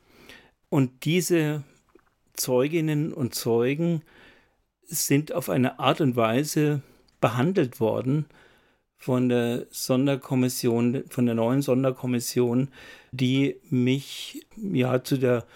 Und 0.69 1.05
diese 1.07 1.65
Zeuginnen 2.35 3.15
und 3.15 3.35
Zeugen 3.35 4.03
sind 4.83 5.33
auf 5.33 5.49
eine 5.49 5.79
Art 5.79 6.03
und 6.03 6.15
Weise 6.15 6.83
behandelt 7.21 7.81
worden 7.81 8.27
von 8.99 9.31
der 9.31 9.67
Sonderkommission, 9.71 11.05
von 11.09 11.25
der 11.25 11.35
neuen 11.35 11.63
Sonderkommission, 11.63 12.69
die 13.13 13.57
mich 13.71 14.47
ja 14.57 15.03
zu 15.03 15.17
der 15.17 15.47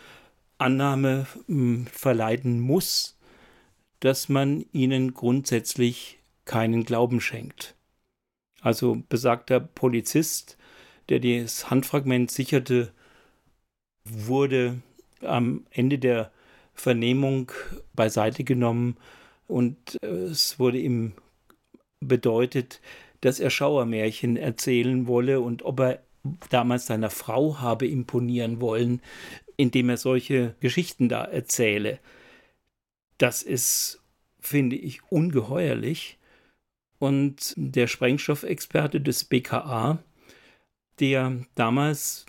Annahme 0.57 1.27
hm, 1.47 1.87
verleiten 1.93 2.59
muss, 2.59 3.19
dass 4.01 4.31
man 4.31 4.65
ihnen 4.73 5.13
grundsätzlich 5.13 6.20
keinen 6.51 6.83
Glauben 6.83 7.21
schenkt. 7.21 7.77
Also 8.61 9.05
besagter 9.09 9.61
Polizist, 9.61 10.59
der 11.09 11.21
das 11.21 11.71
Handfragment 11.71 12.33
sicherte, 12.33 12.93
wurde 14.05 14.83
am 15.21 15.65
Ende 15.71 16.01
der 16.01 16.33
Vernehmung 16.75 17.53
beiseite 17.95 18.43
genommen 18.43 18.97
und 19.47 19.97
äh, 20.03 20.09
es 20.09 20.59
wurde 20.59 20.79
ihm 20.79 21.13
bedeutet, 22.01 22.81
dass 23.21 23.39
er 23.39 23.51
Schauermärchen 23.51 24.37
erzählen 24.37 25.07
wolle 25.07 25.41
und 25.41 25.63
ob 25.63 25.79
er 25.79 26.03
damals 26.49 26.87
seiner 26.87 27.11
Frau 27.11 27.61
habe 27.61 27.87
imponieren 27.87 28.61
wollen, 28.61 29.03
indem 29.57 29.89
er 29.89 29.99
solche 29.99 30.57
Geschichten 30.59 31.09
da 31.09 31.23
erzähle. 31.23 32.01
Das 33.19 33.45
ist, 33.45 34.03
finde 34.41 34.75
ich, 34.75 35.05
ungeheuerlich. 35.13 36.17
Und 37.01 37.55
der 37.57 37.89
Sprengstoffexperte 37.89 39.01
des 39.01 39.25
BKA, 39.25 39.99
der 41.01 41.33
damals 41.57 42.27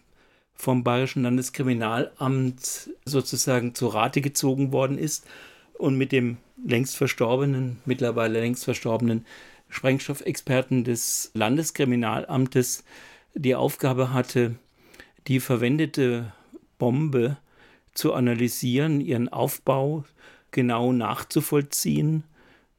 vom 0.55 0.83
Bayerischen 0.83 1.23
Landeskriminalamt 1.23 2.89
sozusagen 3.05 3.75
zu 3.75 3.87
Rate 3.87 4.21
gezogen 4.21 4.71
worden 4.71 4.97
ist 4.97 5.27
und 5.73 5.97
mit 5.97 6.11
dem 6.11 6.37
längst 6.65 6.95
verstorbenen, 6.95 7.81
mittlerweile 7.85 8.39
längst 8.39 8.63
verstorbenen 8.63 9.25
Sprengstoffexperten 9.67 10.85
des 10.85 11.31
Landeskriminalamtes 11.33 12.85
die 13.33 13.55
Aufgabe 13.55 14.13
hatte, 14.13 14.55
die 15.27 15.41
verwendete 15.41 16.31
Bombe 16.77 17.37
zu 17.93 18.13
analysieren, 18.13 19.01
ihren 19.01 19.27
Aufbau 19.27 20.05
genau 20.51 20.93
nachzuvollziehen. 20.93 22.23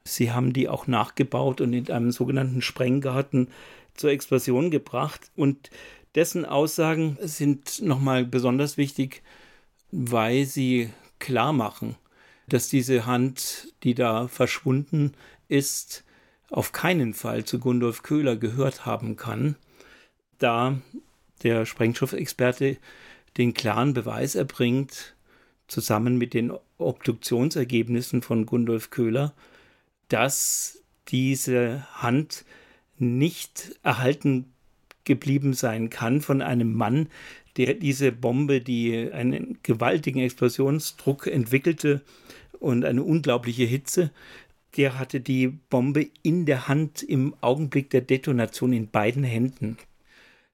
Sie 0.05 0.33
haben 0.33 0.53
die 0.53 0.69
auch 0.69 0.87
nachgebaut 0.87 1.61
und 1.61 1.73
in 1.73 1.91
einem 1.91 2.11
sogenannten 2.11 2.63
Sprenggarten 2.63 3.49
zur 3.95 4.11
Explosion 4.11 4.71
gebracht. 4.71 5.31
Und 5.37 5.71
dessen 6.15 6.45
Aussagen 6.45 7.17
sind 7.21 7.83
nochmal 7.83 8.25
besonders 8.25 8.77
wichtig, 8.77 9.23
weil 9.91 10.45
sie 10.47 10.91
klar 11.19 11.53
machen, 11.53 11.97
dass 12.49 12.69
diese 12.69 13.07
Hand, 13.07 13.73
die 13.83 13.95
da 13.95 14.29
verschwunden 14.29 15.13
ist, 15.49 16.05
auf 16.51 16.73
keinen 16.73 17.15
Fall 17.15 17.45
zu 17.45 17.59
Gundolf 17.59 18.03
Köhler 18.03 18.37
gehört 18.37 18.85
haben 18.85 19.17
kann, 19.17 19.57
da 20.39 20.79
der 21.43 21.67
Sprengstoffexperte 21.67 22.77
den 23.37 23.55
klaren 23.55 23.95
Beweis 23.95 24.35
erbringt, 24.35 25.15
zusammen 25.67 26.19
mit 26.19 26.35
den 26.35 26.53
Obduktionsergebnissen 26.77 28.21
von 28.21 28.45
Gundolf 28.45 28.91
Köhler, 28.91 29.33
dass 30.13 30.83
diese 31.09 31.87
Hand 31.95 32.45
nicht 32.99 33.79
erhalten 33.83 34.53
geblieben 35.05 35.55
sein 35.55 35.91
kann 35.91 36.21
von 36.21 36.43
einem 36.43 36.75
Mann, 36.75 37.09
der 37.57 37.75
diese 37.75 38.13
Bombe, 38.13 38.61
die 38.61 39.11
einen 39.13 39.59
gewaltigen 39.63 40.21
Explosionsdruck 40.21 41.27
entwickelte 41.27 42.03
und 42.61 42.85
eine 42.85 43.03
unglaubliche 43.03 43.65
Hitze, 43.65 44.11
der 44.77 44.99
hatte 44.99 45.21
die 45.21 45.49
Bombe 45.49 46.09
in 46.23 46.47
der 46.47 46.69
Hand 46.69 47.03
im 47.03 47.35
Augenblick 47.41 47.91
der 47.91 48.03
Detonation 48.03 48.73
in 48.73 48.89
beiden 48.89 49.25
Händen. 49.25 49.77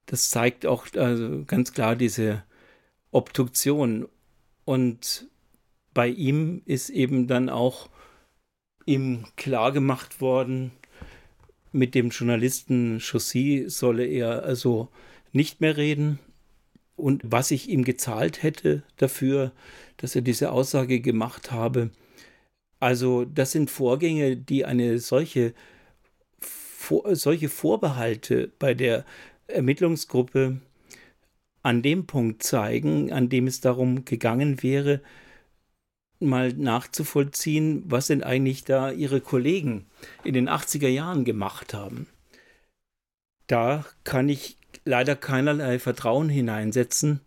Das 0.06 0.30
zeigt 0.30 0.66
auch 0.66 0.86
also 0.94 1.44
ganz 1.46 1.72
klar 1.72 1.94
diese 1.94 2.42
Obduktion. 3.10 4.08
Und 4.64 5.28
bei 5.94 6.08
ihm 6.08 6.62
ist 6.64 6.90
eben 6.90 7.26
dann 7.26 7.48
auch 7.48 7.88
ihm 8.88 9.24
klar 9.36 9.72
gemacht 9.72 10.20
worden, 10.20 10.72
mit 11.72 11.94
dem 11.94 12.08
Journalisten 12.08 12.98
Chaussy 13.00 13.66
solle 13.68 14.06
er 14.06 14.42
also 14.42 14.88
nicht 15.32 15.60
mehr 15.60 15.76
reden. 15.76 16.18
Und 16.96 17.22
was 17.24 17.50
ich 17.50 17.68
ihm 17.68 17.84
gezahlt 17.84 18.42
hätte 18.42 18.82
dafür, 18.96 19.52
dass 19.98 20.16
er 20.16 20.22
diese 20.22 20.50
Aussage 20.50 21.00
gemacht 21.00 21.52
habe, 21.52 21.90
also 22.80 23.24
das 23.24 23.52
sind 23.52 23.70
Vorgänge, 23.70 24.36
die 24.36 24.64
eine 24.64 24.98
solche, 24.98 25.52
vor, 26.40 27.14
solche 27.14 27.48
Vorbehalte 27.48 28.50
bei 28.58 28.74
der 28.74 29.04
Ermittlungsgruppe 29.48 30.60
an 31.62 31.82
dem 31.82 32.06
Punkt 32.06 32.42
zeigen, 32.42 33.12
an 33.12 33.28
dem 33.28 33.46
es 33.46 33.60
darum 33.60 34.04
gegangen 34.04 34.62
wäre, 34.62 35.02
mal 36.20 36.52
nachzuvollziehen, 36.52 37.84
was 37.86 38.08
denn 38.08 38.22
eigentlich 38.22 38.64
da 38.64 38.90
ihre 38.90 39.20
Kollegen 39.20 39.86
in 40.24 40.34
den 40.34 40.48
80er 40.48 40.88
Jahren 40.88 41.24
gemacht 41.24 41.74
haben. 41.74 42.06
Da 43.46 43.84
kann 44.04 44.28
ich 44.28 44.58
leider 44.84 45.16
keinerlei 45.16 45.78
Vertrauen 45.78 46.28
hineinsetzen. 46.28 47.20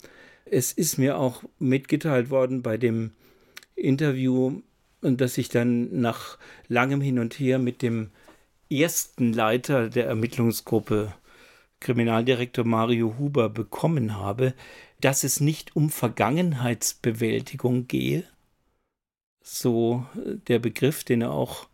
Es 0.45 0.71
ist 0.71 0.97
mir 0.97 1.17
auch 1.17 1.43
mitgeteilt 1.59 2.29
worden 2.29 2.61
bei 2.61 2.77
dem 2.77 3.11
Interview, 3.75 4.61
das 5.01 5.37
ich 5.37 5.49
dann 5.49 5.99
nach 5.99 6.37
langem 6.67 7.01
Hin 7.01 7.19
und 7.19 7.39
Her 7.39 7.57
mit 7.59 7.81
dem 7.81 8.11
ersten 8.69 9.33
Leiter 9.33 9.89
der 9.89 10.05
Ermittlungsgruppe, 10.05 11.13
Kriminaldirektor 11.79 12.65
Mario 12.65 13.15
Huber, 13.17 13.49
bekommen 13.49 14.15
habe, 14.15 14.53
dass 14.99 15.23
es 15.23 15.39
nicht 15.39 15.75
um 15.75 15.89
Vergangenheitsbewältigung 15.89 17.87
gehe, 17.87 18.23
so 19.41 20.05
äh, 20.15 20.35
der 20.47 20.59
Begriff, 20.59 21.03
den 21.03 21.21
er 21.21 21.31
auch 21.31 21.67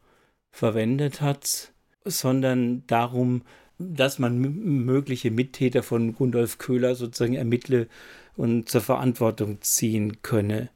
verwendet 0.51 1.21
hat, 1.21 1.71
sondern 2.03 2.85
darum, 2.87 3.43
dass 3.77 4.17
man 4.17 4.39
mögliche 4.39 5.29
Mittäter 5.29 5.83
von 5.83 6.13
Gundolf 6.13 6.57
Köhler 6.57 6.95
sozusagen 6.95 7.35
ermittle 7.35 7.87
und 8.35 8.69
zur 8.69 8.81
Verantwortung 8.81 9.61
ziehen 9.61 10.21
könne. 10.23 10.69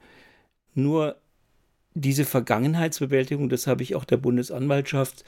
Nur 0.75 1.17
diese 1.93 2.25
Vergangenheitsbewältigung, 2.25 3.49
das 3.49 3.67
habe 3.67 3.83
ich 3.83 3.95
auch 3.95 4.05
der 4.05 4.17
Bundesanwaltschaft 4.17 5.25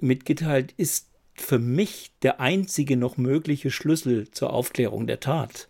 mitgeteilt, 0.00 0.72
ist 0.76 1.08
für 1.34 1.58
mich 1.58 2.12
der 2.22 2.40
einzige 2.40 2.96
noch 2.96 3.16
mögliche 3.16 3.70
Schlüssel 3.70 4.30
zur 4.30 4.52
Aufklärung 4.52 5.06
der 5.06 5.20
Tat. 5.20 5.68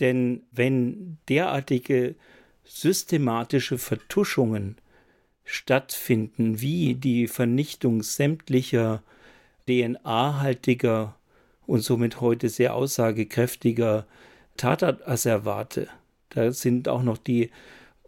Denn 0.00 0.42
wenn 0.50 1.18
derartige 1.28 2.14
systematische 2.64 3.78
Vertuschungen 3.78 4.76
stattfinden, 5.44 6.60
wie 6.60 6.94
die 6.94 7.26
Vernichtung 7.26 8.02
sämtlicher 8.02 9.02
DNA-haltiger 9.68 11.16
und 11.66 11.80
somit 11.80 12.20
heute 12.20 12.48
sehr 12.48 12.74
aussagekräftiger 12.74 14.06
Tatortasservate. 14.56 15.88
Da 16.30 16.52
sind 16.52 16.88
auch 16.88 17.02
noch 17.02 17.18
die 17.18 17.50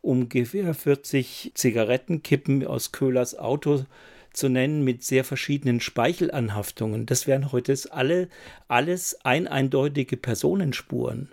ungefähr 0.03 0.75
40 0.75 1.53
Zigarettenkippen 1.55 2.67
aus 2.67 2.93
Köhlers 2.93 3.37
Auto 3.37 3.85
zu 4.33 4.49
nennen 4.49 4.83
mit 4.83 5.05
sehr 5.05 5.25
verschiedenen 5.25 5.81
Speichelanhaftungen. 5.81 7.07
Das 7.07 7.27
wären 7.27 7.53
heute 7.53 7.75
alle, 7.91 8.29
alles 8.69 9.19
ein 9.25 9.47
eindeutige 9.47 10.17
Personenspuren. 10.17 11.33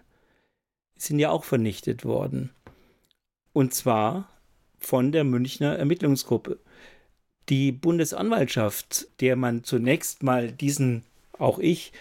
Die 0.95 1.01
sind 1.01 1.19
ja 1.19 1.31
auch 1.31 1.43
vernichtet 1.43 2.05
worden. 2.05 2.51
Und 3.53 3.73
zwar 3.73 4.29
von 4.79 5.11
der 5.11 5.23
Münchner 5.23 5.77
Ermittlungsgruppe. 5.77 6.59
Die 7.49 7.71
Bundesanwaltschaft, 7.71 9.07
der 9.19 9.35
man 9.35 9.63
zunächst 9.63 10.23
mal 10.23 10.51
diesen, 10.51 11.03
auch 11.37 11.59
ich, 11.59 11.91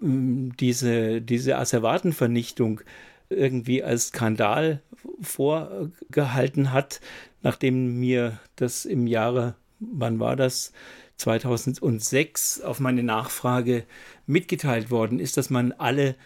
diese, 0.00 1.22
diese 1.22 1.56
Asservatenvernichtung 1.56 2.80
irgendwie 3.28 3.82
als 3.82 4.08
Skandal 4.08 4.82
vorgehalten 5.20 6.72
hat, 6.72 7.00
nachdem 7.42 7.98
mir 7.98 8.38
das 8.56 8.84
im 8.84 9.06
Jahre, 9.06 9.54
wann 9.78 10.20
war 10.20 10.36
das, 10.36 10.72
2006 11.16 12.62
auf 12.62 12.80
meine 12.80 13.02
Nachfrage 13.02 13.84
mitgeteilt 14.26 14.90
worden 14.90 15.20
ist, 15.20 15.36
dass 15.36 15.50
man 15.50 15.72
alle 15.72 16.16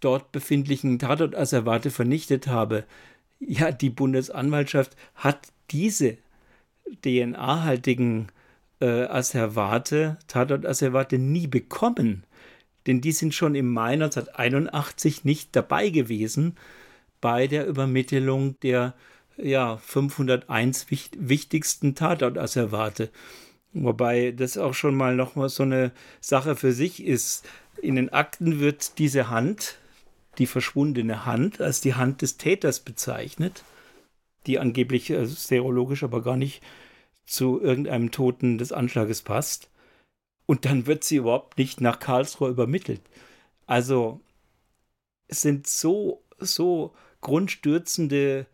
dort 0.00 0.32
befindlichen 0.32 0.98
Tatortasservate 0.98 1.90
vernichtet 1.90 2.46
habe, 2.46 2.84
ja, 3.40 3.72
die 3.72 3.90
Bundesanwaltschaft 3.90 4.96
hat 5.14 5.48
diese 5.70 6.18
DNA-haltigen 7.04 8.28
äh, 8.80 9.04
Asservate, 9.04 10.18
Tatortasservate 10.26 11.18
nie 11.18 11.46
bekommen. 11.46 12.24
Denn 12.86 13.00
die 13.00 13.12
sind 13.12 13.34
schon 13.34 13.54
im 13.54 13.72
Mai 13.72 13.92
1981 13.92 15.24
nicht 15.24 15.54
dabei 15.54 15.90
gewesen 15.90 16.56
bei 17.20 17.46
der 17.46 17.66
Übermittlung 17.66 18.58
der 18.60 18.94
ja, 19.36 19.76
501 19.76 20.86
wichtigsten 20.90 21.94
Tatortasservate. 21.94 23.10
Wobei 23.72 24.32
das 24.32 24.56
auch 24.56 24.74
schon 24.74 24.94
mal 24.94 25.14
noch 25.14 25.36
mal 25.36 25.48
so 25.48 25.62
eine 25.62 25.92
Sache 26.20 26.56
für 26.56 26.72
sich 26.72 27.04
ist. 27.04 27.46
In 27.80 27.96
den 27.96 28.08
Akten 28.12 28.58
wird 28.58 28.98
diese 28.98 29.28
Hand, 29.28 29.78
die 30.38 30.46
verschwundene 30.46 31.26
Hand 31.26 31.60
als 31.60 31.80
die 31.80 31.94
Hand 31.94 32.22
des 32.22 32.36
Täters 32.36 32.80
bezeichnet, 32.80 33.64
die 34.46 34.58
angeblich 34.58 35.10
äh, 35.10 35.26
serologisch 35.26 36.04
aber 36.04 36.22
gar 36.22 36.36
nicht 36.36 36.62
zu 37.26 37.60
irgendeinem 37.60 38.10
Toten 38.10 38.58
des 38.58 38.72
Anschlages 38.72 39.22
passt. 39.22 39.68
Und 40.46 40.64
dann 40.64 40.86
wird 40.86 41.04
sie 41.04 41.16
überhaupt 41.16 41.58
nicht 41.58 41.80
nach 41.80 41.98
Karlsruhe 41.98 42.48
übermittelt. 42.48 43.02
Also 43.66 44.20
es 45.26 45.42
sind 45.42 45.66
so, 45.66 46.22
so 46.38 46.94
grundstürzende 47.20 48.46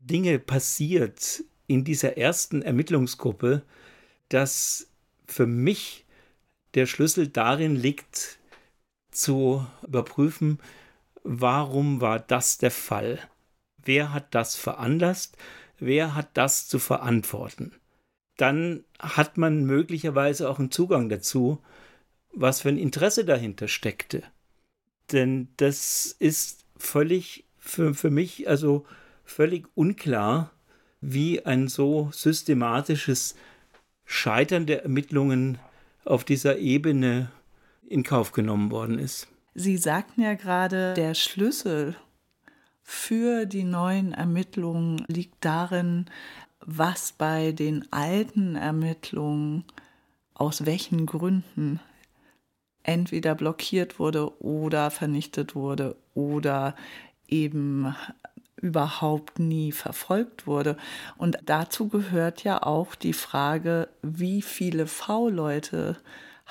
Dinge 0.00 0.38
passiert 0.38 1.44
in 1.66 1.84
dieser 1.84 2.16
ersten 2.16 2.62
Ermittlungsgruppe, 2.62 3.62
dass 4.30 4.88
für 5.26 5.46
mich 5.46 6.06
der 6.74 6.86
Schlüssel 6.86 7.28
darin 7.28 7.76
liegt, 7.76 8.38
zu 9.10 9.66
überprüfen, 9.86 10.58
warum 11.24 12.00
war 12.00 12.18
das 12.18 12.58
der 12.58 12.70
Fall? 12.70 13.18
Wer 13.84 14.12
hat 14.12 14.34
das 14.34 14.56
veranlasst? 14.56 15.36
Wer 15.78 16.14
hat 16.14 16.30
das 16.34 16.68
zu 16.68 16.78
verantworten? 16.78 17.72
Dann 18.36 18.84
hat 18.98 19.36
man 19.36 19.64
möglicherweise 19.64 20.48
auch 20.48 20.58
einen 20.58 20.70
Zugang 20.70 21.08
dazu, 21.08 21.62
was 22.32 22.62
für 22.62 22.70
ein 22.70 22.78
Interesse 22.78 23.24
dahinter 23.24 23.68
steckte. 23.68 24.22
Denn 25.10 25.48
das 25.56 26.14
ist 26.18 26.64
völlig 26.76 27.44
für, 27.58 27.94
für 27.94 28.10
mich 28.10 28.48
also 28.48 28.86
völlig 29.24 29.66
unklar, 29.74 30.50
wie 31.00 31.44
ein 31.44 31.68
so 31.68 32.10
systematisches 32.12 33.34
Scheitern 34.04 34.66
der 34.66 34.82
Ermittlungen 34.82 35.58
auf 36.04 36.24
dieser 36.24 36.58
Ebene 36.58 37.30
in 37.88 38.02
Kauf 38.02 38.32
genommen 38.32 38.70
worden 38.70 38.98
ist. 38.98 39.31
Sie 39.54 39.76
sagten 39.76 40.22
ja 40.22 40.34
gerade, 40.34 40.94
der 40.94 41.14
Schlüssel 41.14 41.96
für 42.82 43.46
die 43.46 43.64
neuen 43.64 44.12
Ermittlungen 44.12 45.04
liegt 45.08 45.44
darin, 45.44 46.06
was 46.60 47.12
bei 47.12 47.52
den 47.52 47.90
alten 47.92 48.56
Ermittlungen 48.56 49.64
aus 50.34 50.64
welchen 50.64 51.06
Gründen 51.06 51.80
entweder 52.82 53.34
blockiert 53.34 53.98
wurde 53.98 54.40
oder 54.42 54.90
vernichtet 54.90 55.54
wurde 55.54 55.96
oder 56.14 56.74
eben 57.28 57.94
überhaupt 58.56 59.38
nie 59.38 59.72
verfolgt 59.72 60.46
wurde. 60.46 60.76
Und 61.18 61.38
dazu 61.44 61.88
gehört 61.88 62.44
ja 62.44 62.62
auch 62.62 62.94
die 62.94 63.12
Frage, 63.12 63.88
wie 64.02 64.40
viele 64.42 64.86
V-Leute 64.86 65.96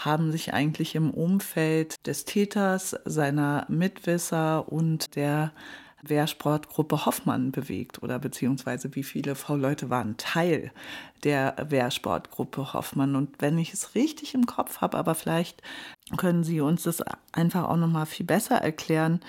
haben 0.05 0.31
sich 0.31 0.53
eigentlich 0.53 0.95
im 0.95 1.11
Umfeld 1.11 2.05
des 2.07 2.25
Täters, 2.25 2.95
seiner 3.05 3.65
Mitwisser 3.69 4.71
und 4.71 5.15
der 5.15 5.51
Wehrsportgruppe 6.03 7.05
Hoffmann 7.05 7.51
bewegt 7.51 8.01
oder 8.01 8.17
beziehungsweise 8.19 8.95
wie 8.95 9.03
viele 9.03 9.35
V-Leute 9.35 9.89
waren 9.89 10.17
Teil 10.17 10.71
der 11.23 11.55
Wehrsportgruppe 11.69 12.73
Hoffmann. 12.73 13.15
Und 13.15 13.39
wenn 13.39 13.57
ich 13.57 13.73
es 13.73 13.95
richtig 13.95 14.33
im 14.33 14.45
Kopf 14.45 14.81
habe, 14.81 14.97
aber 14.97 15.15
vielleicht 15.15 15.61
können 16.17 16.43
Sie 16.43 16.61
uns 16.61 16.83
das 16.83 17.03
einfach 17.31 17.69
auch 17.69 17.77
noch 17.77 17.87
mal 17.87 18.05
viel 18.05 18.25
besser 18.25 18.57
erklären, 18.57 19.19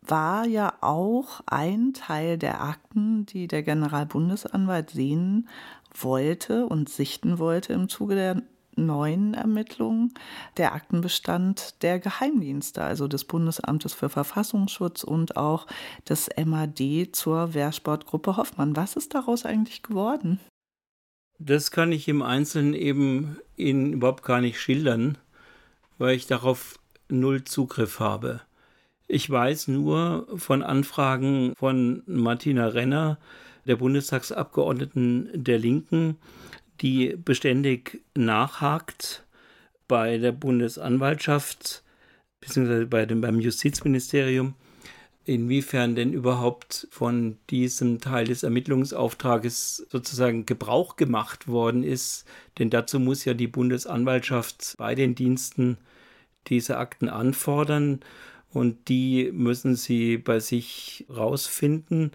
war 0.00 0.46
ja 0.46 0.74
auch 0.80 1.40
ein 1.46 1.92
Teil 1.94 2.38
der 2.38 2.60
Akten, 2.60 3.26
die 3.26 3.48
der 3.48 3.62
Generalbundesanwalt 3.62 4.90
sehen 4.90 5.48
wollte 5.94 6.66
und 6.66 6.88
sichten 6.88 7.38
wollte 7.38 7.72
im 7.72 7.88
Zuge 7.88 8.14
der 8.14 8.42
neuen 8.76 9.34
Ermittlungen 9.34 10.14
der 10.56 10.74
Aktenbestand 10.74 11.82
der 11.82 11.98
Geheimdienste, 11.98 12.82
also 12.82 13.08
des 13.08 13.24
Bundesamtes 13.24 13.94
für 13.94 14.08
Verfassungsschutz 14.08 15.04
und 15.04 15.36
auch 15.36 15.66
des 16.08 16.28
MAD 16.44 17.10
zur 17.12 17.54
Wehrsportgruppe 17.54 18.36
Hoffmann. 18.36 18.76
Was 18.76 18.96
ist 18.96 19.14
daraus 19.14 19.44
eigentlich 19.44 19.82
geworden? 19.82 20.40
Das 21.38 21.70
kann 21.70 21.92
ich 21.92 22.08
im 22.08 22.22
Einzelnen 22.22 22.74
eben 22.74 23.38
Ihnen 23.56 23.92
überhaupt 23.92 24.22
gar 24.22 24.40
nicht 24.40 24.60
schildern, 24.60 25.18
weil 25.98 26.14
ich 26.14 26.26
darauf 26.26 26.78
null 27.08 27.44
Zugriff 27.44 28.00
habe. 28.00 28.40
Ich 29.06 29.28
weiß 29.28 29.68
nur 29.68 30.26
von 30.36 30.62
Anfragen 30.62 31.54
von 31.56 32.02
Martina 32.06 32.68
Renner, 32.68 33.18
der 33.66 33.76
Bundestagsabgeordneten 33.76 35.30
der 35.34 35.58
Linken, 35.58 36.16
die 36.80 37.16
beständig 37.16 38.02
nachhakt 38.14 39.24
bei 39.88 40.18
der 40.18 40.32
Bundesanwaltschaft 40.32 41.82
bzw. 42.40 42.84
Bei 42.86 43.06
beim 43.06 43.40
Justizministerium, 43.40 44.54
inwiefern 45.24 45.94
denn 45.94 46.12
überhaupt 46.12 46.86
von 46.90 47.38
diesem 47.50 48.00
Teil 48.00 48.26
des 48.26 48.42
Ermittlungsauftrages 48.42 49.86
sozusagen 49.90 50.46
Gebrauch 50.46 50.96
gemacht 50.96 51.48
worden 51.48 51.82
ist. 51.82 52.26
Denn 52.58 52.70
dazu 52.70 53.00
muss 53.00 53.24
ja 53.24 53.34
die 53.34 53.46
Bundesanwaltschaft 53.46 54.74
bei 54.76 54.94
den 54.94 55.14
Diensten 55.14 55.78
diese 56.48 56.76
Akten 56.76 57.08
anfordern 57.08 58.00
und 58.52 58.88
die 58.88 59.30
müssen 59.32 59.76
sie 59.76 60.18
bei 60.18 60.40
sich 60.40 61.06
rausfinden 61.08 62.12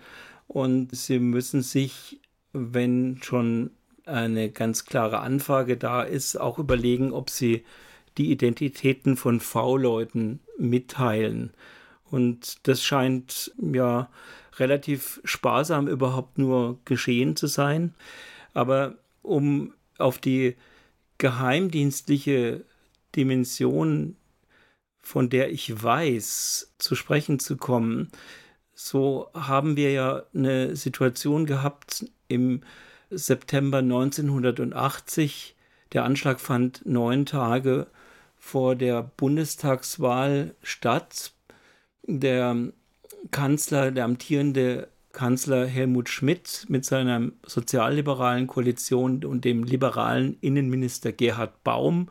und 0.48 0.96
sie 0.96 1.20
müssen 1.20 1.62
sich, 1.62 2.20
wenn 2.54 3.20
schon 3.22 3.72
eine 4.10 4.50
ganz 4.50 4.86
klare 4.86 5.20
Anfrage 5.20 5.78
da 5.78 6.04
ist, 6.04 6.36
auch 6.36 6.60
überlegen, 6.60 7.14
ob 7.14 7.30
sie 7.30 7.64
die 8.18 8.32
Identitäten 8.32 9.16
von 9.16 9.40
V-Leuten 9.40 10.40
mitteilen. 10.58 11.54
Und 12.12 12.68
das 12.68 12.84
scheint 12.84 13.52
ja 13.58 14.10
relativ 14.58 15.22
sparsam 15.24 15.88
überhaupt 15.88 16.38
nur 16.38 16.80
geschehen 16.86 17.36
zu 17.36 17.48
sein. 17.48 17.94
Aber 18.54 18.96
um 19.22 19.74
auf 19.98 20.18
die 20.18 20.56
geheimdienstliche 21.18 22.66
Dimension, 23.16 24.16
von 25.02 25.30
der 25.30 25.52
ich 25.52 25.82
weiß, 25.82 26.74
zu 26.78 26.96
sprechen 26.96 27.40
zu 27.40 27.58
kommen, 27.58 28.10
so 28.74 29.30
haben 29.34 29.76
wir 29.76 29.92
ja 29.92 30.24
eine 30.34 30.76
Situation 30.76 31.46
gehabt 31.46 32.06
im 32.28 32.62
September 33.10 33.80
1980. 33.80 35.56
Der 35.94 36.04
Anschlag 36.04 36.40
fand 36.40 36.86
neun 36.86 37.26
Tage 37.26 37.88
vor 38.38 38.76
der 38.76 39.04
Bundestagswahl 39.18 40.56
statt. 40.62 41.34
Der 42.04 42.56
Kanzler, 43.32 43.92
der 43.92 44.06
amtierende 44.06 44.88
Kanzler 45.12 45.66
Helmut 45.66 46.08
Schmidt 46.10 46.66
mit 46.70 46.86
seiner 46.86 47.30
sozialliberalen 47.46 48.48
Koalition 48.48 49.26
und 49.26 49.44
dem 49.44 49.64
liberalen 49.64 50.38
Innenminister 50.42 51.12
Gerhard 51.12 51.64
Baum 51.64 52.10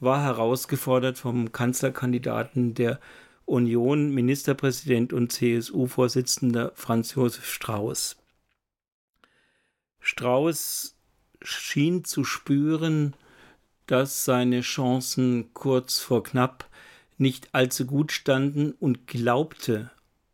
war 0.00 0.22
herausgefordert 0.22 1.18
vom 1.18 1.52
Kanzlerkandidaten 1.52 2.74
der 2.74 2.98
Union, 3.44 4.10
Ministerpräsident 4.10 5.12
und 5.12 5.30
CSU-Vorsitzender 5.32 6.72
Franz 6.74 7.14
Josef 7.14 7.46
Strauß. 7.46 8.21
Strauß 10.02 10.94
schien 11.40 12.04
zu 12.04 12.24
spüren, 12.24 13.14
dass 13.86 14.24
seine 14.24 14.60
Chancen 14.60 15.54
kurz 15.54 16.00
vor 16.00 16.22
knapp 16.22 16.68
nicht 17.18 17.54
allzu 17.54 17.86
gut 17.86 18.12
standen 18.12 18.72
und 18.72 19.06
glaubte 19.06 19.90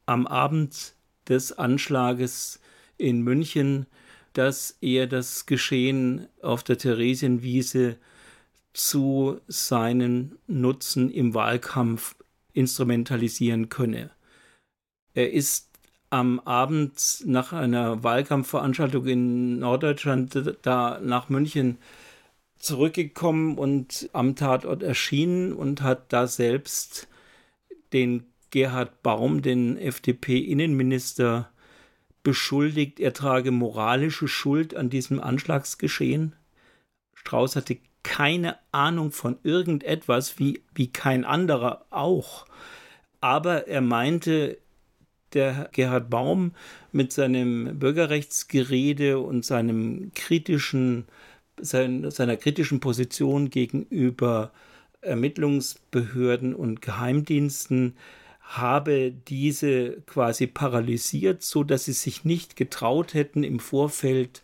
am 0.07 0.27
Abend 0.27 0.95
des 1.29 1.53
Anschlages 1.53 2.61
in 2.97 3.23
München, 3.23 3.87
dass 4.33 4.77
er 4.81 5.07
das 5.07 5.47
Geschehen 5.47 6.29
auf 6.43 6.65
der 6.65 6.79
Theresienwiese 6.79 7.99
zu 8.73 9.41
seinen 9.49 10.39
Nutzen 10.47 11.11
im 11.11 11.35
Wahlkampf 11.35 12.15
instrumentalisieren 12.53 13.69
könne. 13.69 14.11
Er 15.15 15.33
ist 15.33 15.68
am 16.11 16.41
Abend 16.41 17.23
nach 17.27 17.53
einer 17.53 18.03
Wahlkampfveranstaltung 18.03 19.07
in 19.07 19.59
Norddeutschland 19.59 20.57
da 20.63 21.01
nach 21.03 21.29
München 21.29 21.79
zurückgekommen 22.59 23.59
und 23.59 24.09
am 24.13 24.35
Tatort 24.37 24.83
erschienen 24.83 25.53
und 25.53 25.83
hat 25.83 26.13
da 26.13 26.27
selbst 26.27 27.09
den 27.93 28.25
Gerhard 28.51 29.03
Baum, 29.03 29.43
den 29.43 29.77
FDP-Innenminister, 29.77 31.51
beschuldigt, 32.23 33.01
er 33.01 33.13
trage 33.13 33.51
moralische 33.51 34.29
Schuld 34.29 34.75
an 34.75 34.91
diesem 34.91 35.21
Anschlagsgeschehen. 35.21 36.35
Strauß 37.15 37.57
hatte 37.57 37.79
keine 38.03 38.59
Ahnung 38.73 39.13
von 39.13 39.39
irgendetwas, 39.43 40.39
wie, 40.39 40.63
wie 40.75 40.89
kein 40.89 41.25
anderer 41.25 41.87
auch. 41.91 42.47
Aber 43.21 43.67
er 43.67 43.81
meinte, 43.81 44.59
der 45.35 45.69
Gerhard 45.73 46.11
Baum 46.11 46.53
mit 46.93 47.13
seinem 47.13 47.79
Bürgerrechtsgerede 47.79 49.19
und 49.19 49.45
seinem 49.45 50.13
kritischen, 50.15 51.07
sein, 51.61 52.11
seiner 52.11 52.37
kritischen 52.37 52.81
Position 52.81 53.51
gegenüber 53.51 54.53
Ermittlungsbehörden 55.01 56.55
und 56.55 56.83
Geheimdiensten 56.83 57.95
habe 58.41 59.13
diese 59.13 60.01
quasi 60.07 60.47
paralysiert, 60.47 61.43
so 61.43 61.65
dass 61.65 61.85
sie 61.85 61.93
sich 61.93 62.25
nicht 62.25 62.57
getraut 62.57 63.13
hätten, 63.13 63.45
im 63.45 63.61
Vorfeld 63.61 64.43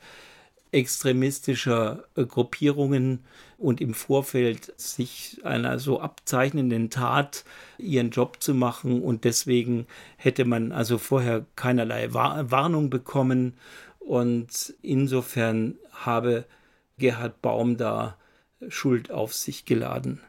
extremistischer 0.73 2.05
äh, 2.17 2.25
Gruppierungen 2.27 3.21
und 3.65 3.81
im 3.81 3.95
Vorfeld 3.95 4.79
sich 4.79 5.41
einer 5.43 5.79
so 5.79 5.99
abzeichnenden 5.99 6.91
Tat 6.91 7.45
ihren 7.79 8.11
Job 8.11 8.43
zu 8.43 8.53
machen. 8.53 9.01
Und 9.01 9.25
deswegen 9.25 9.87
hätte 10.19 10.45
man 10.45 10.71
also 10.71 10.99
vorher 10.99 11.47
keinerlei 11.57 12.13
Warnung 12.13 12.91
bekommen. 12.91 13.55
Und 14.01 14.75
insofern 14.83 15.77
habe 15.93 16.45
Gerhard 16.99 17.41
Baum 17.41 17.79
da 17.79 18.19
Schuld 18.69 19.11
auf 19.11 19.33
sich 19.33 19.65
geladen. 19.65 20.21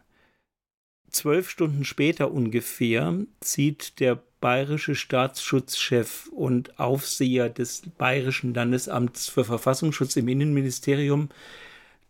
Zwölf 1.09 1.49
Stunden 1.49 1.83
später 1.83 2.31
ungefähr 2.31 3.17
zieht 3.41 3.99
der 3.99 4.21
bayerische 4.39 4.95
Staatsschutzchef 4.95 6.27
und 6.27 6.79
Aufseher 6.79 7.49
des 7.49 7.81
Bayerischen 7.97 8.53
Landesamts 8.53 9.27
für 9.27 9.43
Verfassungsschutz 9.43 10.15
im 10.15 10.29
Innenministerium, 10.29 11.29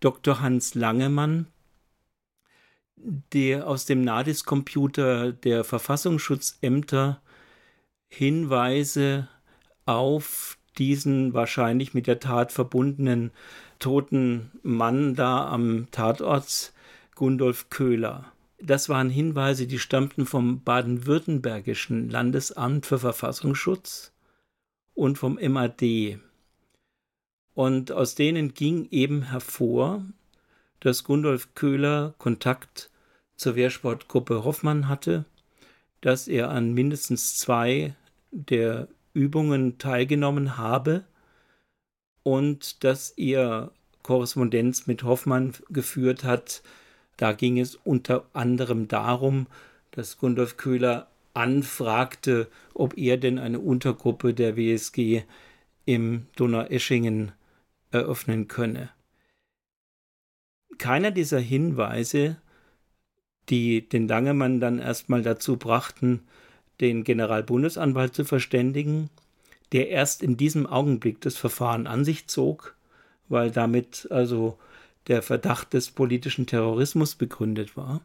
Dr. 0.06 0.40
Hans 0.40 0.76
Langemann, 0.76 1.48
der 3.34 3.68
aus 3.68 3.86
dem 3.86 4.04
NADIS-Computer 4.04 5.32
der 5.32 5.64
Verfassungsschutzämter 5.64 7.22
Hinweise 8.08 9.28
auf 9.86 10.58
diesen 10.78 11.34
wahrscheinlich 11.34 11.94
mit 11.96 12.06
der 12.06 12.20
Tat 12.20 12.52
verbundenen 12.52 13.32
toten 13.80 14.52
Mann 14.62 15.16
da 15.16 15.48
am 15.50 15.88
Tatort 15.92 16.72
Gundolf 17.16 17.70
Köhler 17.70 18.32
das 18.62 18.90
waren 18.90 19.10
Hinweise, 19.10 19.68
die 19.68 19.80
stammten 19.80 20.26
vom 20.26 20.62
baden-württembergischen 20.62 22.10
Landesamt 22.10 22.86
für 22.86 23.00
Verfassungsschutz 23.00 24.14
und 24.94 25.18
vom 25.18 25.38
MAD. 25.42 26.20
Und 27.56 27.92
aus 27.92 28.16
denen 28.16 28.54
ging 28.54 28.88
eben 28.92 29.24
hervor, 29.24 30.04
dass 30.82 31.04
Gundolf 31.04 31.56
Köhler 31.56 32.14
Kontakt 32.18 32.92
zur 33.38 33.56
Wehrsportgruppe 33.56 34.44
Hoffmann 34.44 34.88
hatte, 34.88 35.26
dass 36.02 36.28
er 36.28 36.52
an 36.52 36.74
mindestens 36.74 37.38
zwei 37.38 37.96
der 38.32 38.88
Übungen 39.14 39.78
teilgenommen 39.78 40.58
habe 40.58 41.06
und 42.24 42.84
dass 42.84 43.12
er 43.12 43.72
Korrespondenz 44.04 44.86
mit 44.86 45.04
Hoffmann 45.04 45.54
geführt 45.70 46.24
hat, 46.24 46.62
da 47.18 47.32
ging 47.32 47.58
es 47.58 47.76
unter 47.76 48.26
anderem 48.34 48.88
darum, 48.90 49.48
dass 49.92 50.18
Gundolf 50.18 50.58
Köhler 50.58 51.08
anfragte, 51.34 52.48
ob 52.74 52.98
er 52.98 53.18
denn 53.18 53.40
eine 53.40 53.60
Untergruppe 53.60 54.34
der 54.34 54.58
WSG 54.58 55.24
im 55.86 56.28
Donaueschingen 56.36 57.32
eröffnen 57.92 58.48
könne. 58.48 58.90
Keiner 60.78 61.12
dieser 61.12 61.40
Hinweise, 61.40 62.38
die 63.50 63.88
den 63.88 64.08
Langemann 64.08 64.60
dann 64.60 64.80
erstmal 64.80 65.22
dazu 65.22 65.58
brachten, 65.58 66.22
den 66.82 67.04
Generalbundesanwalt 67.04 68.14
zu 68.14 68.26
verständigen, 68.26 69.10
der 69.72 69.90
erst 69.90 70.22
in 70.22 70.38
diesem 70.38 70.68
Augenblick 70.68 71.22
das 71.22 71.38
Verfahren 71.38 71.88
an 71.88 72.06
sich 72.06 72.28
zog, 72.28 72.76
weil 73.28 73.52
damit 73.52 74.08
also 74.12 74.58
der 75.08 75.22
Verdacht 75.22 75.74
des 75.74 75.92
politischen 75.92 76.48
Terrorismus 76.48 77.16
begründet 77.16 77.78
war. 77.78 78.02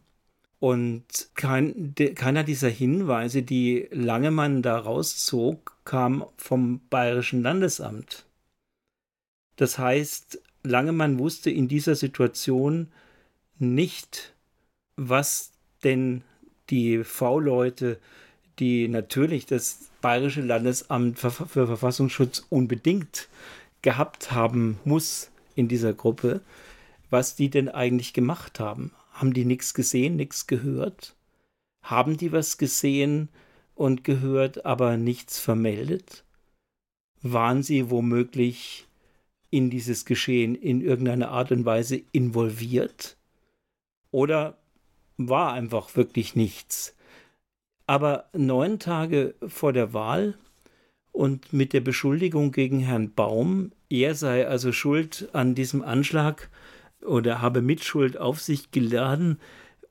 Und 0.59 1.29
kein, 1.33 1.95
de, 1.95 2.13
keiner 2.13 2.43
dieser 2.43 2.69
Hinweise, 2.69 3.41
die 3.41 3.87
Langemann 3.91 4.61
da 4.61 4.77
rauszog, 4.77 5.75
kam 5.85 6.25
vom 6.37 6.81
Bayerischen 6.89 7.41
Landesamt. 7.41 8.25
Das 9.55 9.77
heißt, 9.77 10.41
Langemann 10.63 11.19
wusste 11.19 11.49
in 11.49 11.67
dieser 11.67 11.95
Situation 11.95 12.87
nicht, 13.57 14.33
was 14.95 15.51
denn 15.83 16.23
die 16.69 17.03
V-Leute, 17.03 17.99
die 18.59 18.87
natürlich 18.87 19.45
das 19.45 19.89
Bayerische 20.01 20.41
Landesamt 20.41 21.19
für 21.19 21.31
Verfassungsschutz 21.67 22.45
unbedingt 22.49 23.27
gehabt 23.81 24.31
haben 24.31 24.79
muss 24.83 25.29
in 25.55 25.67
dieser 25.67 25.93
Gruppe, 25.93 26.41
was 27.09 27.35
die 27.35 27.49
denn 27.49 27.69
eigentlich 27.69 28.13
gemacht 28.13 28.59
haben. 28.59 28.91
Haben 29.11 29.33
die 29.33 29.45
nichts 29.45 29.73
gesehen, 29.73 30.15
nichts 30.15 30.47
gehört? 30.47 31.15
Haben 31.83 32.17
die 32.17 32.31
was 32.31 32.57
gesehen 32.57 33.29
und 33.75 34.03
gehört, 34.03 34.65
aber 34.65 34.97
nichts 34.97 35.39
vermeldet? 35.39 36.23
Waren 37.21 37.63
sie 37.63 37.89
womöglich 37.89 38.87
in 39.51 39.69
dieses 39.69 40.05
Geschehen 40.05 40.55
in 40.55 40.81
irgendeiner 40.81 41.29
Art 41.29 41.51
und 41.51 41.65
Weise 41.65 42.01
involviert? 42.11 43.17
Oder 44.09 44.57
war 45.17 45.53
einfach 45.53 45.95
wirklich 45.95 46.35
nichts? 46.35 46.95
Aber 47.85 48.29
neun 48.33 48.79
Tage 48.79 49.35
vor 49.45 49.73
der 49.73 49.93
Wahl 49.93 50.35
und 51.11 51.53
mit 51.53 51.73
der 51.73 51.81
Beschuldigung 51.81 52.51
gegen 52.51 52.79
Herrn 52.79 53.13
Baum, 53.13 53.71
er 53.89 54.15
sei 54.15 54.47
also 54.47 54.71
schuld 54.71 55.29
an 55.33 55.53
diesem 55.53 55.83
Anschlag 55.83 56.49
oder 57.05 57.41
habe 57.41 57.61
Mitschuld 57.61 58.17
auf 58.17 58.39
sich 58.39 58.71
geladen, 58.71 59.39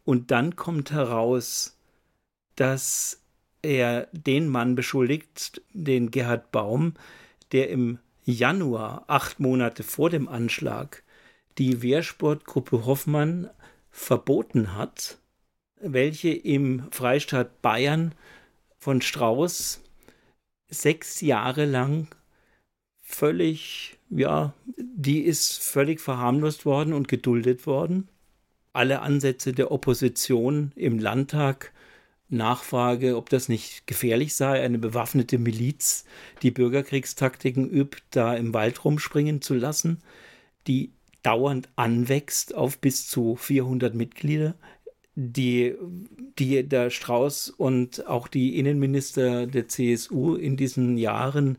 und 0.04 0.30
dann 0.30 0.56
kommt 0.56 0.90
heraus, 0.92 1.78
dass 2.56 3.22
er 3.62 4.08
den 4.12 4.48
Mann 4.48 4.74
beschuldigt, 4.74 5.62
den 5.72 6.10
Gerhard 6.10 6.50
Baum, 6.50 6.94
der 7.52 7.68
im 7.68 7.98
Januar, 8.24 9.04
acht 9.06 9.40
Monate 9.40 9.82
vor 9.82 10.10
dem 10.10 10.28
Anschlag, 10.28 11.02
die 11.58 11.82
Wehrsportgruppe 11.82 12.86
Hoffmann 12.86 13.50
verboten 13.90 14.74
hat, 14.74 15.18
welche 15.80 16.30
im 16.30 16.90
Freistaat 16.90 17.62
Bayern 17.62 18.14
von 18.78 19.02
Strauß 19.02 19.82
sechs 20.68 21.20
Jahre 21.20 21.64
lang 21.64 22.08
völlig, 23.00 23.98
ja, 24.08 24.54
die 24.76 25.22
ist 25.22 25.58
völlig 25.58 26.00
verharmlost 26.00 26.64
worden 26.64 26.92
und 26.92 27.08
geduldet 27.08 27.66
worden. 27.66 28.08
Alle 28.72 29.02
Ansätze 29.02 29.52
der 29.52 29.72
Opposition 29.72 30.72
im 30.76 30.98
Landtag 30.98 31.72
Nachfrage, 32.30 33.16
ob 33.16 33.28
das 33.28 33.48
nicht 33.48 33.86
gefährlich 33.86 34.34
sei, 34.34 34.62
eine 34.62 34.78
bewaffnete 34.78 35.38
Miliz, 35.38 36.04
die 36.42 36.50
Bürgerkriegstaktiken 36.50 37.68
übt, 37.68 38.02
da 38.10 38.34
im 38.34 38.54
Wald 38.54 38.84
rumspringen 38.84 39.42
zu 39.42 39.54
lassen, 39.54 40.02
die 40.66 40.92
dauernd 41.22 41.68
anwächst 41.76 42.54
auf 42.54 42.78
bis 42.78 43.08
zu 43.08 43.36
400 43.36 43.94
Mitglieder, 43.94 44.54
die, 45.14 45.74
die 46.38 46.66
der 46.66 46.90
Strauß 46.90 47.50
und 47.50 48.06
auch 48.06 48.28
die 48.28 48.58
Innenminister 48.58 49.46
der 49.46 49.68
CSU 49.68 50.34
in 50.36 50.56
diesen 50.56 50.96
Jahren 50.96 51.58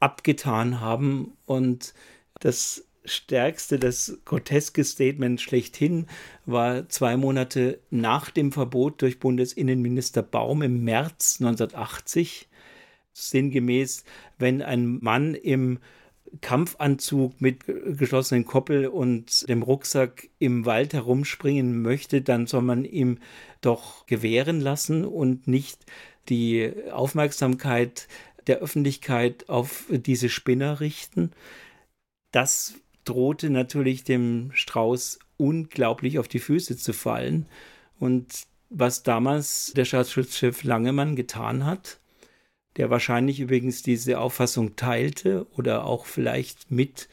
abgetan 0.00 0.80
haben. 0.80 1.36
Und 1.44 1.94
das 2.40 2.87
stärkste, 3.08 3.78
das 3.78 4.18
groteske 4.24 4.84
Statement 4.84 5.40
schlechthin 5.40 6.06
war 6.46 6.88
zwei 6.88 7.16
Monate 7.16 7.80
nach 7.90 8.30
dem 8.30 8.52
Verbot 8.52 9.02
durch 9.02 9.18
Bundesinnenminister 9.18 10.22
Baum 10.22 10.62
im 10.62 10.84
März 10.84 11.38
1980. 11.40 12.48
Sinngemäß, 13.12 14.04
wenn 14.38 14.62
ein 14.62 14.98
Mann 15.02 15.34
im 15.34 15.78
Kampfanzug 16.40 17.40
mit 17.40 17.64
geschlossenen 17.66 18.44
Koppel 18.44 18.86
und 18.86 19.48
dem 19.48 19.62
Rucksack 19.62 20.28
im 20.38 20.66
Wald 20.66 20.92
herumspringen 20.92 21.82
möchte, 21.82 22.22
dann 22.22 22.46
soll 22.46 22.62
man 22.62 22.84
ihm 22.84 23.18
doch 23.60 24.06
gewähren 24.06 24.60
lassen 24.60 25.04
und 25.04 25.48
nicht 25.48 25.86
die 26.28 26.72
Aufmerksamkeit 26.92 28.08
der 28.46 28.58
Öffentlichkeit 28.58 29.48
auf 29.48 29.84
diese 29.90 30.28
Spinner 30.28 30.80
richten. 30.80 31.32
Das 32.32 32.74
drohte 33.08 33.50
natürlich 33.50 34.04
dem 34.04 34.50
Strauß 34.52 35.18
unglaublich 35.36 36.18
auf 36.18 36.28
die 36.28 36.40
Füße 36.40 36.76
zu 36.76 36.92
fallen. 36.92 37.46
Und 37.98 38.42
was 38.70 39.02
damals 39.02 39.72
der 39.74 39.84
Staatsschutzchef 39.84 40.62
Langemann 40.64 41.16
getan 41.16 41.64
hat, 41.64 42.00
der 42.76 42.90
wahrscheinlich 42.90 43.40
übrigens 43.40 43.82
diese 43.82 44.20
Auffassung 44.20 44.76
teilte 44.76 45.46
oder 45.56 45.84
auch 45.84 46.06
vielleicht 46.06 46.70
mit 46.70 47.08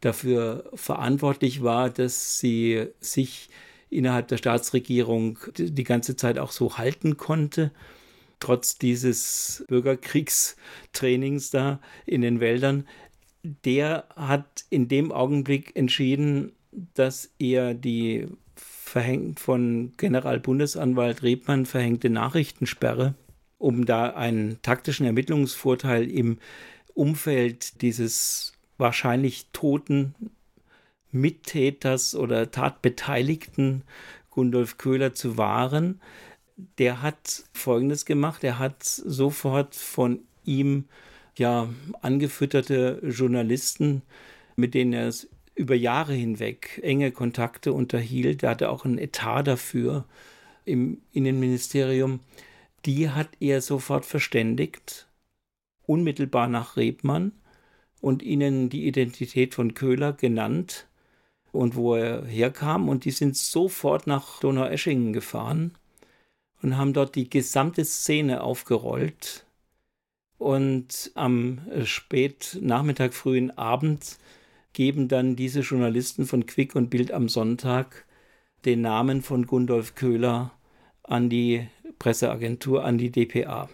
dafür 0.00 0.70
verantwortlich 0.74 1.62
war, 1.62 1.90
dass 1.90 2.38
sie 2.38 2.86
sich 3.00 3.50
innerhalb 3.90 4.28
der 4.28 4.38
Staatsregierung 4.38 5.38
die 5.58 5.84
ganze 5.84 6.16
Zeit 6.16 6.38
auch 6.38 6.52
so 6.52 6.78
halten 6.78 7.16
konnte, 7.16 7.72
trotz 8.38 8.78
dieses 8.78 9.64
Bürgerkriegstrainings 9.68 11.50
da 11.50 11.80
in 12.06 12.22
den 12.22 12.40
Wäldern 12.40 12.86
der 13.42 14.04
hat 14.16 14.64
in 14.70 14.88
dem 14.88 15.12
Augenblick 15.12 15.74
entschieden, 15.76 16.52
dass 16.94 17.30
er 17.38 17.74
die 17.74 18.26
verhängt 18.54 19.40
von 19.40 19.92
Generalbundesanwalt 19.96 21.22
Rebmann 21.22 21.66
verhängte 21.66 22.10
Nachrichtensperre, 22.10 23.14
um 23.58 23.86
da 23.86 24.10
einen 24.10 24.60
taktischen 24.62 25.06
Ermittlungsvorteil 25.06 26.10
im 26.10 26.38
Umfeld 26.94 27.82
dieses 27.82 28.52
wahrscheinlich 28.78 29.46
toten 29.52 30.14
Mittäters 31.12 32.14
oder 32.14 32.50
Tatbeteiligten 32.50 33.84
Gundolf 34.30 34.78
Köhler 34.78 35.14
zu 35.14 35.36
wahren. 35.36 36.00
Der 36.78 37.02
hat 37.02 37.44
Folgendes 37.52 38.04
gemacht, 38.04 38.44
er 38.44 38.58
hat 38.58 38.84
sofort 38.84 39.74
von 39.74 40.20
ihm 40.44 40.84
ja 41.40 41.68
angefütterte 42.02 43.00
Journalisten, 43.02 44.02
mit 44.56 44.74
denen 44.74 44.92
er 44.92 45.08
es 45.08 45.28
über 45.54 45.74
Jahre 45.74 46.12
hinweg 46.12 46.78
enge 46.82 47.10
Kontakte 47.10 47.72
unterhielt. 47.72 48.42
Er 48.42 48.50
hatte 48.50 48.70
auch 48.70 48.84
einen 48.84 48.98
Etat 48.98 49.44
dafür 49.44 50.04
im 50.64 51.00
Innenministerium. 51.12 52.20
Die 52.86 53.08
hat 53.08 53.28
er 53.40 53.62
sofort 53.62 54.04
verständigt, 54.04 55.08
unmittelbar 55.86 56.46
nach 56.46 56.76
Rebmann 56.76 57.32
und 58.00 58.22
ihnen 58.22 58.68
die 58.68 58.86
Identität 58.86 59.54
von 59.54 59.74
Köhler 59.74 60.12
genannt 60.12 60.86
und 61.52 61.74
wo 61.74 61.94
er 61.94 62.24
herkam. 62.26 62.88
Und 62.88 63.06
die 63.06 63.10
sind 63.10 63.36
sofort 63.36 64.06
nach 64.06 64.40
Donaueschingen 64.40 65.14
gefahren 65.14 65.72
und 66.62 66.76
haben 66.76 66.92
dort 66.92 67.14
die 67.14 67.30
gesamte 67.30 67.84
Szene 67.84 68.42
aufgerollt 68.42 69.46
und 70.40 71.12
am 71.14 71.60
äh, 71.70 71.84
Spätnachmittag, 71.84 73.12
frühen 73.12 73.56
Abend 73.58 74.18
geben 74.72 75.06
dann 75.06 75.36
diese 75.36 75.60
Journalisten 75.60 76.24
von 76.24 76.46
Quick 76.46 76.74
und 76.74 76.88
Bild 76.88 77.12
am 77.12 77.28
Sonntag 77.28 78.06
den 78.64 78.80
Namen 78.80 79.20
von 79.20 79.46
Gundolf 79.46 79.94
Köhler 79.94 80.52
an 81.02 81.28
die 81.28 81.68
Presseagentur, 81.98 82.84
an 82.84 82.96
die 82.96 83.10
DPA. 83.10 83.68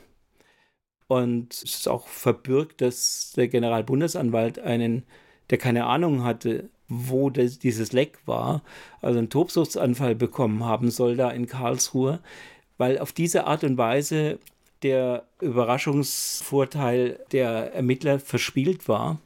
Und 1.06 1.54
es 1.54 1.62
ist 1.62 1.88
auch 1.88 2.08
verbürgt, 2.08 2.80
dass 2.80 3.32
der 3.36 3.46
Generalbundesanwalt 3.46 4.58
einen, 4.58 5.04
der 5.50 5.58
keine 5.58 5.86
Ahnung 5.86 6.24
hatte, 6.24 6.68
wo 6.88 7.30
das, 7.30 7.60
dieses 7.60 7.92
Leck 7.92 8.18
war, 8.26 8.64
also 9.02 9.18
einen 9.18 9.30
Tobsuchtsanfall 9.30 10.16
bekommen 10.16 10.64
haben 10.64 10.90
soll 10.90 11.16
da 11.16 11.30
in 11.30 11.46
Karlsruhe, 11.46 12.18
weil 12.76 12.98
auf 12.98 13.12
diese 13.12 13.46
Art 13.46 13.62
und 13.62 13.78
Weise 13.78 14.40
der 14.82 15.26
Überraschungsvorteil 15.40 17.20
der 17.32 17.74
Ermittler 17.74 18.20
verspielt 18.20 18.88
war, 18.88 19.20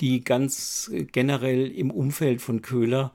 die 0.00 0.22
ganz 0.22 0.90
generell 1.12 1.70
im 1.70 1.90
Umfeld 1.90 2.42
von 2.42 2.62
Köhler 2.62 3.12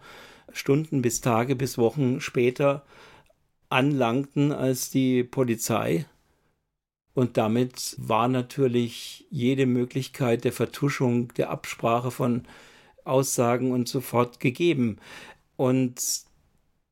Stunden 0.51 1.01
bis 1.01 1.21
Tage 1.21 1.55
bis 1.55 1.77
Wochen 1.77 2.21
später 2.21 2.85
anlangten 3.69 4.51
als 4.51 4.89
die 4.89 5.23
Polizei. 5.23 6.05
Und 7.13 7.37
damit 7.37 7.95
war 7.97 8.27
natürlich 8.27 9.25
jede 9.29 9.65
Möglichkeit 9.65 10.43
der 10.43 10.51
Vertuschung, 10.53 11.33
der 11.35 11.49
Absprache 11.49 12.11
von 12.11 12.43
Aussagen 13.05 13.71
und 13.71 13.87
so 13.87 14.01
fort 14.01 14.39
gegeben. 14.39 14.97
Und 15.55 16.25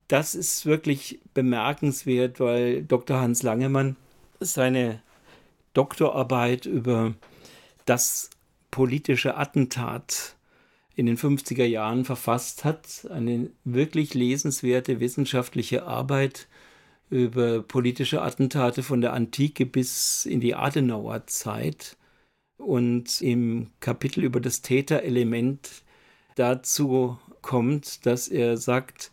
das 0.08 0.36
ist 0.36 0.66
wirklich 0.66 1.20
bemerkenswert, 1.34 2.40
weil 2.40 2.84
Dr. 2.84 3.20
Hans 3.20 3.44
Langemann 3.44 3.96
seine 4.46 5.02
Doktorarbeit 5.74 6.66
über 6.66 7.14
das 7.86 8.30
politische 8.72 9.38
Attentat 9.38 10.36
in 10.96 11.06
den 11.06 11.18
50er 11.18 11.66
Jahren 11.66 12.06
verfasst 12.06 12.64
hat. 12.64 13.08
Eine 13.10 13.50
wirklich 13.64 14.14
lesenswerte 14.14 15.00
wissenschaftliche 15.00 15.86
Arbeit 15.86 16.48
über 17.10 17.62
politische 17.62 18.22
Attentate 18.22 18.84
von 18.84 19.02
der 19.02 19.14
Antike 19.14 19.66
bis 19.66 20.26
in 20.26 20.40
die 20.40 20.56
Adenauer 20.56 21.28
Zeit. 21.28 21.98
Und 22.58 23.22
im 23.22 23.72
Kapitel 23.80 24.24
über 24.24 24.40
das 24.40 24.62
Täterelement 24.62 25.84
dazu 26.36 27.18
kommt, 27.42 28.06
dass 28.06 28.28
er 28.28 28.58
sagt, 28.58 29.12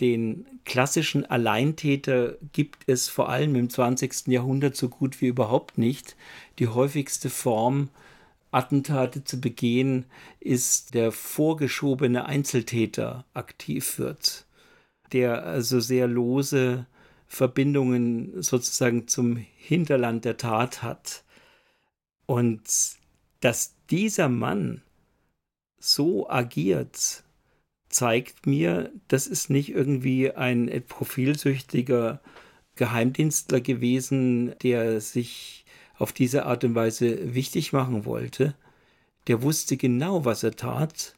den 0.00 0.46
klassischen 0.64 1.26
Alleintäter 1.26 2.36
gibt 2.52 2.84
es 2.86 3.08
vor 3.08 3.28
allem 3.28 3.56
im 3.56 3.68
20. 3.68 4.28
Jahrhundert 4.28 4.76
so 4.76 4.88
gut 4.88 5.20
wie 5.20 5.26
überhaupt 5.26 5.78
nicht. 5.78 6.16
Die 6.58 6.68
häufigste 6.68 7.30
Form 7.30 7.90
Attentate 8.50 9.24
zu 9.24 9.40
begehen, 9.40 10.06
ist 10.40 10.94
der 10.94 11.12
vorgeschobene 11.12 12.26
Einzeltäter 12.26 13.26
aktiv 13.34 13.98
wird, 13.98 14.46
der 15.12 15.44
also 15.44 15.80
sehr 15.80 16.06
lose 16.06 16.86
Verbindungen 17.26 18.42
sozusagen 18.42 19.06
zum 19.06 19.36
Hinterland 19.36 20.24
der 20.24 20.38
Tat 20.38 20.82
hat. 20.82 21.24
Und 22.26 22.62
dass 23.40 23.74
dieser 23.90 24.28
Mann 24.28 24.82
so 25.78 26.28
agiert, 26.28 27.22
zeigt 27.88 28.46
mir, 28.46 28.92
das 29.08 29.26
ist 29.26 29.50
nicht 29.50 29.70
irgendwie 29.70 30.30
ein 30.32 30.70
profilsüchtiger 30.86 32.20
Geheimdienstler 32.76 33.60
gewesen, 33.60 34.54
der 34.62 35.00
sich 35.00 35.64
auf 35.96 36.12
diese 36.12 36.46
Art 36.46 36.64
und 36.64 36.74
Weise 36.74 37.34
wichtig 37.34 37.72
machen 37.72 38.04
wollte, 38.04 38.54
der 39.26 39.42
wusste 39.42 39.76
genau, 39.76 40.24
was 40.24 40.42
er 40.42 40.52
tat, 40.52 41.16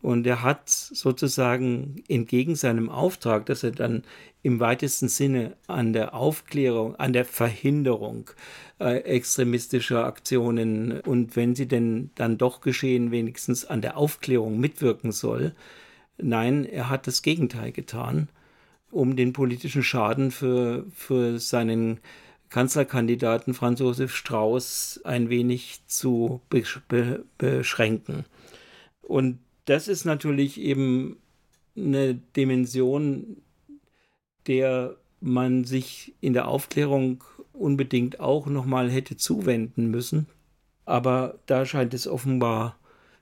und 0.00 0.26
er 0.26 0.42
hat 0.42 0.68
sozusagen 0.68 2.04
entgegen 2.08 2.54
seinem 2.54 2.88
Auftrag, 2.88 3.46
dass 3.46 3.64
er 3.64 3.72
dann 3.72 4.04
im 4.42 4.60
weitesten 4.60 5.08
Sinne 5.08 5.56
an 5.66 5.92
der 5.92 6.14
Aufklärung, 6.14 6.94
an 6.96 7.12
der 7.12 7.24
Verhinderung 7.24 8.30
äh, 8.78 8.98
extremistischer 8.98 10.04
Aktionen 10.04 11.00
und 11.00 11.34
wenn 11.34 11.56
sie 11.56 11.66
denn 11.66 12.10
dann 12.14 12.38
doch 12.38 12.60
geschehen, 12.60 13.10
wenigstens 13.10 13.64
an 13.64 13.82
der 13.82 13.96
Aufklärung 13.96 14.60
mitwirken 14.60 15.10
soll. 15.10 15.52
Nein, 16.20 16.64
er 16.64 16.90
hat 16.90 17.06
das 17.06 17.22
Gegenteil 17.22 17.72
getan, 17.72 18.28
um 18.90 19.16
den 19.16 19.32
politischen 19.32 19.82
Schaden 19.82 20.30
für, 20.30 20.84
für 20.94 21.38
seinen 21.38 22.00
Kanzlerkandidaten 22.50 23.54
Franz 23.54 23.80
Josef 23.80 24.14
Strauß 24.14 25.02
ein 25.04 25.28
wenig 25.28 25.80
zu 25.86 26.40
beschränken. 27.38 28.24
Und 29.02 29.38
das 29.66 29.86
ist 29.86 30.04
natürlich 30.04 30.58
eben 30.60 31.18
eine 31.76 32.14
Dimension, 32.14 33.42
der 34.46 34.96
man 35.20 35.64
sich 35.64 36.14
in 36.20 36.32
der 36.32 36.48
Aufklärung 36.48 37.22
unbedingt 37.52 38.20
auch 38.20 38.46
nochmal 38.46 38.90
hätte 38.90 39.16
zuwenden 39.16 39.90
müssen. 39.90 40.26
Aber 40.84 41.38
da 41.46 41.66
scheint 41.66 41.92
es 41.92 42.06
offenbar 42.06 42.78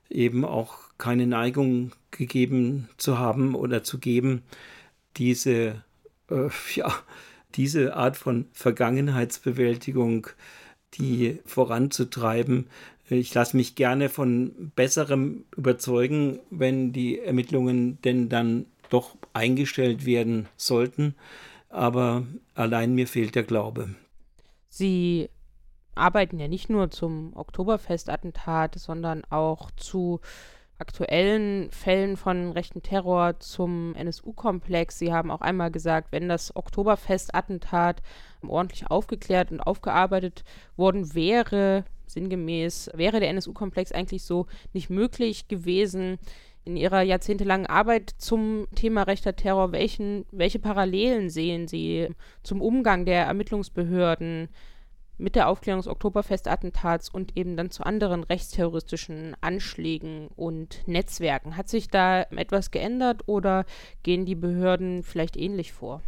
eben 0.09 0.45
auch 0.45 0.86
keine 0.97 1.27
Neigung 1.27 1.91
gegeben 2.11 2.89
zu 2.97 3.17
haben 3.17 3.55
oder 3.55 3.83
zu 3.83 3.99
geben, 3.99 4.43
diese 5.17 5.83
äh, 6.29 6.49
ja, 6.75 6.93
diese 7.55 7.95
Art 7.95 8.17
von 8.17 8.45
Vergangenheitsbewältigung, 8.53 10.27
die 10.95 11.39
voranzutreiben. 11.45 12.67
Ich 13.09 13.33
lasse 13.33 13.55
mich 13.55 13.75
gerne 13.75 14.09
von 14.09 14.71
Besserem 14.75 15.45
überzeugen, 15.55 16.39
wenn 16.49 16.91
die 16.91 17.19
Ermittlungen 17.19 18.01
denn 18.01 18.29
dann 18.29 18.65
doch 18.89 19.15
eingestellt 19.33 20.05
werden 20.05 20.47
sollten. 20.57 21.15
Aber 21.69 22.25
allein 22.53 22.95
mir 22.95 23.07
fehlt 23.07 23.35
der 23.35 23.43
Glaube. 23.43 23.95
Sie 24.69 25.29
arbeiten 25.95 26.39
ja 26.39 26.47
nicht 26.47 26.69
nur 26.69 26.91
zum 26.91 27.35
Oktoberfestattentat, 27.35 28.75
sondern 28.75 29.23
auch 29.29 29.71
zu 29.71 30.19
aktuellen 30.79 31.71
Fällen 31.71 32.17
von 32.17 32.51
rechten 32.51 32.83
Terror 32.83 33.39
zum 33.39 33.95
NSU-Komplex. 33.95 34.99
Sie 34.99 35.11
haben 35.11 35.31
auch 35.31 35.41
einmal 35.41 35.71
gesagt, 35.71 36.11
wenn 36.11 36.29
das 36.29 36.55
Oktoberfest-Attentat 36.55 38.01
ordentlich 38.47 38.89
aufgeklärt 38.89 39.51
und 39.51 39.61
aufgearbeitet 39.61 40.43
worden 40.75 41.13
wäre, 41.15 41.83
sinngemäß, 42.05 42.91
wäre 42.93 43.19
der 43.19 43.29
NSU-Komplex 43.29 43.91
eigentlich 43.91 44.23
so 44.23 44.45
nicht 44.73 44.89
möglich 44.89 45.47
gewesen. 45.47 46.19
In 46.63 46.75
Ihrer 46.75 47.01
jahrzehntelangen 47.01 47.65
Arbeit 47.65 48.13
zum 48.17 48.67
Thema 48.75 49.03
rechter 49.03 49.35
Terror, 49.35 49.71
welchen, 49.71 50.25
welche 50.31 50.59
Parallelen 50.59 51.29
sehen 51.29 51.67
Sie 51.67 52.09
zum 52.43 52.61
Umgang 52.61 53.05
der 53.05 53.25
Ermittlungsbehörden 53.25 54.49
mit 55.17 55.35
der 55.35 55.47
Aufklärung 55.47 55.81
des 55.81 55.87
Oktoberfest-Attentats 55.87 57.09
und 57.09 57.35
eben 57.35 57.57
dann 57.57 57.71
zu 57.71 57.83
anderen 57.83 58.23
rechtsterroristischen 58.23 59.35
Anschlägen 59.41 60.27
und 60.35 60.87
Netzwerken. 60.87 61.57
Hat 61.57 61.69
sich 61.69 61.89
da 61.89 62.21
etwas 62.21 62.71
geändert 62.71 63.23
oder 63.25 63.65
gehen 64.03 64.25
die 64.25 64.35
Behörden 64.35 65.03
vielleicht 65.03 65.37
ähnlich 65.37 65.73
vor? 65.73 66.01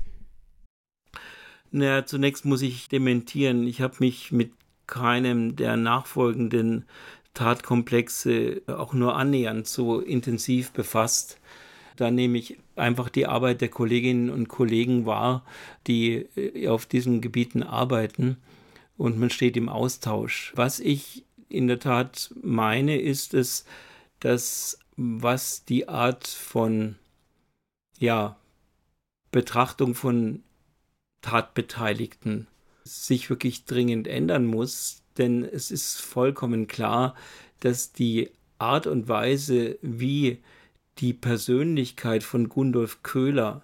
Naja, 1.72 2.05
zunächst 2.05 2.45
muss 2.45 2.62
ich 2.62 2.89
dementieren. 2.89 3.68
Ich 3.68 3.82
habe 3.82 3.95
mich 3.99 4.32
mit 4.32 4.51
keinem 4.88 5.55
der 5.55 5.78
nachfolgenden 5.78 6.86
Tatkomplexe 7.34 8.64
auch 8.68 8.93
nur 8.93 9.16
annähernd 9.16 9.68
so 9.68 9.99
intensiv 9.99 10.72
befasst. 10.72 11.39
Da 11.95 12.12
nehme 12.12 12.38
ich 12.38 12.57
einfach 12.76 13.10
die 13.10 13.28
Arbeit 13.28 13.62
der 13.62 13.68
Kolleginnen 13.68 14.30
und 14.30 14.47
Kollegen 14.47 15.05
wahr, 15.05 15.43
die 15.86 16.28
äh, 16.36 16.68
auf 16.70 16.86
diesen 16.86 17.22
Gebieten 17.22 17.62
arbeiten 17.62 18.38
und 19.00 19.18
man 19.18 19.30
steht 19.30 19.56
im 19.56 19.70
Austausch. 19.70 20.52
Was 20.56 20.82
ich 20.82 21.24
in 21.47 21.68
der 21.68 21.80
Tat 21.80 22.34
meine, 22.43 23.00
ist 23.00 23.34
es, 23.34 23.64
dass 24.20 24.78
was 24.97 25.64
die 25.64 25.88
Art 25.88 26.28
von 26.28 26.95
ja, 27.97 28.38
Betrachtung 29.32 29.95
von 29.95 30.43
Tatbeteiligten 31.22 32.47
sich 32.84 33.30
wirklich 33.30 33.64
dringend 33.64 34.06
ändern 34.06 34.45
muss, 34.45 35.02
denn 35.18 35.45
es 35.45 35.72
ist 35.72 36.02
vollkommen 36.02 36.68
klar, 36.68 37.16
dass 37.62 37.93
die 37.93 38.30
Art 38.58 38.86
und 38.86 39.08
Weise, 39.08 39.80
wie 39.82 40.39
die 40.97 41.14
Persönlichkeit 41.14 42.24
von 42.24 42.50
Gundolf 42.50 43.02
Köhler, 43.02 43.64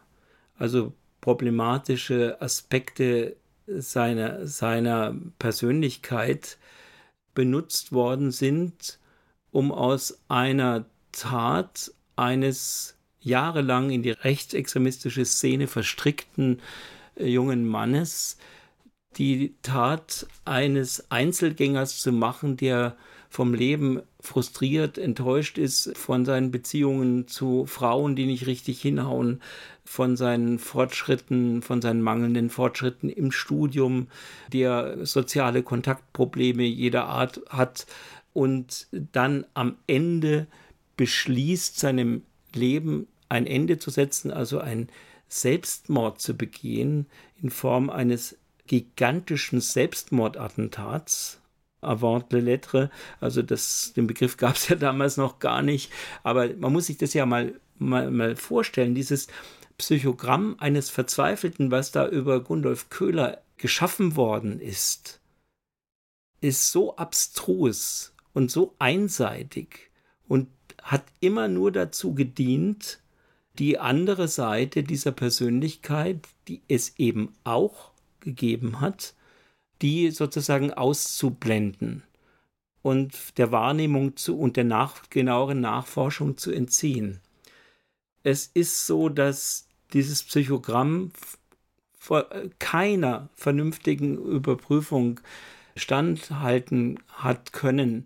also 0.58 0.94
problematische 1.20 2.42
Aspekte 2.42 3.36
seiner, 3.68 4.48
seiner 4.48 5.16
Persönlichkeit 5.40 6.58
benutzt 7.34 7.92
worden 7.92 8.32
sind, 8.32 9.00
um 9.52 9.72
aus 9.72 10.20
einer 10.28 10.86
Tat 11.12 11.92
eines 12.16 12.98
jahrelang 13.20 13.90
in 13.90 14.04
die 14.04 14.12
rechtsextremistische 14.12 15.26
Szene 15.26 15.68
verstrickten 15.68 16.62
äh, 17.16 17.28
jungen 17.28 17.68
Mannes 17.68 18.38
die 19.18 19.56
Tat 19.62 20.28
eines 20.44 21.10
Einzelgängers 21.10 22.00
zu 22.02 22.12
machen, 22.12 22.58
der 22.58 22.98
vom 23.30 23.54
Leben 23.54 24.02
frustriert, 24.20 24.98
enttäuscht 24.98 25.58
ist 25.58 25.96
von 25.98 26.26
seinen 26.26 26.52
Beziehungen 26.52 27.28
zu 27.28 27.66
Frauen, 27.66 28.16
die 28.16 28.26
nicht 28.26 28.46
richtig 28.46 28.82
hinhauen, 28.82 29.42
von 29.86 30.18
seinen 30.18 30.60
Fortschritten, 30.60 31.62
von 31.62 31.82
seinen 31.82 32.02
mangelnden 32.02 32.50
Fortschritten 32.50 33.08
im 33.10 33.32
Studium, 33.32 34.08
der 34.52 35.06
soziale 35.06 35.64
Kontaktprobleme 35.64 36.64
jeder 36.64 37.06
Art 37.06 37.42
hat 37.50 37.86
und 38.34 38.88
dann 38.92 39.46
am 39.54 39.78
Ende 39.88 40.48
beschließt, 40.98 41.80
seinem 41.80 42.24
Leben 42.54 43.08
ein 43.30 43.46
Ende 43.48 43.78
zu 43.78 43.92
setzen, 43.92 44.32
also 44.32 44.60
ein 44.60 44.90
Selbstmord 45.28 46.20
zu 46.20 46.36
begehen 46.36 47.06
in 47.42 47.50
Form 47.50 47.90
eines 47.90 48.38
gigantischen 48.68 49.62
Selbstmordattentats, 49.62 51.40
avant 51.82 52.32
le 52.34 52.40
lettre, 52.40 52.90
also 53.20 53.42
das, 53.42 53.94
den 53.96 54.08
Begriff 54.08 54.38
gab 54.38 54.56
es 54.56 54.70
ja 54.70 54.76
damals 54.76 55.18
noch 55.18 55.40
gar 55.40 55.62
nicht, 55.62 55.92
aber 56.24 56.54
man 56.56 56.74
muss 56.74 56.88
sich 56.88 56.98
das 56.98 57.14
ja 57.14 57.26
mal, 57.26 57.54
mal, 57.78 58.10
mal 58.12 58.36
vorstellen, 58.36 58.96
dieses 58.96 59.28
Psychogramm 59.78 60.56
eines 60.60 60.90
Verzweifelten, 60.90 61.72
was 61.72 61.92
da 61.92 62.08
über 62.08 62.42
Gundolf 62.42 62.90
Köhler 62.90 63.42
geschaffen 63.58 64.16
worden 64.16 64.60
ist, 64.60 65.20
ist 66.42 66.72
so 66.72 66.96
abstrus 66.98 68.14
und 68.34 68.52
so 68.52 68.76
einseitig 68.80 69.90
und 70.28 70.48
hat 70.82 71.04
immer 71.20 71.48
nur 71.48 71.72
dazu 71.72 72.14
gedient, 72.14 73.00
die 73.58 73.80
andere 73.80 74.28
Seite 74.28 74.84
dieser 74.84 75.12
Persönlichkeit, 75.12 76.28
die 76.48 76.62
es 76.68 77.00
eben 77.00 77.34
auch 77.44 77.92
gegeben 78.20 78.82
hat, 78.82 79.14
die 79.82 80.12
sozusagen 80.12 80.74
auszublenden 80.74 82.04
und 82.82 83.38
der 83.38 83.52
Wahrnehmung 83.52 84.16
zu 84.16 84.38
und 84.38 84.58
der 84.58 84.64
nach, 84.64 85.10
genaueren 85.10 85.62
Nachforschung 85.62 86.38
zu 86.38 86.52
entziehen. 86.52 87.20
Es 88.24 88.48
ist 88.54 88.86
so, 88.86 89.10
dass 89.10 89.65
dieses 89.94 90.24
Psychogramm 90.24 91.12
vor 91.98 92.28
keiner 92.60 93.30
vernünftigen 93.34 94.18
Überprüfung 94.18 95.20
standhalten 95.76 97.00
hat 97.10 97.52
können. 97.54 98.06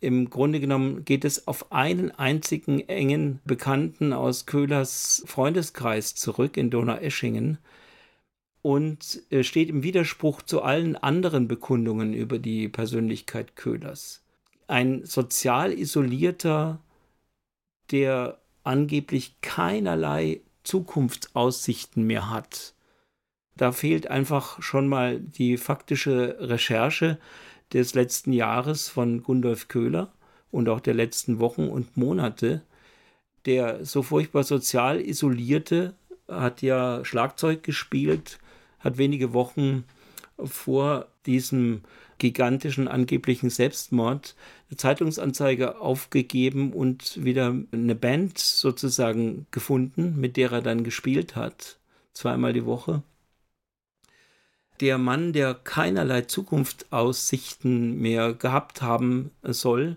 Im 0.00 0.28
Grunde 0.28 0.60
genommen 0.60 1.04
geht 1.04 1.24
es 1.24 1.48
auf 1.48 1.72
einen 1.72 2.10
einzigen 2.10 2.80
engen 2.80 3.40
Bekannten 3.44 4.12
aus 4.12 4.46
Köhlers 4.46 5.22
Freundeskreis 5.26 6.14
zurück 6.14 6.56
in 6.56 6.70
Donaueschingen 6.70 7.58
und 8.62 9.22
äh, 9.30 9.42
steht 9.42 9.70
im 9.70 9.82
Widerspruch 9.82 10.42
zu 10.42 10.62
allen 10.62 10.96
anderen 10.96 11.48
Bekundungen 11.48 12.12
über 12.12 12.38
die 12.38 12.68
Persönlichkeit 12.68 13.54
Köhlers. 13.54 14.24
Ein 14.66 15.04
sozial 15.04 15.72
isolierter, 15.72 16.80
der 17.92 18.40
angeblich 18.64 19.40
keinerlei 19.40 20.40
Zukunftsaussichten 20.66 22.06
mehr 22.06 22.30
hat. 22.30 22.74
Da 23.56 23.72
fehlt 23.72 24.10
einfach 24.10 24.60
schon 24.62 24.88
mal 24.88 25.20
die 25.20 25.56
faktische 25.56 26.36
Recherche 26.40 27.18
des 27.72 27.94
letzten 27.94 28.32
Jahres 28.32 28.88
von 28.88 29.22
Gundolf 29.22 29.68
Köhler 29.68 30.12
und 30.50 30.68
auch 30.68 30.80
der 30.80 30.94
letzten 30.94 31.38
Wochen 31.38 31.68
und 31.68 31.96
Monate. 31.96 32.62
Der 33.46 33.84
so 33.84 34.02
furchtbar 34.02 34.42
sozial 34.42 35.00
isolierte 35.00 35.94
hat 36.28 36.62
ja 36.62 37.04
Schlagzeug 37.04 37.62
gespielt, 37.62 38.38
hat 38.80 38.98
wenige 38.98 39.32
Wochen 39.32 39.84
vor 40.38 41.06
diesem 41.24 41.82
gigantischen 42.18 42.88
angeblichen 42.88 43.50
Selbstmord 43.50 44.34
eine 44.68 44.76
Zeitungsanzeige 44.76 45.80
aufgegeben 45.80 46.72
und 46.72 47.24
wieder 47.24 47.54
eine 47.72 47.94
Band 47.94 48.38
sozusagen 48.38 49.46
gefunden, 49.50 50.18
mit 50.18 50.36
der 50.36 50.52
er 50.52 50.62
dann 50.62 50.84
gespielt 50.84 51.36
hat, 51.36 51.78
zweimal 52.12 52.52
die 52.52 52.64
Woche 52.64 53.02
der 54.80 54.98
Mann, 54.98 55.32
der 55.32 55.54
keinerlei 55.54 56.22
Zukunftsaussichten 56.22 57.98
mehr 57.98 58.34
gehabt 58.34 58.82
haben 58.82 59.30
soll, 59.42 59.96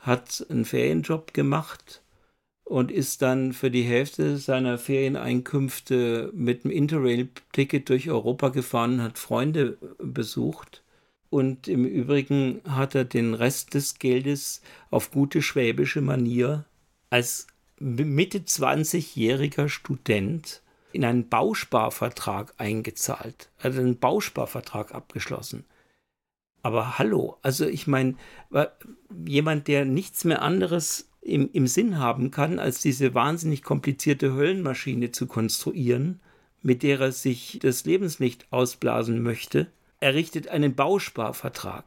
hat 0.00 0.46
einen 0.48 0.64
Ferienjob 0.64 1.34
gemacht 1.34 2.02
und 2.64 2.90
ist 2.90 3.22
dann 3.22 3.52
für 3.52 3.70
die 3.70 3.82
Hälfte 3.82 4.38
seiner 4.38 4.78
Ferieneinkünfte 4.78 6.30
mit 6.34 6.64
dem 6.64 6.70
Interrail-Ticket 6.70 7.88
durch 7.88 8.10
Europa 8.10 8.48
gefahren, 8.48 9.02
hat 9.02 9.18
Freunde 9.18 9.78
besucht. 9.98 10.82
Und 11.36 11.68
im 11.68 11.84
Übrigen 11.84 12.62
hat 12.66 12.94
er 12.94 13.04
den 13.04 13.34
Rest 13.34 13.74
des 13.74 13.98
Geldes 13.98 14.62
auf 14.90 15.10
gute 15.10 15.42
schwäbische 15.42 16.00
Manier 16.00 16.64
als 17.10 17.46
Mitte 17.78 18.38
20-jähriger 18.38 19.68
Student 19.68 20.62
in 20.92 21.04
einen 21.04 21.28
Bausparvertrag 21.28 22.54
eingezahlt, 22.56 23.50
er 23.58 23.64
hat 23.64 23.78
einen 23.78 23.98
Bausparvertrag 23.98 24.94
abgeschlossen. 24.94 25.66
Aber 26.62 26.98
hallo, 26.98 27.36
also 27.42 27.66
ich 27.66 27.86
meine, 27.86 28.14
jemand, 29.26 29.68
der 29.68 29.84
nichts 29.84 30.24
mehr 30.24 30.40
anderes 30.40 31.10
im, 31.20 31.50
im 31.52 31.66
Sinn 31.66 31.98
haben 31.98 32.30
kann, 32.30 32.58
als 32.58 32.80
diese 32.80 33.12
wahnsinnig 33.12 33.62
komplizierte 33.62 34.32
Höllenmaschine 34.32 35.12
zu 35.12 35.26
konstruieren, 35.26 36.18
mit 36.62 36.82
der 36.82 36.98
er 36.98 37.12
sich 37.12 37.58
das 37.60 37.84
Lebenslicht 37.84 38.46
ausblasen 38.50 39.22
möchte, 39.22 39.70
errichtet 40.06 40.48
einen 40.48 40.74
Bausparvertrag. 40.74 41.84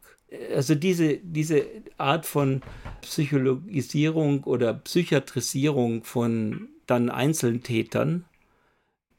Also 0.53 0.75
diese, 0.75 1.17
diese 1.17 1.65
Art 1.97 2.25
von 2.25 2.61
Psychologisierung 3.01 4.43
oder 4.43 4.73
Psychiatrisierung 4.73 6.03
von 6.03 6.69
dann 6.85 7.09
Einzeltätern 7.09 8.25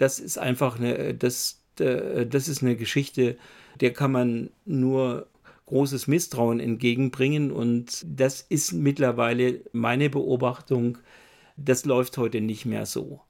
das 0.00 0.18
ist 0.18 0.38
einfach 0.38 0.78
eine, 0.78 1.14
das, 1.14 1.62
das 1.76 2.48
ist 2.48 2.62
eine 2.62 2.76
Geschichte, 2.76 3.36
der 3.80 3.92
kann 3.92 4.12
man 4.12 4.50
nur 4.64 5.26
großes 5.66 6.06
Misstrauen 6.06 6.58
entgegenbringen 6.58 7.52
und 7.52 8.04
das 8.08 8.40
ist 8.40 8.72
mittlerweile 8.72 9.60
meine 9.72 10.08
Beobachtung, 10.10 10.98
das 11.56 11.84
läuft 11.84 12.16
heute 12.16 12.40
nicht 12.40 12.64
mehr 12.64 12.86
so. 12.86 13.20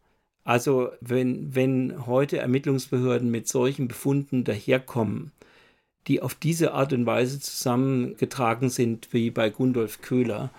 Also 0.44 0.90
wenn, 1.00 1.54
wenn 1.54 2.06
heute 2.06 2.38
Ermittlungsbehörden 2.38 3.30
mit 3.30 3.48
solchen 3.48 3.88
Befunden 3.88 4.44
daherkommen, 4.44 5.32
die 6.10 6.20
auf 6.20 6.34
diese 6.34 6.72
Art 6.72 6.92
und 6.92 7.06
Weise 7.06 7.38
zusammengetragen 7.38 8.68
sind 8.68 9.12
wie 9.12 9.30
bei 9.30 9.48
Gundolf 9.48 10.02
Köhler, 10.02 10.50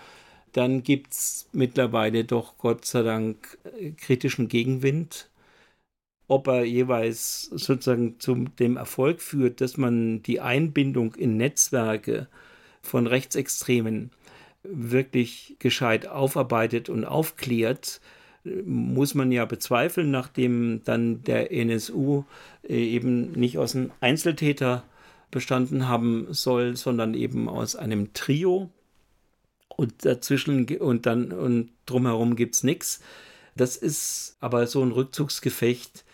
dann 0.52 0.82
gibt 0.82 1.12
es 1.12 1.46
mittlerweile 1.52 2.24
doch 2.24 2.56
Gott 2.56 2.86
sei 2.86 3.02
Dank 3.02 3.58
kritischen 3.98 4.48
Gegenwind. 4.48 5.28
Ob 6.26 6.46
er 6.46 6.64
jeweils 6.64 7.42
sozusagen 7.42 8.18
zu 8.18 8.46
dem 8.58 8.78
Erfolg 8.78 9.20
führt, 9.20 9.60
dass 9.60 9.76
man 9.76 10.22
die 10.22 10.40
Einbindung 10.40 11.14
in 11.16 11.36
Netzwerke 11.36 12.28
von 12.80 13.06
Rechtsextremen 13.06 14.10
wirklich 14.62 15.56
gescheit 15.58 16.06
aufarbeitet 16.06 16.88
und 16.88 17.04
aufklärt, 17.04 18.00
muss 18.64 19.14
man 19.14 19.30
ja 19.30 19.44
bezweifeln, 19.44 20.10
nachdem 20.10 20.80
dann 20.84 21.22
der 21.24 21.52
NSU 21.52 22.24
äh, 22.66 22.74
eben 22.74 23.32
nicht 23.32 23.58
aus 23.58 23.76
einem 23.76 23.90
Einzeltäter 24.00 24.84
bestanden 25.32 25.88
haben 25.88 26.28
soll, 26.30 26.76
sondern 26.76 27.14
eben 27.14 27.48
aus 27.48 27.74
einem 27.74 28.12
Trio. 28.12 28.70
Und 29.68 30.04
dazwischen 30.04 30.68
und 30.78 31.06
dann 31.06 31.32
und 31.32 31.70
drumherum 31.86 32.36
gibt 32.36 32.54
es 32.54 32.62
nichts. 32.62 33.00
Das 33.56 33.76
ist 33.76 34.36
aber 34.38 34.66
so 34.68 34.82
ein 34.82 34.92
Rückzugsgefecht, 34.92 36.04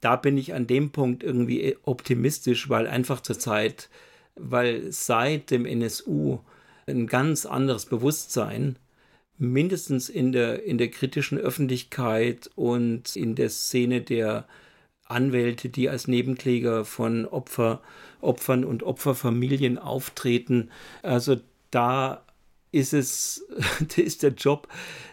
da 0.00 0.16
bin 0.16 0.38
ich 0.38 0.54
an 0.54 0.66
dem 0.66 0.90
Punkt 0.90 1.22
irgendwie 1.22 1.76
optimistisch, 1.82 2.68
weil 2.68 2.86
einfach 2.86 3.20
zur 3.20 3.38
Zeit, 3.38 3.90
weil 4.34 4.90
seit 4.92 5.50
dem 5.50 5.66
NSU 5.66 6.38
ein 6.86 7.06
ganz 7.06 7.46
anderes 7.46 7.86
Bewusstsein 7.86 8.76
mindestens 9.36 10.08
in 10.08 10.32
der, 10.32 10.64
in 10.64 10.78
der 10.78 10.90
kritischen 10.90 11.38
Öffentlichkeit 11.38 12.50
und 12.54 13.16
in 13.16 13.34
der 13.34 13.50
Szene 13.50 14.00
der 14.00 14.46
Anwälte, 15.10 15.68
die 15.68 15.88
als 15.88 16.08
Nebenkläger 16.08 16.84
von 16.84 17.26
Opfer, 17.26 17.80
Opfern 18.20 18.64
und 18.64 18.82
Opferfamilien 18.82 19.78
auftreten. 19.78 20.70
Also 21.02 21.36
da 21.70 22.22
ist 22.72 22.92
es, 22.92 23.46
ist 23.96 24.22
der 24.22 24.32
Job 24.32 24.68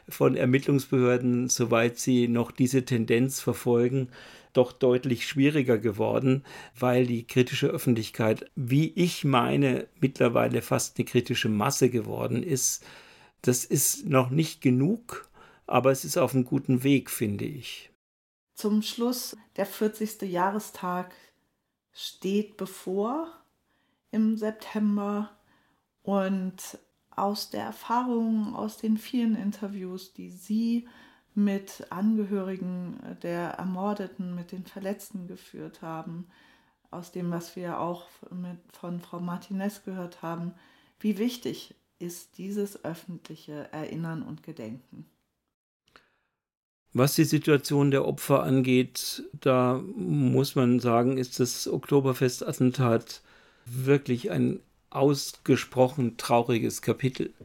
von 0.10 0.36
Ermittlungsbehörden, 0.36 1.50
soweit 1.50 1.98
sie 1.98 2.28
noch 2.28 2.52
diese 2.52 2.86
Tendenz 2.86 3.40
verfolgen, 3.40 4.10
doch 4.54 4.72
deutlich 4.72 5.28
schwieriger 5.28 5.78
geworden, 5.78 6.44
weil 6.78 7.06
die 7.06 7.26
kritische 7.26 7.68
Öffentlichkeit, 7.68 8.50
wie 8.56 8.92
ich 8.96 9.24
meine, 9.24 9.88
mittlerweile 10.00 10.62
fast 10.62 10.98
eine 10.98 11.06
kritische 11.06 11.50
Masse 11.50 11.90
geworden 11.90 12.42
ist. 12.44 12.84
Das 13.42 13.66
ist 13.66 14.08
noch 14.08 14.30
nicht 14.30 14.62
genug, 14.62 15.30
aber 15.68 15.92
es 15.92 16.06
ist 16.06 16.18
auf 16.18 16.34
einem 16.34 16.46
guten 16.46 16.84
Weg, 16.84 17.12
finde 17.12 17.46
ich. 17.46 17.92
Zum 18.58 18.82
Schluss, 18.82 19.38
der 19.56 19.68
40. 19.68 20.24
Jahrestag 20.24 21.14
steht 21.94 22.58
bevor 22.58 23.32
im 24.10 24.36
September 24.36 25.30
und 26.02 26.80
aus 27.12 27.52
der 27.52 27.66
Erfahrung, 27.66 28.56
aus 28.56 28.78
den 28.78 28.98
vielen 28.98 29.36
Interviews, 29.36 30.12
die 30.14 30.32
Sie 30.32 30.88
mit 31.36 31.86
Angehörigen 31.92 33.00
der 33.22 33.50
Ermordeten, 33.52 34.34
mit 34.34 34.52
den 34.52 34.66
Verletzten 34.66 35.28
geführt 35.28 35.84
haben, 35.84 36.28
aus 36.90 37.12
dem, 37.12 37.30
was 37.30 37.56
wir 37.56 37.80
auch 37.80 38.08
mit, 38.32 38.58
von 38.74 39.00
Frau 39.02 39.20
Martinez 39.20 39.84
gehört 39.84 40.24
haben, 40.24 40.56
wie 41.00 41.20
wichtig 41.20 41.76
ist 42.00 42.40
dieses 42.40 42.84
öffentliche 42.84 43.72
Erinnern 43.72 44.24
und 44.24 44.42
Gedenken? 44.42 45.08
Was 46.98 47.14
die 47.14 47.26
Situation 47.26 47.92
der 47.92 48.08
Opfer 48.08 48.42
angeht, 48.42 49.22
da 49.40 49.84
muss 49.96 50.56
man 50.56 50.80
sagen, 50.80 51.20
ist 51.20 51.40
das 51.40 51.68
Oktoberfest-Attentat 51.68 53.22
wirklich 53.68 54.32
ein 54.32 54.62
ausgesprochen 54.90 56.18
trauriges 56.18 56.82
Kapitel. 56.82 57.36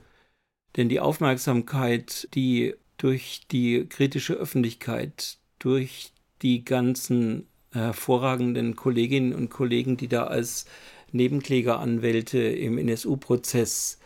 Denn 0.78 0.88
die 0.88 1.00
Aufmerksamkeit, 1.00 2.28
die 2.32 2.76
durch 2.96 3.42
die 3.52 3.84
kritische 3.90 4.32
Öffentlichkeit, 4.32 5.36
durch 5.58 6.12
die 6.40 6.64
ganzen 6.64 7.46
hervorragenden 7.72 8.74
Kolleginnen 8.74 9.34
und 9.34 9.50
Kollegen, 9.50 9.98
die 9.98 10.08
da 10.08 10.28
als 10.28 10.64
Nebenklägeranwälte 11.10 12.38
im 12.38 12.78
NSU-Prozess 12.78 13.98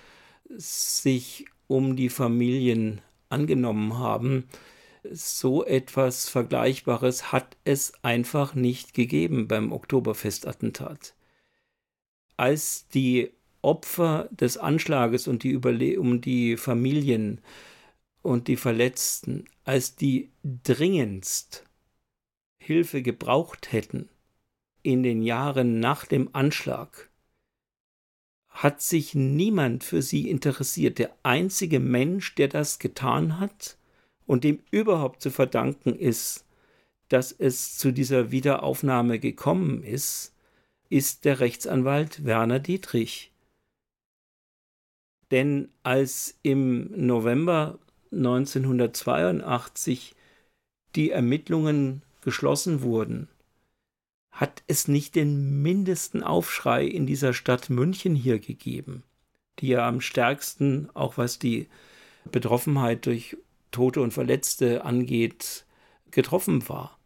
sich 0.57 1.45
um 1.69 1.95
die 1.95 2.09
Familien 2.09 3.01
angenommen 3.29 3.97
haben. 3.97 4.49
So 5.13 5.65
etwas 5.65 6.29
Vergleichbares 6.29 7.33
hat 7.33 7.57
es 7.65 7.93
einfach 8.03 8.55
nicht 8.55 8.95
gegeben 8.95 9.49
beim 9.49 9.73
Oktoberfestattentat. 9.73 11.15
als 12.37 12.89
die 12.89 13.31
Opfer 13.63 14.29
des 14.31 14.59
Anschlages 14.59 15.27
und 15.27 15.43
die 15.43 15.51
Überle 15.51 15.99
um 16.01 16.21
die 16.21 16.57
Familien 16.57 17.41
und 18.23 18.49
die 18.49 18.57
Verletzten, 18.57 19.47
als 19.65 19.97
die 19.97 20.31
dringendst 20.45 21.65
Hilfe 22.59 23.03
gebraucht 23.03 23.73
hätten 23.73 24.09
in 24.83 25.03
den 25.03 25.23
Jahren 25.23 25.81
nach 25.81 26.05
dem 26.05 26.35
Anschlag, 26.35 27.11
hat 28.49 28.81
sich 28.81 29.15
niemand 29.15 29.85
für 29.85 30.03
sie 30.03 30.31
interessiert. 30.31 30.99
Der 30.99 31.15
einzige 31.23 31.81
Mensch, 31.81 32.35
der 32.37 32.49
das 32.49 32.79
getan 32.79 33.39
hat 33.39 33.77
und 34.27 34.45
dem 34.45 34.61
überhaupt 34.71 35.23
zu 35.23 35.31
verdanken 35.31 35.95
ist, 35.95 36.45
dass 37.09 37.33
es 37.33 37.79
zu 37.79 37.93
dieser 37.93 38.31
Wiederaufnahme 38.31 39.19
gekommen 39.19 39.83
ist, 39.83 40.35
ist 40.89 41.25
der 41.25 41.41
Rechtsanwalt 41.41 42.25
Werner 42.25 42.59
Dietrich. 42.59 43.33
Denn 45.31 45.69
als 45.83 46.39
im 46.43 46.91
November 46.95 47.79
1982 48.13 50.15
die 50.95 51.11
Ermittlungen 51.11 52.03
geschlossen 52.23 52.83
wurden, 52.83 53.29
hat 54.31 54.63
es 54.67 54.87
nicht 54.87 55.15
den 55.15 55.63
mindesten 55.63 56.23
Aufschrei 56.23 56.85
in 56.85 57.07
dieser 57.07 57.33
Stadt 57.33 57.71
München 57.71 58.15
hier 58.15 58.39
gegeben, 58.39 59.03
die 59.59 59.69
ja 59.69 59.89
am 59.89 60.01
stärksten, 60.01 60.91
auch 60.95 61.17
was 61.17 61.39
die 61.39 61.69
Betroffenheit 62.31 63.07
durch 63.07 63.37
Tote 63.77 64.01
und 64.01 64.13
Verletzte 64.13 64.87
angeht, 64.87 65.67
getroffen 66.11 66.67
war. 66.67 66.99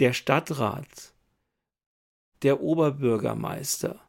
Der 0.00 0.12
Stadtrat, 0.12 1.14
der 2.42 2.60
Oberbürgermeister, 2.60 4.00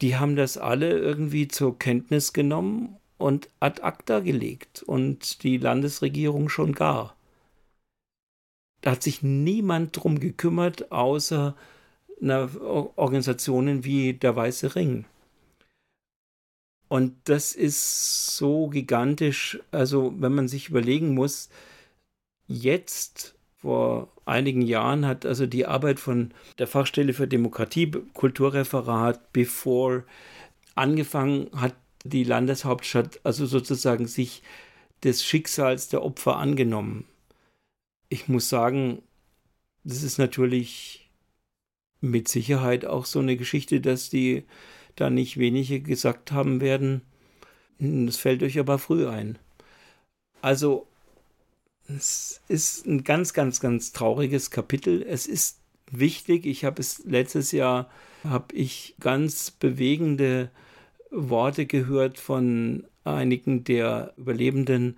die 0.00 0.14
haben 0.14 0.36
das 0.36 0.56
alle 0.56 0.96
irgendwie 0.96 1.48
zur 1.48 1.76
Kenntnis 1.76 2.32
genommen 2.32 2.96
und 3.18 3.48
ad 3.58 3.82
acta 3.82 4.20
gelegt 4.20 4.84
und 4.84 5.42
die 5.42 5.56
Landesregierung 5.56 6.48
schon 6.48 6.72
gar. 6.72 7.16
Da 8.82 8.92
hat 8.92 9.02
sich 9.02 9.24
niemand 9.24 9.96
drum 9.96 10.20
gekümmert, 10.20 10.92
außer 10.92 11.56
Organisationen 12.20 13.82
wie 13.82 14.14
der 14.14 14.36
Weiße 14.36 14.76
Ring. 14.76 15.06
Und 16.88 17.14
das 17.24 17.54
ist 17.54 18.36
so 18.36 18.68
gigantisch, 18.68 19.58
also 19.70 20.14
wenn 20.18 20.34
man 20.34 20.48
sich 20.48 20.68
überlegen 20.68 21.14
muss, 21.14 21.48
jetzt 22.46 23.34
vor 23.56 24.12
einigen 24.26 24.62
Jahren 24.62 25.06
hat 25.06 25.24
also 25.24 25.46
die 25.46 25.66
Arbeit 25.66 25.98
von 25.98 26.32
der 26.58 26.66
Fachstelle 26.66 27.14
für 27.14 27.26
Demokratie, 27.26 27.90
Kulturreferat, 28.12 29.32
bevor 29.32 30.04
angefangen 30.74 31.48
hat 31.54 31.74
die 32.04 32.24
Landeshauptstadt 32.24 33.20
also 33.24 33.46
sozusagen 33.46 34.06
sich 34.06 34.42
des 35.02 35.24
Schicksals 35.24 35.88
der 35.88 36.02
Opfer 36.02 36.36
angenommen. 36.36 37.06
Ich 38.08 38.28
muss 38.28 38.48
sagen, 38.48 39.02
das 39.84 40.02
ist 40.02 40.18
natürlich 40.18 41.10
mit 42.00 42.28
Sicherheit 42.28 42.84
auch 42.84 43.06
so 43.06 43.20
eine 43.20 43.36
Geschichte, 43.36 43.80
dass 43.80 44.10
die 44.10 44.44
da 44.96 45.10
nicht 45.10 45.38
wenige 45.38 45.80
gesagt 45.80 46.32
haben 46.32 46.60
werden, 46.60 47.02
das 47.78 48.16
fällt 48.16 48.42
euch 48.42 48.58
aber 48.58 48.78
früh 48.78 49.06
ein. 49.08 49.38
Also, 50.40 50.86
es 51.88 52.40
ist 52.48 52.86
ein 52.86 53.04
ganz, 53.04 53.32
ganz, 53.32 53.60
ganz 53.60 53.92
trauriges 53.92 54.50
Kapitel. 54.50 55.02
Es 55.02 55.26
ist 55.26 55.60
wichtig. 55.90 56.46
Ich 56.46 56.64
habe 56.64 56.80
es 56.80 57.04
letztes 57.04 57.52
Jahr, 57.52 57.90
habe 58.24 58.54
ich 58.54 58.94
ganz 59.00 59.50
bewegende 59.50 60.50
Worte 61.10 61.66
gehört 61.66 62.18
von 62.18 62.84
einigen 63.04 63.64
der 63.64 64.14
Überlebenden, 64.16 64.96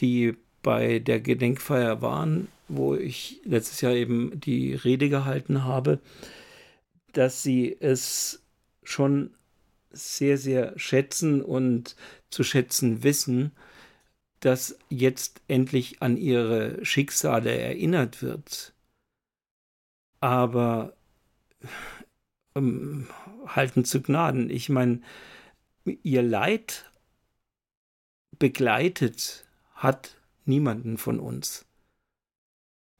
die 0.00 0.34
bei 0.62 0.98
der 0.98 1.20
Gedenkfeier 1.20 2.00
waren, 2.00 2.48
wo 2.68 2.94
ich 2.94 3.40
letztes 3.44 3.82
Jahr 3.82 3.92
eben 3.92 4.40
die 4.40 4.74
Rede 4.74 5.08
gehalten 5.10 5.64
habe, 5.64 6.00
dass 7.12 7.42
sie 7.42 7.76
es 7.78 8.43
schon 8.84 9.34
sehr, 9.90 10.38
sehr 10.38 10.78
schätzen 10.78 11.42
und 11.42 11.96
zu 12.30 12.42
schätzen 12.44 13.02
wissen, 13.02 13.52
dass 14.40 14.78
jetzt 14.88 15.40
endlich 15.48 16.02
an 16.02 16.16
ihre 16.16 16.84
Schicksale 16.84 17.56
erinnert 17.56 18.22
wird. 18.22 18.74
Aber 20.20 20.94
ähm, 22.54 23.08
halten 23.46 23.84
zu 23.84 24.02
Gnaden. 24.02 24.50
Ich 24.50 24.68
meine, 24.68 25.00
ihr 25.84 26.22
Leid 26.22 26.90
begleitet 28.38 29.46
hat 29.74 30.16
niemanden 30.44 30.98
von 30.98 31.20
uns. 31.20 31.66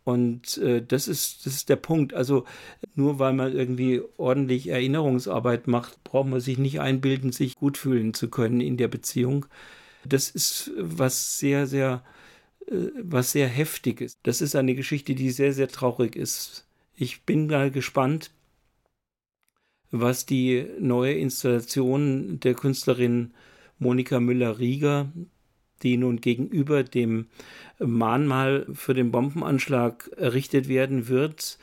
Und 0.05 0.59
äh, 0.59 0.82
das, 0.82 1.09
ist, 1.09 1.46
das 1.46 1.55
ist 1.55 1.68
der 1.70 1.76
Punkt. 1.76 2.14
Also 2.14 2.44
nur 2.94 3.18
weil 3.18 3.32
man 3.32 3.52
irgendwie 3.52 4.02
ordentlich 4.18 4.68
Erinnerungsarbeit 4.68 5.66
macht, 5.66 6.02
braucht 6.05 6.28
man 6.28 6.40
sich 6.40 6.59
nicht 6.59 6.80
einbilden, 6.80 7.32
sich 7.32 7.57
gut 7.57 7.78
fühlen 7.78 8.14
zu 8.14 8.28
können 8.28 8.61
in 8.61 8.76
der 8.76 8.88
Beziehung. 8.88 9.46
Das 10.05 10.30
ist 10.30 10.72
was 10.78 11.38
sehr, 11.38 11.66
sehr, 11.66 12.05
äh, 12.66 12.88
was 13.02 13.32
sehr 13.32 13.48
heftig 13.48 14.00
ist. 14.02 14.18
Das 14.24 14.40
ist 14.42 14.57
eine 14.57 14.74
Geschichte, 14.74 15.14
die 15.14 15.30
sehr, 15.30 15.52
sehr 15.55 15.68
traurig 15.68 16.16
ist. 16.16 16.66
Ich 16.96 17.22
bin 17.22 17.46
mal 17.46 17.70
gespannt, 17.70 18.30
was 19.90 20.26
die 20.26 20.66
neue 20.80 21.14
Installation 21.14 22.40
der 22.40 22.55
Künstlerin 22.55 23.32
Monika 23.78 24.20
Müller-Rieger, 24.20 25.12
die 25.85 25.97
nun 25.97 26.20
gegenüber 26.20 26.82
dem 26.82 27.26
Mahnmal 27.78 28.66
für 28.72 28.95
den 28.95 29.11
Bombenanschlag 29.12 30.11
errichtet 30.16 30.68
werden 30.68 31.09
wird, 31.09 31.59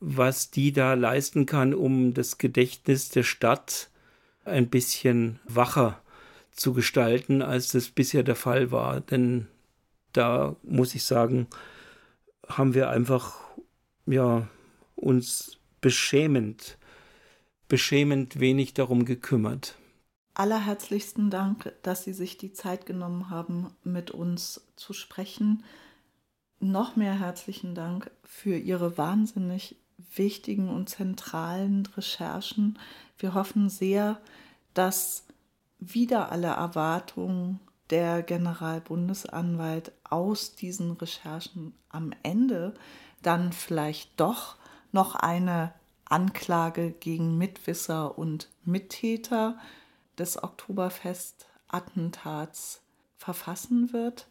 was 0.00 0.50
die 0.50 0.72
da 0.72 0.94
leisten 0.94 1.46
kann, 1.46 1.74
um 1.74 2.14
das 2.14 2.38
Gedächtnis 2.38 3.10
der 3.10 3.22
Stadt 3.22 3.90
ein 4.44 4.68
bisschen 4.68 5.38
wacher 5.46 6.00
zu 6.52 6.72
gestalten, 6.72 7.42
als 7.42 7.68
das 7.68 7.88
bisher 7.88 8.22
der 8.22 8.36
Fall 8.36 8.70
war. 8.70 9.00
Denn 9.00 9.46
da 10.12 10.56
muss 10.62 10.94
ich 10.94 11.04
sagen, 11.04 11.46
haben 12.48 12.74
wir 12.74 12.88
einfach 12.90 13.36
ja 14.06 14.48
uns 14.94 15.58
beschämend, 15.80 16.78
beschämend 17.68 18.40
wenig 18.40 18.72
darum 18.74 19.04
gekümmert 19.04 19.76
allerherzlichsten 20.36 21.30
Dank, 21.30 21.72
dass 21.82 22.04
Sie 22.04 22.12
sich 22.12 22.36
die 22.36 22.52
Zeit 22.52 22.86
genommen 22.86 23.30
haben, 23.30 23.68
mit 23.82 24.10
uns 24.10 24.66
zu 24.76 24.92
sprechen. 24.92 25.64
Noch 26.60 26.94
mehr 26.94 27.18
herzlichen 27.18 27.74
Dank 27.74 28.10
für 28.22 28.56
Ihre 28.56 28.98
wahnsinnig 28.98 29.76
wichtigen 30.14 30.68
und 30.68 30.90
zentralen 30.90 31.86
Recherchen. 31.96 32.78
Wir 33.18 33.34
hoffen 33.34 33.70
sehr, 33.70 34.20
dass 34.74 35.24
wieder 35.78 36.30
alle 36.32 36.48
Erwartungen 36.48 37.60
der 37.90 38.22
Generalbundesanwalt 38.22 39.92
aus 40.04 40.54
diesen 40.54 40.92
Recherchen 40.92 41.72
am 41.88 42.12
Ende 42.22 42.74
dann 43.22 43.52
vielleicht 43.52 44.20
doch 44.20 44.56
noch 44.92 45.14
eine 45.14 45.72
Anklage 46.04 46.90
gegen 46.90 47.38
Mitwisser 47.38 48.18
und 48.18 48.48
Mittäter 48.64 49.58
des 50.18 50.42
Oktoberfest-Attentats 50.42 52.80
verfassen 53.16 53.92
wird. 53.92 54.26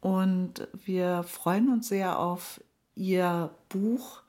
Und 0.00 0.66
wir 0.72 1.22
freuen 1.24 1.70
uns 1.70 1.88
sehr 1.88 2.18
auf 2.18 2.62
Ihr 2.94 3.54
Buch 3.68 4.22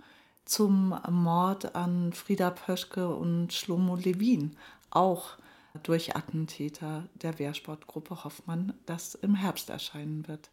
zum 0.45 0.99
Mord 1.09 1.75
an 1.75 2.13
Frieda 2.13 2.51
Pöschke 2.51 3.15
und 3.15 3.53
Schlomo 3.53 3.95
Levin, 3.95 4.57
auch 4.89 5.37
durch 5.83 6.15
Attentäter 6.15 7.07
der 7.15 7.39
Wehrsportgruppe 7.39 8.23
Hoffmann, 8.23 8.73
das 8.85 9.15
im 9.15 9.35
Herbst 9.35 9.69
erscheinen 9.69 10.27
wird. 10.27 10.51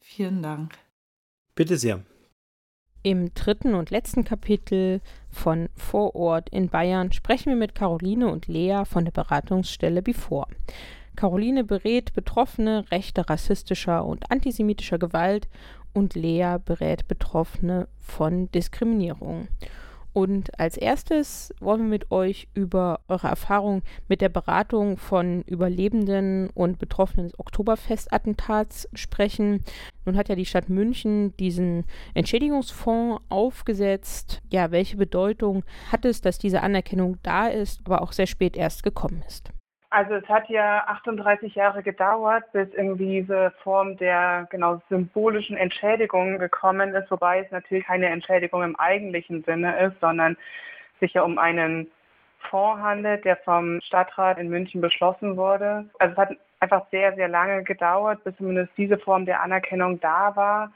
Vielen 0.00 0.42
Dank. 0.42 0.78
Bitte 1.54 1.76
sehr. 1.76 2.02
Im 3.02 3.32
dritten 3.32 3.74
und 3.74 3.90
letzten 3.90 4.24
Kapitel 4.24 5.00
von 5.30 5.70
Vor 5.74 6.14
Ort 6.14 6.50
in 6.50 6.68
Bayern 6.68 7.12
sprechen 7.12 7.46
wir 7.46 7.56
mit 7.56 7.74
Caroline 7.74 8.30
und 8.30 8.46
Lea 8.46 8.82
von 8.84 9.06
der 9.06 9.12
Beratungsstelle 9.12 10.02
Before. 10.02 10.46
Caroline 11.16 11.64
berät 11.64 12.12
Betroffene 12.12 12.84
rechter, 12.90 13.30
rassistischer 13.30 14.04
und 14.04 14.30
antisemitischer 14.30 14.98
Gewalt 14.98 15.48
und 15.94 16.14
Lea 16.14 16.56
berät 16.62 17.08
Betroffene 17.08 17.88
von 18.00 18.50
Diskriminierung. 18.52 19.48
Und 20.12 20.58
als 20.58 20.76
erstes 20.76 21.54
wollen 21.60 21.82
wir 21.82 21.88
mit 21.88 22.10
euch 22.10 22.48
über 22.54 23.00
eure 23.06 23.28
Erfahrung 23.28 23.82
mit 24.08 24.20
der 24.20 24.28
Beratung 24.28 24.96
von 24.96 25.42
Überlebenden 25.42 26.50
und 26.50 26.78
Betroffenen 26.78 27.26
des 27.26 27.38
Oktoberfestattentats 27.38 28.88
sprechen. 28.94 29.62
Nun 30.04 30.16
hat 30.16 30.28
ja 30.28 30.34
die 30.34 30.46
Stadt 30.46 30.68
München 30.68 31.36
diesen 31.36 31.84
Entschädigungsfonds 32.14 33.22
aufgesetzt. 33.28 34.42
Ja, 34.50 34.72
welche 34.72 34.96
Bedeutung 34.96 35.64
hat 35.92 36.04
es, 36.04 36.20
dass 36.20 36.38
diese 36.38 36.62
Anerkennung 36.62 37.18
da 37.22 37.46
ist, 37.46 37.80
aber 37.84 38.02
auch 38.02 38.12
sehr 38.12 38.26
spät 38.26 38.56
erst 38.56 38.82
gekommen 38.82 39.22
ist? 39.26 39.52
Also 39.92 40.14
es 40.14 40.28
hat 40.28 40.48
ja 40.48 40.84
38 40.86 41.56
Jahre 41.56 41.82
gedauert, 41.82 42.44
bis 42.52 42.68
irgendwie 42.74 43.22
diese 43.22 43.50
Form 43.62 43.96
der 43.96 44.46
genau 44.50 44.80
symbolischen 44.88 45.56
Entschädigung 45.56 46.38
gekommen 46.38 46.94
ist, 46.94 47.10
wobei 47.10 47.40
es 47.40 47.50
natürlich 47.50 47.86
keine 47.86 48.06
Entschädigung 48.06 48.62
im 48.62 48.76
eigentlichen 48.76 49.42
Sinne 49.42 49.76
ist, 49.80 50.00
sondern 50.00 50.36
sich 51.00 51.14
ja 51.14 51.22
um 51.22 51.38
einen 51.38 51.90
Fonds 52.38 52.80
handelt, 52.80 53.24
der 53.24 53.36
vom 53.38 53.80
Stadtrat 53.80 54.38
in 54.38 54.48
München 54.48 54.80
beschlossen 54.80 55.36
wurde. 55.36 55.84
Also 55.98 56.12
es 56.12 56.18
hat 56.18 56.36
einfach 56.60 56.86
sehr, 56.92 57.14
sehr 57.16 57.28
lange 57.28 57.64
gedauert, 57.64 58.22
bis 58.22 58.36
zumindest 58.36 58.70
diese 58.76 58.96
Form 58.96 59.26
der 59.26 59.42
Anerkennung 59.42 59.98
da 59.98 60.36
war. 60.36 60.72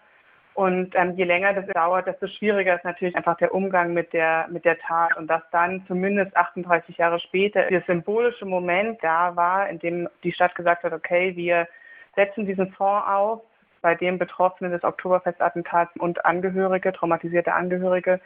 Und 0.55 0.95
ähm, 0.95 1.15
je 1.17 1.25
länger 1.25 1.53
das 1.53 1.67
dauert, 1.67 2.07
desto 2.07 2.29
schwieriger 2.29 2.77
ist 2.77 2.85
natürlich 2.85 3.17
einfach 3.17 3.37
der 3.39 3.53
Umgang 3.53 3.93
mit 3.93 4.13
der, 4.13 4.47
mit 4.49 4.65
der 4.65 4.79
Tat. 4.79 5.17
Und 5.17 5.27
dass 5.27 5.43
dann 5.51 5.85
zumindest 5.89 6.37
38 6.37 6.97
Jahre 6.97 7.19
später 7.19 7.65
der 7.65 7.83
symbolische 7.83 8.47
Moment 8.47 9.03
da 9.03 9.35
war, 9.35 9.69
in 9.69 9.81
dem 9.81 10.09
die 10.23 10.33
Stadt 10.33 10.55
gesagt 10.55 10.85
hat, 10.85 10.93
okay, 10.93 11.35
wir 11.35 11.67
setzen 12.15 12.47
diesen 12.47 12.71
Fonds 12.73 13.07
auf, 13.09 13.43
bei 13.83 13.97
dem 13.97 14.17
Betroffene 14.17 14.71
des 14.71 14.85
Oktoberfestattentats 14.85 15.95
und 15.99 16.25
Angehörige, 16.25 16.93
traumatisierte 16.93 17.53
Angehörige, 17.53 18.21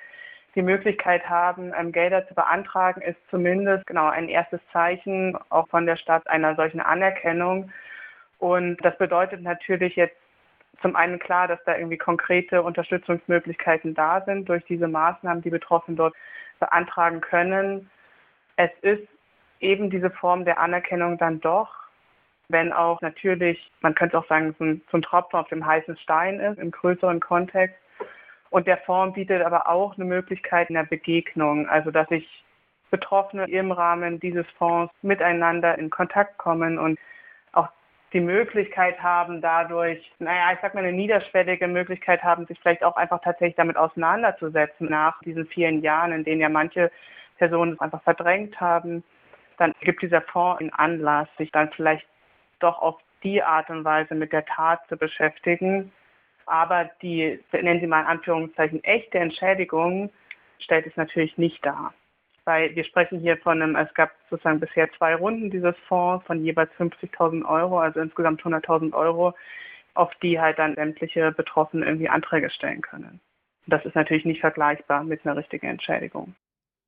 die 0.54 0.62
Möglichkeit 0.62 1.28
haben, 1.28 1.72
ähm, 1.76 1.92
Gelder 1.92 2.28
zu 2.28 2.34
beantragen, 2.34 3.00
ist 3.00 3.18
zumindest 3.30 3.86
genau 3.86 4.06
ein 4.08 4.28
erstes 4.28 4.60
Zeichen 4.72 5.36
auch 5.48 5.66
von 5.68 5.86
der 5.86 5.96
Stadt 5.96 6.28
einer 6.28 6.54
solchen 6.56 6.80
Anerkennung. 6.80 7.72
Und 8.38 8.76
das 8.84 8.96
bedeutet 8.98 9.42
natürlich 9.42 9.96
jetzt 9.96 10.16
zum 10.80 10.96
einen 10.96 11.18
klar, 11.18 11.48
dass 11.48 11.62
da 11.64 11.76
irgendwie 11.76 11.98
konkrete 11.98 12.62
Unterstützungsmöglichkeiten 12.62 13.94
da 13.94 14.22
sind 14.24 14.48
durch 14.48 14.64
diese 14.64 14.88
Maßnahmen, 14.88 15.42
die 15.42 15.50
Betroffene 15.50 15.96
dort 15.96 16.14
beantragen 16.60 17.20
können. 17.20 17.90
Es 18.56 18.70
ist 18.82 19.06
eben 19.60 19.90
diese 19.90 20.10
Form 20.10 20.44
der 20.44 20.58
Anerkennung 20.58 21.18
dann 21.18 21.40
doch, 21.40 21.74
wenn 22.48 22.72
auch 22.72 23.00
natürlich, 23.00 23.70
man 23.80 23.94
könnte 23.94 24.18
auch 24.18 24.26
sagen, 24.28 24.54
so 24.58 24.64
ein, 24.64 24.82
so 24.90 24.98
ein 24.98 25.02
Tropfen 25.02 25.38
auf 25.38 25.48
dem 25.48 25.66
heißen 25.66 25.96
Stein 25.98 26.40
ist 26.40 26.58
im 26.58 26.70
größeren 26.70 27.20
Kontext. 27.20 27.76
Und 28.50 28.66
der 28.66 28.78
Fonds 28.78 29.14
bietet 29.14 29.42
aber 29.42 29.68
auch 29.68 29.96
eine 29.96 30.06
Möglichkeit 30.06 30.70
in 30.70 30.74
der 30.74 30.84
Begegnung, 30.84 31.68
also 31.68 31.90
dass 31.90 32.08
sich 32.08 32.26
Betroffene 32.90 33.44
im 33.50 33.70
Rahmen 33.70 34.18
dieses 34.18 34.46
Fonds 34.56 34.94
miteinander 35.02 35.76
in 35.76 35.90
Kontakt 35.90 36.38
kommen 36.38 36.78
und 36.78 36.98
die 38.12 38.20
Möglichkeit 38.20 39.02
haben, 39.02 39.40
dadurch, 39.40 40.10
naja, 40.18 40.52
ich 40.52 40.58
sag 40.62 40.74
mal, 40.74 40.84
eine 40.84 40.92
niederschwellige 40.92 41.68
Möglichkeit 41.68 42.22
haben, 42.22 42.46
sich 42.46 42.58
vielleicht 42.60 42.82
auch 42.82 42.96
einfach 42.96 43.20
tatsächlich 43.20 43.56
damit 43.56 43.76
auseinanderzusetzen 43.76 44.88
nach 44.88 45.20
diesen 45.22 45.46
vielen 45.46 45.82
Jahren, 45.82 46.12
in 46.12 46.24
denen 46.24 46.40
ja 46.40 46.48
manche 46.48 46.90
Personen 47.36 47.74
es 47.74 47.80
einfach 47.80 48.02
verdrängt 48.02 48.58
haben, 48.60 49.04
dann 49.58 49.74
gibt 49.80 50.02
dieser 50.02 50.22
Fonds 50.22 50.60
einen 50.60 50.72
Anlass, 50.72 51.28
sich 51.36 51.50
dann 51.52 51.70
vielleicht 51.72 52.06
doch 52.60 52.80
auf 52.80 52.96
die 53.22 53.42
Art 53.42 53.68
und 53.70 53.84
Weise 53.84 54.14
mit 54.14 54.32
der 54.32 54.46
Tat 54.46 54.80
zu 54.88 54.96
beschäftigen. 54.96 55.92
Aber 56.46 56.90
die, 57.02 57.40
nennen 57.52 57.80
Sie 57.80 57.86
mal 57.86 58.00
in 58.00 58.06
Anführungszeichen, 58.06 58.82
echte 58.84 59.18
Entschädigung 59.18 60.10
stellt 60.60 60.86
es 60.86 60.96
natürlich 60.96 61.36
nicht 61.36 61.64
dar 61.64 61.92
weil 62.48 62.74
wir 62.74 62.84
sprechen 62.84 63.20
hier 63.20 63.36
von 63.36 63.60
einem, 63.60 63.76
es 63.76 63.92
gab 63.92 64.10
sozusagen 64.30 64.58
bisher 64.58 64.90
zwei 64.96 65.14
Runden 65.14 65.50
dieses 65.50 65.74
Fonds 65.86 66.26
von 66.26 66.42
jeweils 66.42 66.70
50.000 66.78 67.44
Euro, 67.44 67.78
also 67.78 68.00
insgesamt 68.00 68.40
100.000 68.40 68.94
Euro, 68.94 69.34
auf 69.92 70.10
die 70.22 70.40
halt 70.40 70.58
dann 70.58 70.74
sämtliche 70.74 71.30
Betroffene 71.30 71.84
irgendwie 71.84 72.08
Anträge 72.08 72.48
stellen 72.48 72.80
können. 72.80 73.20
Das 73.66 73.84
ist 73.84 73.94
natürlich 73.94 74.24
nicht 74.24 74.40
vergleichbar 74.40 75.04
mit 75.04 75.26
einer 75.26 75.36
richtigen 75.36 75.66
Entschädigung. 75.66 76.34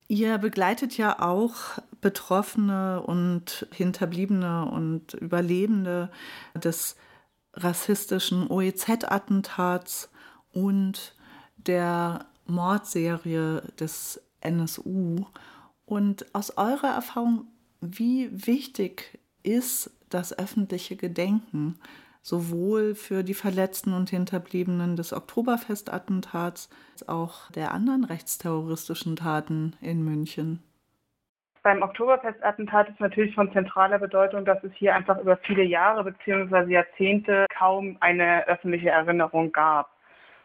Ihr 0.07 0.39
begleitet 0.39 0.97
ja 0.97 1.19
auch 1.19 1.77
Betroffene 2.01 3.03
und 3.03 3.67
Hinterbliebene 3.71 4.65
und 4.65 5.13
Überlebende 5.13 6.09
des 6.55 6.97
rassistischen 7.53 8.47
OEZ-Attentats 8.49 10.11
und 10.53 11.15
der 11.55 12.25
Mordserie 12.47 13.61
des 13.79 14.19
NSU. 14.41 15.27
Und 15.91 16.25
aus 16.33 16.57
eurer 16.57 16.95
Erfahrung, 16.95 17.47
wie 17.81 18.29
wichtig 18.31 19.19
ist 19.43 19.91
das 20.09 20.31
öffentliche 20.39 20.95
Gedenken, 20.95 21.77
sowohl 22.21 22.95
für 22.95 23.23
die 23.23 23.33
Verletzten 23.33 23.91
und 23.93 24.09
Hinterbliebenen 24.09 24.95
des 24.95 25.11
Oktoberfestattentats 25.11 26.69
als 26.93 27.09
auch 27.09 27.51
der 27.51 27.73
anderen 27.73 28.05
rechtsterroristischen 28.05 29.17
Taten 29.17 29.75
in 29.81 30.05
München? 30.05 30.63
Beim 31.61 31.81
Oktoberfestattentat 31.81 32.87
ist 32.87 33.01
natürlich 33.01 33.35
von 33.35 33.51
zentraler 33.51 33.99
Bedeutung, 33.99 34.45
dass 34.45 34.63
es 34.63 34.71
hier 34.75 34.95
einfach 34.95 35.19
über 35.19 35.35
viele 35.45 35.63
Jahre 35.63 36.05
bzw. 36.05 36.71
Jahrzehnte 36.71 37.47
kaum 37.53 37.97
eine 37.99 38.47
öffentliche 38.47 38.91
Erinnerung 38.91 39.51
gab. 39.51 39.89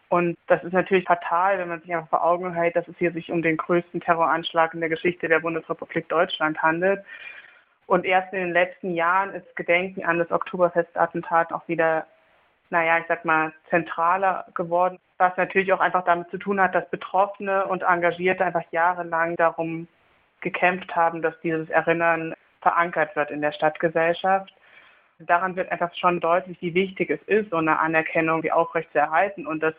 Und 0.09 0.39
das 0.47 0.63
ist 0.63 0.73
natürlich 0.73 1.05
fatal, 1.05 1.59
wenn 1.59 1.69
man 1.69 1.81
sich 1.81 1.93
einfach 1.93 2.09
vor 2.11 2.25
Augen 2.25 2.55
hält, 2.55 2.77
dass 2.77 2.87
es 2.87 2.97
hier 2.99 3.13
sich 3.13 3.31
um 3.31 3.43
den 3.43 3.57
größten 3.57 4.01
Terroranschlag 4.01 4.73
in 4.73 4.81
der 4.81 4.89
Geschichte 4.89 5.29
der 5.29 5.41
Bundesrepublik 5.41 6.09
Deutschland 6.09 6.63
handelt. 6.63 7.05
Und 7.87 8.05
erst 8.05 8.33
in 8.33 8.41
den 8.41 8.53
letzten 8.53 8.95
Jahren 8.95 9.35
ist 9.35 9.57
Gedenken 9.57 10.05
an 10.05 10.19
das 10.19 10.31
Oktoberfestattentat 10.31 11.53
auch 11.53 11.67
wieder, 11.69 12.07
naja, 12.71 12.99
ich 12.99 13.07
sag 13.09 13.25
mal, 13.25 13.53
zentraler 13.71 14.47
geworden, 14.55 14.99
was 15.19 15.37
natürlich 15.37 15.73
auch 15.73 15.81
einfach 15.81 16.05
damit 16.05 16.31
zu 16.31 16.39
tun 16.39 16.61
hat, 16.61 16.75
dass 16.75 16.89
Betroffene 16.91 17.67
und 17.67 17.83
Engagierte 17.83 18.45
einfach 18.45 18.65
jahrelang 18.71 19.37
darum 19.37 19.89
gekämpft 20.41 20.95
haben, 20.95 21.23
dass 21.23 21.39
dieses 21.41 21.69
Erinnern 21.71 22.35
verankert 22.61 23.15
wird 23.17 23.31
in 23.31 23.41
der 23.41 23.53
Stadtgesellschaft. 23.53 24.53
Daran 25.19 25.57
wird 25.57 25.73
einfach 25.73 25.95
schon 25.95 26.21
deutlich, 26.21 26.61
wie 26.61 26.75
wichtig 26.75 27.11
es 27.11 27.23
ist, 27.23 27.51
so 27.51 27.57
eine 27.57 27.79
Anerkennung 27.79 28.43
wie 28.43 28.53
aufrecht 28.53 28.93
zu 28.93 28.99
erhalten 28.99 29.47
und 29.47 29.63
das 29.63 29.75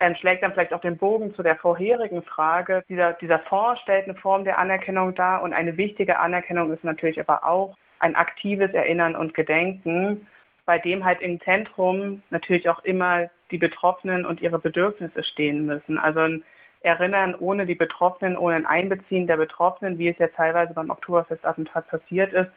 ähm, 0.00 0.14
schlägt 0.16 0.42
dann 0.42 0.52
vielleicht 0.52 0.72
auch 0.72 0.80
den 0.80 0.96
Bogen 0.96 1.34
zu 1.34 1.42
der 1.42 1.56
vorherigen 1.56 2.22
Frage. 2.22 2.84
Dieser, 2.88 3.14
dieser 3.14 3.40
Fonds 3.40 3.80
stellt 3.80 4.04
eine 4.04 4.14
Form 4.14 4.44
der 4.44 4.58
Anerkennung 4.58 5.14
dar 5.14 5.42
und 5.42 5.52
eine 5.52 5.76
wichtige 5.76 6.18
Anerkennung 6.18 6.72
ist 6.72 6.84
natürlich 6.84 7.20
aber 7.20 7.44
auch 7.44 7.76
ein 7.98 8.14
aktives 8.14 8.72
Erinnern 8.72 9.16
und 9.16 9.34
Gedenken, 9.34 10.26
bei 10.66 10.78
dem 10.78 11.04
halt 11.04 11.20
im 11.20 11.40
Zentrum 11.40 12.22
natürlich 12.30 12.68
auch 12.68 12.84
immer 12.84 13.28
die 13.50 13.58
Betroffenen 13.58 14.24
und 14.24 14.40
ihre 14.40 14.58
Bedürfnisse 14.58 15.24
stehen 15.24 15.66
müssen. 15.66 15.98
Also 15.98 16.20
ein 16.20 16.44
Erinnern 16.80 17.34
ohne 17.34 17.66
die 17.66 17.74
Betroffenen, 17.74 18.36
ohne 18.36 18.54
ein 18.54 18.66
Einbeziehen 18.66 19.26
der 19.26 19.36
Betroffenen, 19.36 19.98
wie 19.98 20.08
es 20.08 20.18
ja 20.18 20.28
teilweise 20.28 20.74
beim 20.74 20.90
Oktoberfestattentat 20.90 21.88
passiert 21.88 22.32
ist, 22.32 22.50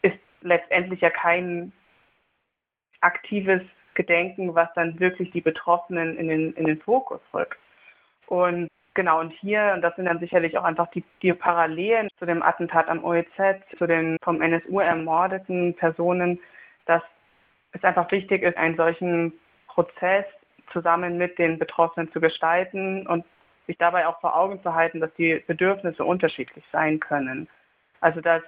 ist 0.00 0.18
letztendlich 0.40 1.02
ja 1.02 1.10
kein 1.10 1.72
aktives 3.02 3.60
Gedenken, 3.94 4.54
was 4.54 4.68
dann 4.74 4.98
wirklich 5.00 5.30
die 5.32 5.40
Betroffenen 5.40 6.16
in 6.16 6.28
den, 6.28 6.52
in 6.54 6.66
den 6.66 6.80
Fokus 6.80 7.20
rückt. 7.34 7.58
Und 8.26 8.68
genau, 8.94 9.20
und 9.20 9.30
hier, 9.30 9.72
und 9.74 9.82
das 9.82 9.94
sind 9.96 10.04
dann 10.04 10.20
sicherlich 10.20 10.56
auch 10.56 10.64
einfach 10.64 10.88
die, 10.90 11.04
die 11.22 11.32
Parallelen 11.32 12.08
zu 12.18 12.26
dem 12.26 12.42
Attentat 12.42 12.88
am 12.88 13.04
OEZ, 13.04 13.28
zu 13.78 13.86
den 13.86 14.16
vom 14.22 14.40
NSU 14.40 14.80
ermordeten 14.80 15.74
Personen, 15.74 16.38
dass 16.86 17.02
es 17.72 17.82
einfach 17.84 18.10
wichtig 18.10 18.42
ist, 18.42 18.56
einen 18.56 18.76
solchen 18.76 19.32
Prozess 19.68 20.24
zusammen 20.72 21.18
mit 21.18 21.38
den 21.38 21.58
Betroffenen 21.58 22.10
zu 22.12 22.20
gestalten 22.20 23.06
und 23.06 23.24
sich 23.66 23.76
dabei 23.78 24.06
auch 24.06 24.20
vor 24.20 24.36
Augen 24.36 24.62
zu 24.62 24.74
halten, 24.74 25.00
dass 25.00 25.12
die 25.14 25.42
Bedürfnisse 25.46 26.04
unterschiedlich 26.04 26.64
sein 26.72 27.00
können. 27.00 27.48
Also 28.00 28.20
dass 28.20 28.42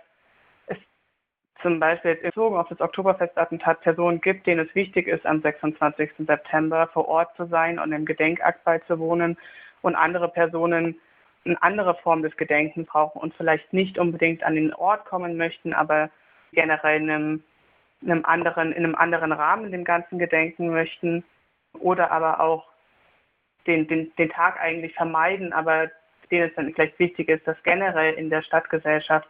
zum 1.62 1.80
Beispiel 1.80 2.16
bezogen 2.16 2.56
auf 2.56 2.68
das 2.68 2.80
Oktoberfestattentat 2.80 3.80
Personen 3.80 4.20
gibt, 4.20 4.46
denen 4.46 4.66
es 4.66 4.74
wichtig 4.74 5.06
ist, 5.06 5.24
am 5.24 5.40
26. 5.40 6.10
September 6.18 6.88
vor 6.92 7.08
Ort 7.08 7.34
zu 7.36 7.46
sein 7.46 7.78
und 7.78 7.92
im 7.92 8.04
Gedenkakt 8.04 8.64
beizuwohnen 8.64 9.38
und 9.80 9.94
andere 9.94 10.28
Personen 10.28 11.00
eine 11.44 11.60
andere 11.62 11.94
Form 11.96 12.22
des 12.22 12.36
Gedenkens 12.36 12.86
brauchen 12.86 13.20
und 13.20 13.34
vielleicht 13.34 13.72
nicht 13.72 13.98
unbedingt 13.98 14.44
an 14.44 14.54
den 14.54 14.72
Ort 14.74 15.04
kommen 15.06 15.36
möchten, 15.36 15.72
aber 15.72 16.10
generell 16.52 17.00
in 17.00 17.10
einem, 17.10 17.44
in 18.00 18.12
einem 18.12 18.24
anderen, 18.24 18.72
in 18.72 18.84
einem 18.84 18.94
anderen 18.94 19.32
Rahmen 19.32 19.72
dem 19.72 19.84
Ganzen 19.84 20.18
gedenken 20.18 20.70
möchten 20.70 21.24
oder 21.78 22.12
aber 22.12 22.40
auch 22.40 22.68
den, 23.66 23.88
den, 23.88 24.12
den 24.16 24.30
Tag 24.30 24.60
eigentlich 24.60 24.94
vermeiden, 24.94 25.52
aber 25.52 25.90
denen 26.30 26.48
es 26.48 26.54
dann 26.54 26.72
vielleicht 26.74 26.98
wichtig 26.98 27.28
ist, 27.28 27.46
dass 27.46 27.60
generell 27.62 28.14
in 28.14 28.30
der 28.30 28.42
Stadtgesellschaft 28.42 29.28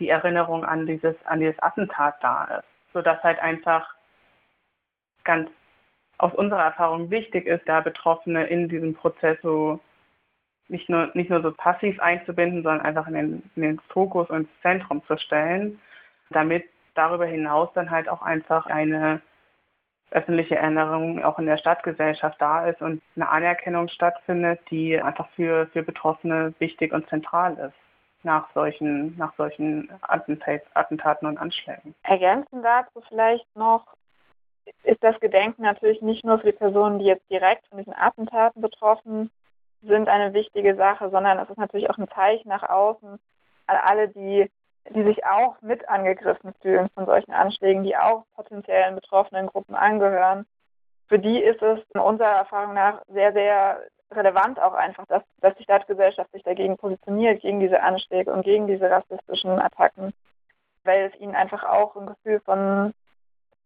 die 0.00 0.08
Erinnerung 0.08 0.64
an 0.64 0.86
dieses, 0.86 1.14
an 1.26 1.40
dieses 1.40 1.58
Attentat 1.62 2.16
da 2.22 2.44
ist. 2.44 2.64
Sodass 2.92 3.22
halt 3.22 3.38
einfach 3.38 3.94
ganz 5.22 5.48
aus 6.18 6.34
unserer 6.34 6.64
Erfahrung 6.64 7.10
wichtig 7.10 7.46
ist, 7.46 7.62
da 7.68 7.80
Betroffene 7.80 8.46
in 8.46 8.68
diesem 8.68 8.94
Prozess 8.94 9.38
so 9.42 9.78
nicht 10.68 10.88
nur, 10.88 11.10
nicht 11.14 11.30
nur 11.30 11.42
so 11.42 11.52
passiv 11.52 12.00
einzubinden, 12.00 12.62
sondern 12.62 12.84
einfach 12.84 13.06
in 13.06 13.14
den, 13.14 13.50
in 13.56 13.62
den 13.62 13.80
Fokus 13.88 14.28
und 14.30 14.40
ins 14.40 14.60
Zentrum 14.62 15.02
zu 15.06 15.16
stellen, 15.18 15.80
damit 16.30 16.64
darüber 16.94 17.26
hinaus 17.26 17.70
dann 17.74 17.90
halt 17.90 18.08
auch 18.08 18.22
einfach 18.22 18.66
eine 18.66 19.20
öffentliche 20.10 20.56
Erinnerung 20.56 21.22
auch 21.24 21.38
in 21.38 21.46
der 21.46 21.56
Stadtgesellschaft 21.56 22.40
da 22.40 22.66
ist 22.66 22.82
und 22.82 23.00
eine 23.16 23.28
Anerkennung 23.28 23.88
stattfindet, 23.88 24.60
die 24.70 25.00
einfach 25.00 25.28
für, 25.30 25.68
für 25.68 25.82
Betroffene 25.82 26.52
wichtig 26.58 26.92
und 26.92 27.08
zentral 27.08 27.54
ist 27.54 27.89
nach 28.24 28.52
solchen, 28.54 29.16
nach 29.16 29.34
solchen 29.36 29.90
Attentaten 30.02 31.26
und 31.26 31.38
Anschlägen. 31.38 31.94
Ergänzend 32.02 32.64
dazu 32.64 33.00
vielleicht 33.08 33.46
noch, 33.56 33.86
ist 34.84 35.02
das 35.02 35.18
Gedenken 35.20 35.62
natürlich 35.62 36.00
nicht 36.02 36.24
nur 36.24 36.38
für 36.38 36.46
die 36.46 36.58
Personen, 36.58 36.98
die 36.98 37.06
jetzt 37.06 37.28
direkt 37.30 37.66
von 37.68 37.78
diesen 37.78 37.94
Attentaten 37.94 38.62
betroffen 38.62 39.30
sind, 39.82 40.08
eine 40.08 40.32
wichtige 40.34 40.76
Sache, 40.76 41.10
sondern 41.10 41.38
es 41.38 41.48
ist 41.48 41.58
natürlich 41.58 41.90
auch 41.90 41.98
ein 41.98 42.08
Zeichen 42.08 42.48
nach 42.48 42.62
außen 42.62 43.18
an 43.66 43.76
alle, 43.82 44.08
die 44.08 44.50
die 44.88 45.04
sich 45.04 45.24
auch 45.24 45.60
mit 45.60 45.88
angegriffen 45.88 46.54
fühlen 46.60 46.88
von 46.94 47.06
solchen 47.06 47.32
Anschlägen, 47.32 47.84
die 47.84 47.96
auch 47.96 48.24
potenziellen 48.34 48.94
betroffenen 48.94 49.46
Gruppen 49.46 49.74
angehören. 49.74 50.46
Für 51.08 51.18
die 51.18 51.38
ist 51.38 51.62
es 51.62 51.80
unserer 51.92 52.36
Erfahrung 52.36 52.74
nach 52.74 53.02
sehr, 53.08 53.32
sehr 53.32 53.80
relevant 54.12 54.60
auch 54.60 54.74
einfach, 54.74 55.06
dass, 55.06 55.22
dass 55.40 55.54
die 55.56 55.64
Stadtgesellschaft 55.64 56.30
sich 56.32 56.42
dagegen 56.42 56.76
positioniert, 56.76 57.42
gegen 57.42 57.60
diese 57.60 57.82
Anschläge 57.82 58.32
und 58.32 58.42
gegen 58.42 58.66
diese 58.66 58.90
rassistischen 58.90 59.58
Attacken, 59.58 60.12
weil 60.84 61.10
es 61.12 61.20
ihnen 61.20 61.34
einfach 61.34 61.64
auch 61.64 61.96
ein 61.96 62.06
Gefühl 62.06 62.40
von, 62.40 62.92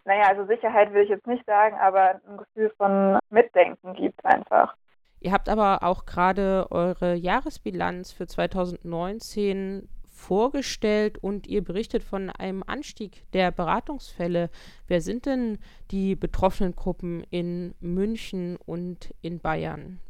naja, 0.05 0.29
also 0.29 0.47
Sicherheit 0.47 0.93
will 0.93 1.03
ich 1.03 1.09
jetzt 1.09 1.27
nicht 1.27 1.45
sagen, 1.47 1.77
aber 1.79 2.21
ein 2.29 2.37
Gefühl 2.37 2.71
von 2.77 3.19
Mitdenken 3.31 3.95
gibt 3.95 4.25
einfach. 4.25 4.75
Ihr 5.21 5.33
habt 5.33 5.49
aber 5.49 5.83
auch 5.83 6.05
gerade 6.05 6.67
eure 6.71 7.15
Jahresbilanz 7.15 8.13
für 8.13 8.27
2019 8.27 9.89
vorgestellt 10.15 11.19
und 11.19 11.47
ihr 11.47 11.63
berichtet 11.63 12.03
von 12.03 12.31
einem 12.31 12.63
Anstieg 12.67 13.25
der 13.33 13.51
Beratungsfälle. 13.51 14.51
Wer 14.87 15.01
sind 15.01 15.27
denn 15.27 15.59
die 15.91 16.15
betroffenen 16.15 16.75
Gruppen 16.75 17.25
in 17.31 17.75
München 17.81 18.57
und 18.65 19.15
in 19.23 19.41
Bayern? 19.41 20.01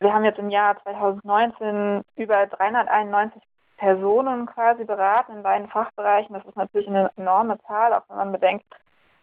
Wir 0.00 0.14
haben 0.14 0.24
jetzt 0.24 0.38
im 0.38 0.48
Jahr 0.48 0.82
2019 0.82 2.02
über 2.16 2.46
391 2.46 3.42
Personen 3.76 4.46
quasi 4.46 4.84
beraten 4.84 5.32
in 5.32 5.42
beiden 5.42 5.68
Fachbereichen. 5.68 6.34
Das 6.34 6.44
ist 6.46 6.56
natürlich 6.56 6.88
eine 6.88 7.10
enorme 7.16 7.58
Zahl, 7.66 7.92
auch 7.92 8.02
wenn 8.08 8.16
man 8.16 8.32
bedenkt, 8.32 8.64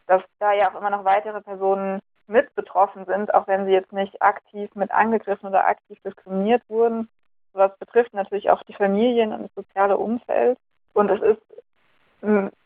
dass 0.06 0.22
da 0.40 0.54
ja 0.54 0.70
auch 0.70 0.80
immer 0.80 0.92
noch 0.92 1.04
weitere 1.04 1.42
Personen 1.42 2.00
mit 2.28 2.54
betroffen 2.54 3.06
sind, 3.06 3.34
auch 3.34 3.48
wenn 3.48 3.66
sie 3.66 3.72
jetzt 3.72 3.92
nicht 3.92 4.22
aktiv 4.22 4.70
mit 4.76 4.92
angegriffen 4.92 5.48
oder 5.48 5.66
aktiv 5.66 5.98
diskriminiert 6.04 6.62
wurden. 6.68 7.10
Sowas 7.54 7.72
betrifft 7.80 8.14
natürlich 8.14 8.52
auch 8.52 8.62
die 8.64 8.74
Familien 8.74 9.34
und 9.34 9.44
das 9.44 9.56
soziale 9.56 9.98
Umfeld. 9.98 10.60
Und 10.94 11.10
es 11.10 11.22
ist 11.22 11.42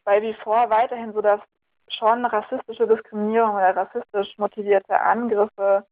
bei 0.04 0.22
wie 0.22 0.34
vor 0.34 0.70
weiterhin 0.70 1.14
so, 1.14 1.22
dass 1.22 1.40
schon 1.88 2.26
rassistische 2.26 2.88
Diskriminierung 2.88 3.56
oder 3.56 3.76
rassistisch 3.76 4.38
motivierte 4.38 5.00
Angriffe 5.00 5.86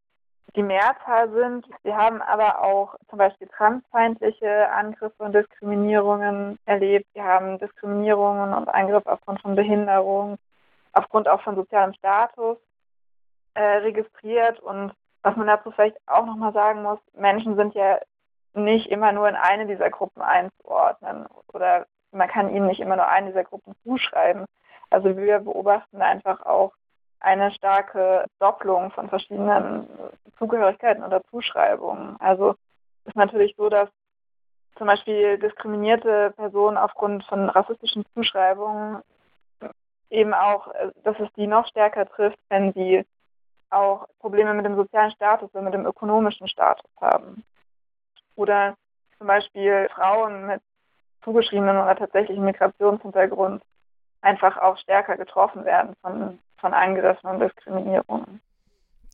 die 0.56 0.64
Mehrzahl 0.64 1.30
sind. 1.32 1.66
Wir 1.84 1.96
haben 1.96 2.22
aber 2.22 2.64
auch 2.64 2.96
zum 3.10 3.20
Beispiel 3.20 3.48
transfeindliche 3.48 4.70
Angriffe 4.72 5.24
und 5.24 5.34
Diskriminierungen 5.34 6.58
erlebt. 6.66 7.08
Wir 7.14 7.24
haben 7.24 7.60
Diskriminierungen 7.60 8.54
und 8.54 8.68
Angriffe 8.70 9.12
aufgrund 9.12 9.42
von 9.42 9.56
Behinderung, 9.56 10.38
aufgrund 10.94 11.28
auch 11.28 11.42
von 11.42 11.56
sozialem 11.56 11.94
Status 11.94 12.58
äh, 13.54 13.62
registriert. 13.62 14.60
Und 14.60 14.94
was 15.22 15.36
man 15.36 15.48
dazu 15.48 15.72
vielleicht 15.72 15.98
auch 16.08 16.26
nochmal 16.26 16.54
sagen 16.54 16.84
muss, 16.84 17.00
Menschen 17.14 17.56
sind 17.56 17.76
ja 17.76 18.00
nicht 18.54 18.88
immer 18.88 19.12
nur 19.12 19.30
in 19.30 19.36
eine 19.36 19.68
dieser 19.68 19.90
Gruppen 19.90 20.22
einzuordnen 20.22 21.28
oder 21.54 21.86
man 22.12 22.28
kann 22.28 22.50
ihnen 22.50 22.66
nicht 22.66 22.80
immer 22.80 22.96
nur 22.96 23.08
eine 23.08 23.28
dieser 23.28 23.44
Gruppen 23.44 23.76
zuschreiben. 23.84 24.46
Also 24.90 25.16
wir 25.16 25.40
beobachten 25.40 26.02
einfach 26.02 26.46
auch 26.46 26.74
eine 27.20 27.52
starke 27.52 28.26
Doppelung 28.40 28.92
von 28.92 29.10
verschiedenen 29.10 29.88
Zugehörigkeiten 30.38 31.04
oder 31.04 31.24
Zuschreibungen. 31.26 32.16
Also 32.20 32.56
ist 33.06 33.16
natürlich 33.16 33.56
so, 33.58 33.70
dass 33.70 33.90
zum 34.78 34.88
Beispiel 34.88 35.38
diskriminierte 35.38 36.32
Personen 36.38 36.78
aufgrund 36.78 37.26
von 37.26 37.50
rassistischen 37.50 38.06
Zuschreibungen 38.14 39.02
eben 40.10 40.34
auch, 40.34 40.72
dass 41.04 41.20
es 41.20 41.32
die 41.34 41.48
noch 41.48 41.68
stärker 41.68 42.08
trifft, 42.08 42.40
wenn 42.50 42.74
sie 42.74 43.06
auch 43.70 44.08
Probleme 44.20 44.54
mit 44.54 44.66
dem 44.66 44.76
sozialen 44.76 45.12
Status 45.12 45.54
oder 45.54 45.62
mit 45.62 45.74
dem 45.74 45.86
ökonomischen 45.86 46.48
Status 46.48 46.90
haben 47.00 47.44
oder 48.36 48.76
zum 49.18 49.28
Beispiel 49.28 49.90
Frauen 49.94 50.48
mit 50.48 50.62
zugeschriebenen 51.24 51.78
oder 51.78 51.96
tatsächlichen 51.96 52.46
Migrationshintergrund 52.46 53.62
einfach 54.22 54.58
auch 54.58 54.78
stärker 54.78 55.18
getroffen 55.18 55.66
werden 55.66 55.96
von, 56.02 56.40
von 56.60 56.74
Angriffen 56.74 57.30
und 57.30 57.40
Diskriminierungen. 57.40 58.42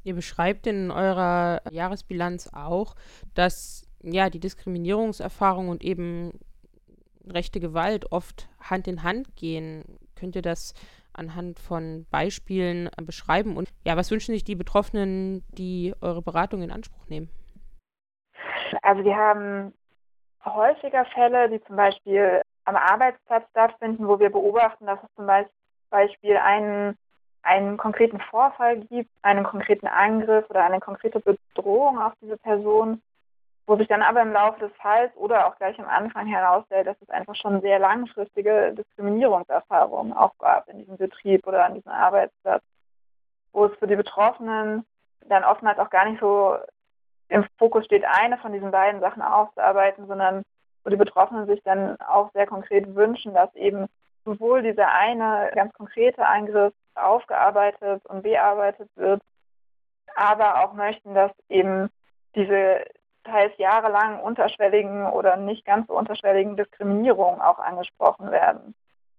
Ihr 0.03 0.13
beschreibt 0.13 0.67
in 0.67 0.91
eurer 0.91 1.61
Jahresbilanz 1.71 2.51
auch, 2.53 2.95
dass 3.33 3.87
ja 4.01 4.29
die 4.29 4.39
Diskriminierungserfahrung 4.39 5.69
und 5.69 5.83
eben 5.83 6.39
rechte 7.27 7.59
Gewalt 7.59 8.11
oft 8.11 8.47
Hand 8.59 8.87
in 8.87 9.03
Hand 9.03 9.35
gehen. 9.35 9.97
Könnt 10.15 10.35
ihr 10.35 10.43
das 10.43 10.73
anhand 11.13 11.59
von 11.59 12.05
Beispielen 12.11 12.89
beschreiben? 13.01 13.57
Und 13.57 13.69
ja, 13.85 13.97
was 13.97 14.11
wünschen 14.11 14.33
sich 14.33 14.43
die 14.43 14.55
Betroffenen, 14.55 15.43
die 15.49 15.95
eure 16.01 16.21
Beratung 16.21 16.61
in 16.61 16.71
Anspruch 16.71 17.07
nehmen? 17.07 17.29
Also 18.81 19.03
wir 19.03 19.15
haben 19.15 19.73
häufiger 20.43 21.05
Fälle, 21.05 21.49
die 21.49 21.63
zum 21.63 21.75
Beispiel 21.75 22.41
am 22.65 22.75
Arbeitsplatz 22.75 23.49
stattfinden, 23.51 24.07
wo 24.07 24.19
wir 24.19 24.29
beobachten, 24.29 24.85
dass 24.85 24.99
es 25.01 25.09
zum 25.15 25.27
Beispiel 25.89 26.37
einen, 26.37 26.97
einen 27.45 27.77
konkreten 27.77 28.19
Vorfall 28.19 28.77
gibt, 28.77 29.11
einen 29.21 29.43
konkreten 29.43 29.87
Angriff 29.87 30.49
oder 30.49 30.63
eine 30.63 30.79
konkrete 30.79 31.19
Bedrohung 31.19 32.01
auf 32.01 32.13
diese 32.19 32.37
Person, 32.37 33.01
wo 33.67 33.75
sich 33.77 33.87
dann 33.87 34.01
aber 34.01 34.21
im 34.21 34.33
Laufe 34.33 34.59
des 34.59 34.71
Falls 34.81 35.15
oder 35.15 35.47
auch 35.47 35.55
gleich 35.57 35.79
am 35.79 35.87
Anfang 35.87 36.25
herausstellt, 36.25 36.87
dass 36.87 37.01
es 37.01 37.09
einfach 37.09 37.35
schon 37.35 37.61
sehr 37.61 37.77
langfristige 37.77 38.73
Diskriminierungserfahrungen 38.73 40.13
auch 40.13 40.35
gab 40.39 40.67
in 40.69 40.79
diesem 40.79 40.97
Betrieb 40.97 41.45
oder 41.45 41.65
an 41.65 41.75
diesem 41.75 41.91
Arbeitsplatz, 41.91 42.63
wo 43.53 43.65
es 43.65 43.77
für 43.77 43.87
die 43.87 43.95
Betroffenen 43.95 44.83
dann 45.27 45.43
oftmals 45.43 45.77
auch 45.77 45.91
gar 45.91 46.09
nicht 46.09 46.19
so 46.19 46.57
im 47.29 47.45
Fokus 47.59 47.85
steht, 47.85 48.05
eine 48.05 48.37
von 48.37 48.53
diesen 48.53 48.71
beiden 48.71 49.01
Sachen 49.01 49.21
aufzuarbeiten, 49.21 50.07
sondern 50.07 50.43
wo 50.83 50.89
die 50.89 50.95
Betroffenen 50.95 51.45
sich 51.45 51.61
dann 51.63 51.99
auch 52.01 52.31
sehr 52.33 52.47
konkret 52.47 52.95
wünschen, 52.95 53.33
dass 53.33 53.53
eben 53.55 53.85
sowohl 54.25 54.63
dieser 54.63 54.91
eine 54.91 55.51
ganz 55.53 55.73
konkrete 55.73 56.25
Angriff 56.25 56.73
aufgearbeitet 56.95 58.05
und 58.05 58.23
bearbeitet 58.23 58.89
wird, 58.95 59.21
aber 60.15 60.63
auch 60.63 60.73
möchten, 60.73 61.13
dass 61.13 61.31
eben 61.49 61.89
diese 62.35 62.85
teils 63.23 63.57
jahrelang 63.57 64.19
unterschwelligen 64.19 65.07
oder 65.07 65.37
nicht 65.37 65.65
ganz 65.65 65.87
so 65.87 65.97
unterschwelligen 65.97 66.57
Diskriminierungen 66.57 67.41
auch 67.41 67.59
angesprochen 67.59 68.31
werden. 68.31 68.75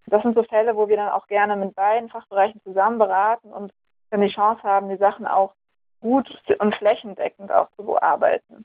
Das 0.06 0.22
sind 0.22 0.36
so 0.36 0.44
Fälle, 0.44 0.76
wo 0.76 0.88
wir 0.88 0.96
dann 0.96 1.08
auch 1.08 1.26
gerne 1.26 1.56
mit 1.56 1.74
beiden 1.74 2.08
Fachbereichen 2.08 2.60
zusammen 2.62 2.98
beraten 2.98 3.52
und 3.52 3.72
dann 4.10 4.20
die 4.20 4.28
Chance 4.28 4.62
haben, 4.62 4.88
die 4.88 4.96
Sachen 4.96 5.26
auch 5.26 5.54
gut 6.00 6.28
und 6.60 6.74
flächendeckend 6.76 7.50
auch 7.50 7.68
zu 7.72 7.84
bearbeiten. 7.84 8.64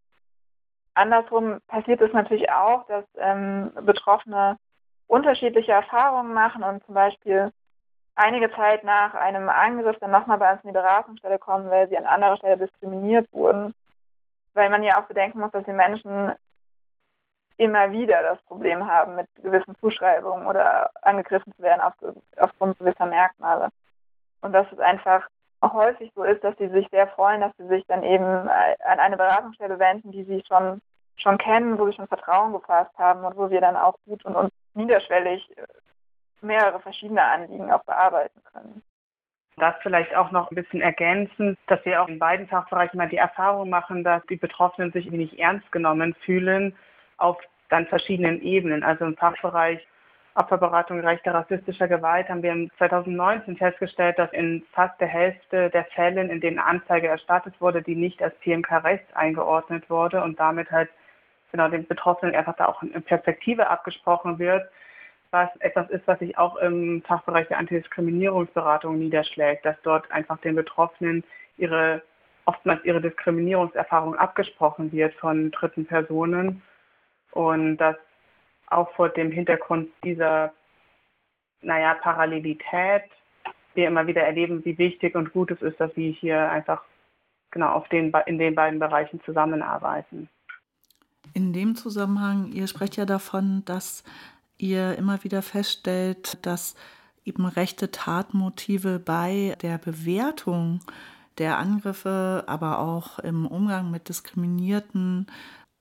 Andersrum 0.94 1.60
passiert 1.68 2.02
es 2.02 2.14
natürlich 2.14 2.52
auch, 2.52 2.86
dass 2.86 3.06
ähm, 3.18 3.72
Betroffene 3.82 4.58
unterschiedliche 5.08 5.72
Erfahrungen 5.72 6.34
machen 6.34 6.64
und 6.64 6.86
zum 6.86 6.94
Beispiel 6.94 7.52
einige 8.16 8.52
Zeit 8.52 8.84
nach 8.84 9.14
einem 9.14 9.50
Angriff 9.50 9.98
dann 10.00 10.12
nochmal 10.12 10.38
bei 10.38 10.52
uns 10.52 10.64
in 10.64 10.70
die 10.70 10.74
Beratungsstelle 10.74 11.40
kommen, 11.40 11.70
weil 11.70 11.88
sie 11.90 11.98
an 11.98 12.06
anderer 12.06 12.38
Stelle 12.38 12.58
diskriminiert 12.58 13.32
wurden. 13.32 13.74
Weil 14.54 14.70
man 14.70 14.84
ja 14.84 15.02
auch 15.02 15.08
bedenken 15.08 15.40
muss, 15.40 15.52
dass 15.52 15.64
die 15.64 15.72
Menschen 15.72 16.34
immer 17.58 17.92
wieder 17.92 18.22
das 18.24 18.42
Problem 18.44 18.88
haben, 18.88 19.16
mit 19.16 19.28
gewissen 19.36 19.76
Zuschreibungen 19.80 20.48
oder 20.48 20.90
angegriffen 21.04 21.54
zu 21.54 21.62
werden 21.62 21.82
auf, 21.82 21.94
aufgrund 22.38 22.78
gewisser 22.80 23.06
Merkmale. 23.06 23.70
Und 24.42 24.54
das 24.54 24.70
ist 24.72 24.82
einfach 24.82 25.28
häufig 25.64 26.12
so 26.16 26.24
ist, 26.24 26.44
dass 26.44 26.58
sie 26.58 26.70
sich 26.70 26.88
sehr 26.90 27.08
freuen, 27.08 27.42
dass 27.42 27.56
sie 27.58 27.68
sich 27.68 27.86
dann 27.86 28.04
eben 28.04 28.48
äh, 28.48 28.76
an 28.84 29.00
eine 29.00 29.16
Beratungsstelle 29.16 29.78
wenden, 29.78 30.12
die 30.12 30.24
sie 30.24 30.44
schon, 30.48 30.82
schon 31.18 31.38
kennen, 31.38 31.78
wo 31.78 31.86
sie 31.86 31.94
schon 31.94 32.08
Vertrauen 32.08 32.52
gefasst 32.52 32.98
haben 32.98 33.24
und 33.24 33.38
wo 33.38 33.50
wir 33.52 33.62
dann 33.62 33.76
auch 33.76 33.96
gut 34.08 34.26
und, 34.26 34.36
und 34.36 34.52
niederschwellig 34.74 35.56
äh, 35.58 35.68
mehrere 36.42 36.80
verschiedene 36.80 37.24
Anliegen 37.24 37.72
auch 37.72 37.84
bearbeiten 37.84 38.42
können. 38.52 38.84
Das 39.58 39.76
vielleicht 39.84 40.16
auch 40.16 40.32
noch 40.32 40.50
ein 40.50 40.56
bisschen 40.56 40.82
ergänzend, 40.82 41.60
dass 41.68 41.84
wir 41.86 42.02
auch 42.02 42.08
in 42.08 42.20
beiden 42.20 42.48
Fachbereichen 42.48 42.98
mal 42.98 43.10
die 43.10 43.18
Erfahrung 43.18 43.70
machen, 43.70 44.04
dass 44.04 44.26
die 44.28 44.38
Betroffenen 44.38 44.92
sich 44.92 45.10
nicht 45.12 45.38
ernst 45.38 45.72
genommen 45.72 46.16
fühlen 46.26 46.76
auf 47.18 47.38
dann 47.70 47.86
verschiedenen 47.88 48.42
Ebenen. 48.42 48.84
Also 48.84 49.06
im 49.06 49.16
Fachbereich 49.18 49.86
Opferberatung 50.34 51.02
rechter 51.02 51.34
rassistischer 51.34 51.90
Gewalt 51.90 52.30
haben 52.30 52.42
wir 52.42 52.70
2019 52.78 53.58
festgestellt, 53.58 54.18
dass 54.18 54.32
in 54.32 54.64
fast 54.72 55.00
der 55.02 55.08
Hälfte 55.08 55.70
der 55.70 55.86
Fällen, 55.86 56.30
in 56.30 56.40
denen 56.40 56.60
Anzeige 56.60 57.08
erstattet 57.08 57.54
wurde, 57.60 57.82
die 57.82 57.96
nicht 57.96 58.24
als 58.24 58.34
PMK 58.40 58.84
rechts 58.84 59.14
eingeordnet 59.14 59.90
wurde 59.90 60.24
und 60.24 60.40
damit 60.40 60.72
halt 60.72 60.90
genau 61.52 61.68
den 61.68 61.86
Betroffenen 61.86 62.34
einfach 62.34 62.56
da 62.56 62.68
auch 62.68 62.82
eine 62.82 63.02
Perspektive 63.02 63.70
abgesprochen 63.70 64.40
wird, 64.40 64.70
was 65.32 65.50
etwas 65.60 65.90
ist, 65.90 66.06
was 66.08 66.20
sich 66.20 66.38
auch 66.38 66.58
im 66.58 67.02
Fachbereich 67.04 67.48
der 67.48 67.58
Antidiskriminierungsberatung 67.58 69.00
niederschlägt, 69.00 69.66
dass 69.66 69.78
dort 69.84 70.12
einfach 70.12 70.38
den 70.40 70.56
Betroffenen 70.56 71.24
ihre 71.58 72.02
oftmals 72.46 72.84
ihre 72.84 73.02
Diskriminierungserfahrung 73.02 74.16
abgesprochen 74.16 74.92
wird 74.92 75.14
von 75.16 75.52
dritten 75.52 75.86
Personen 75.86 76.62
und 77.32 77.78
dass 77.78 77.96
auch 78.68 78.92
vor 78.94 79.10
dem 79.10 79.32
Hintergrund 79.32 79.90
dieser 80.04 80.52
naja, 81.62 81.94
Parallelität 81.96 83.04
wir 83.74 83.88
immer 83.88 84.08
wieder 84.08 84.22
erleben, 84.22 84.66
wie 84.66 84.78
wichtig 84.78 85.16
und 85.16 85.32
gut 85.32 85.52
es 85.52 85.62
ist, 85.62 85.80
dass 85.80 85.96
wir 85.96 86.12
hier 86.12 86.50
einfach 86.52 86.84
genau 87.52 87.70
auf 87.72 87.88
den, 87.90 88.12
in 88.26 88.38
den 88.38 88.56
beiden 88.56 88.80
Bereichen 88.80 89.22
zusammenarbeiten. 89.24 90.28
In 91.34 91.54
dem 91.54 91.76
Zusammenhang, 91.76 92.52
ihr 92.52 92.68
sprecht 92.68 92.98
ja 92.98 93.06
davon, 93.06 93.64
dass 93.66 94.04
ihr 94.62 94.98
immer 94.98 95.24
wieder 95.24 95.42
feststellt, 95.42 96.38
dass 96.44 96.76
eben 97.26 97.46
rechte 97.46 97.92
Tatmotive 97.92 99.00
bei 99.00 99.56
der 99.62 99.78
Bewertung 99.78 100.80
der 101.38 101.58
Angriffe, 101.58 102.44
aber 102.48 102.80
auch 102.80 103.20
im 103.20 103.46
Umgang 103.48 103.92
mit 103.92 104.10
Diskriminierten 104.10 105.28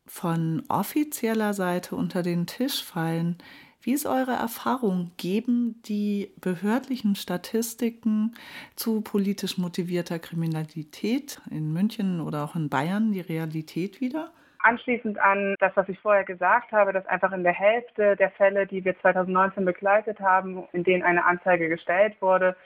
von 0.06 0.62
offizieller 0.68 1.54
Seite 1.54 1.96
unter 1.96 2.22
den 2.22 2.46
Tisch 2.46 2.82
fallen. 2.82 3.36
Wie 3.82 3.92
ist 3.92 4.06
eure 4.06 4.32
Erfahrung? 4.32 5.12
Geben 5.16 5.80
die 5.86 6.32
behördlichen 6.40 7.14
Statistiken 7.16 8.34
zu 8.76 9.00
politisch 9.00 9.56
motivierter 9.56 10.18
Kriminalität 10.18 11.40
in 11.50 11.72
München 11.72 12.20
oder 12.20 12.44
auch 12.44 12.56
in 12.56 12.68
Bayern 12.68 13.12
die 13.12 13.20
Realität 13.20 14.00
wieder? 14.00 14.32
Anschließend 14.62 15.18
an 15.18 15.54
das, 15.58 15.72
was 15.74 15.88
ich 15.88 15.98
vorher 16.00 16.24
gesagt 16.24 16.72
habe, 16.72 16.92
dass 16.92 17.06
einfach 17.06 17.32
in 17.32 17.44
der 17.44 17.52
Hälfte 17.52 18.14
der 18.16 18.30
Fälle, 18.32 18.66
die 18.66 18.84
wir 18.84 18.98
2019 19.00 19.64
begleitet 19.64 20.20
haben, 20.20 20.64
in 20.72 20.84
denen 20.84 21.02
eine 21.02 21.24
Anzeige 21.24 21.68
gestellt 21.68 22.20
wurde, 22.20 22.56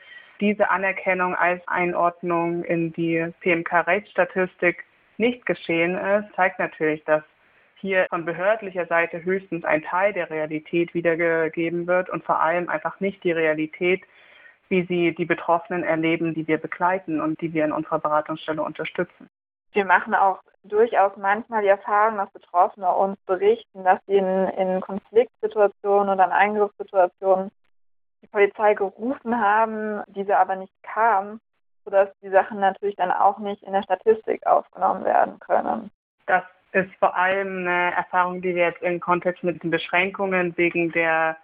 diese 0.41 0.71
Anerkennung 0.71 1.37
als 1.37 1.67
Einordnung 1.69 2.65
in 2.65 2.93
die 2.93 3.33
PMK-Rechtsstatistik 3.41 4.85
nicht 5.19 5.47
geschehen 5.47 5.97
ist, 5.97 6.35
zeigt 6.35 6.59
natürlich, 6.59 7.05
dass 7.05 7.23
hier 7.77 8.07
von 8.11 8.25
behördlicher 8.25 8.87
Seite 8.87 9.23
höchstens 9.23 9.65
ein 9.65 9.83
Teil 9.83 10.13
der 10.13 10.31
Realität 10.31 10.95
wiedergegeben 10.95 11.87
wird 11.87 12.11
und 12.11 12.25
vor 12.25 12.41
allem 12.41 12.69
einfach 12.69 12.99
nicht 12.99 13.23
die 13.23 13.33
Realität, 13.33 14.03
wie 14.69 14.85
sie 14.87 15.15
die 15.15 15.27
Betroffenen 15.27 15.85
erleben, 15.85 16.35
die 16.35 16.49
wir 16.49 16.59
begleiten 16.59 17.21
und 17.21 17.41
die 17.41 17.53
wir 17.53 17.65
in 17.65 17.73
unserer 17.73 18.01
Beratungsstelle 18.01 18.63
unterstützen. 18.63 19.29
Wir 19.75 19.85
machen 19.85 20.15
auch 20.15 20.41
durchaus 20.63 21.13
manchmal 21.17 21.63
die 21.63 21.69
Erfahrung, 21.69 22.17
dass 22.17 22.31
Betroffene 22.33 22.91
uns 22.91 23.19
berichten, 23.27 23.85
dass 23.85 24.01
sie 24.07 24.17
in, 24.17 24.49
in 24.49 24.81
Konfliktsituationen 24.81 26.09
oder 26.09 26.25
in 26.25 26.33
Eingriffssituationen 26.33 27.51
die 28.23 28.29
Polizei 28.29 28.75
gerufen 28.75 29.39
haben, 29.39 30.03
diese 30.07 30.39
aber 30.39 30.57
nicht 30.57 30.73
kam, 30.83 31.41
sodass 31.85 32.09
die 32.23 32.31
Sachen 32.31 32.61
natürlich 32.61 32.97
dann 32.97 33.11
auch 33.11 33.39
nicht 33.39 33.63
in 33.63 33.73
der 33.73 33.83
Statistik 33.83 34.47
aufgenommen 34.47 35.05
werden 35.05 35.39
können. 35.41 35.91
Das 36.27 36.45
ist 36.73 36.95
vor 36.99 37.15
allem 37.17 37.67
eine 37.67 37.93
Erfahrung, 37.95 38.41
die 38.41 38.55
wir 38.55 38.65
jetzt 38.65 38.83
im 38.83 39.01
Kontext 39.01 39.45
mit 39.45 39.63
den 39.63 39.71
Beschränkungen 39.71 40.57
wegen 40.57 40.93
der, 40.93 41.37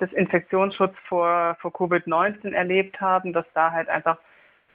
des 0.00 0.12
Infektionsschutzes 0.12 0.98
vor, 1.08 1.56
vor 1.60 1.70
Covid-19 1.70 2.52
erlebt 2.52 3.00
haben, 3.00 3.32
dass 3.32 3.46
da 3.54 3.70
halt 3.70 3.88
einfach 3.88 4.18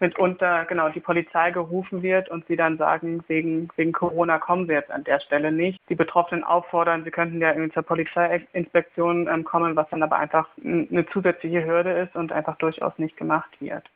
mitunter 0.02 0.66
genau 0.66 0.90
die 0.90 1.00
Polizei 1.00 1.52
gerufen 1.52 2.02
wird 2.02 2.30
und 2.30 2.46
sie 2.48 2.56
dann 2.56 2.78
sagen, 2.78 3.24
wegen, 3.28 3.70
wegen 3.76 3.92
Corona 3.92 4.40
kommen 4.40 4.68
sie 4.68 4.74
jetzt 4.74 4.92
an 4.92 5.04
der 5.04 5.20
Stelle 5.20 5.52
nicht. 5.52 5.80
Die 5.90 5.96
Betroffenen 5.96 6.44
auffordern, 6.44 7.04
sie 7.04 7.12
könnten 7.12 7.40
ja 7.40 7.52
irgendwie 7.52 7.74
zur 7.74 7.84
Polizeiinspektion 7.84 9.28
ähm, 9.28 9.44
kommen, 9.44 9.76
was 9.76 9.90
dann 9.90 10.04
aber 10.04 10.18
einfach 10.18 10.48
eine 10.64 11.06
zusätzliche 11.14 11.66
Hürde 11.66 11.92
ist 11.92 12.16
und 12.16 12.32
einfach 12.32 12.58
durchaus 12.58 12.98
nicht 12.98 13.16
gemacht 13.16 13.50
wird. 13.60 13.90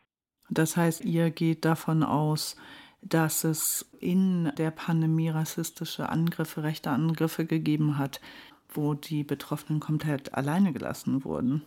Das 0.50 0.78
heißt, 0.78 1.04
ihr 1.04 1.32
geht 1.32 1.66
davon 1.66 2.04
aus, 2.04 2.56
dass 3.02 3.44
es 3.44 3.90
in 4.00 4.52
der 4.58 4.72
Pandemie 4.72 5.30
rassistische 5.30 6.10
Angriffe, 6.10 6.64
rechte 6.64 6.90
Angriffe 6.90 7.46
gegeben 7.46 7.98
hat, 7.98 8.22
wo 8.70 8.94
die 8.94 9.24
Betroffenen 9.24 9.80
komplett 9.80 10.34
alleine 10.34 10.74
gelassen 10.74 11.24
wurden. 11.24 11.64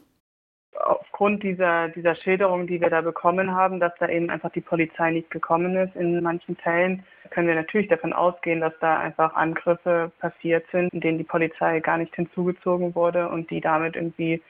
Aufgrund 1.20 1.42
dieser, 1.42 1.88
dieser 1.88 2.14
Schilderung, 2.14 2.68
die 2.68 2.80
wir 2.80 2.90
da 2.90 3.00
bekommen 3.00 3.50
haben, 3.50 3.80
dass 3.80 3.90
da 3.98 4.08
eben 4.08 4.30
einfach 4.30 4.52
die 4.52 4.60
Polizei 4.60 5.10
nicht 5.10 5.32
gekommen 5.32 5.74
ist 5.74 5.96
in 5.96 6.22
manchen 6.22 6.54
Fällen, 6.54 7.02
können 7.30 7.48
wir 7.48 7.56
natürlich 7.56 7.88
davon 7.88 8.12
ausgehen, 8.12 8.60
dass 8.60 8.72
da 8.80 9.00
einfach 9.00 9.34
Angriffe 9.34 10.12
passiert 10.20 10.64
sind, 10.70 10.92
in 10.92 11.00
denen 11.00 11.18
die 11.18 11.24
Polizei 11.24 11.80
gar 11.80 11.98
nicht 11.98 12.14
hinzugezogen 12.14 12.94
wurde 12.94 13.28
und 13.28 13.50
die 13.50 13.60
damit 13.60 13.96
irgendwie 13.96 14.40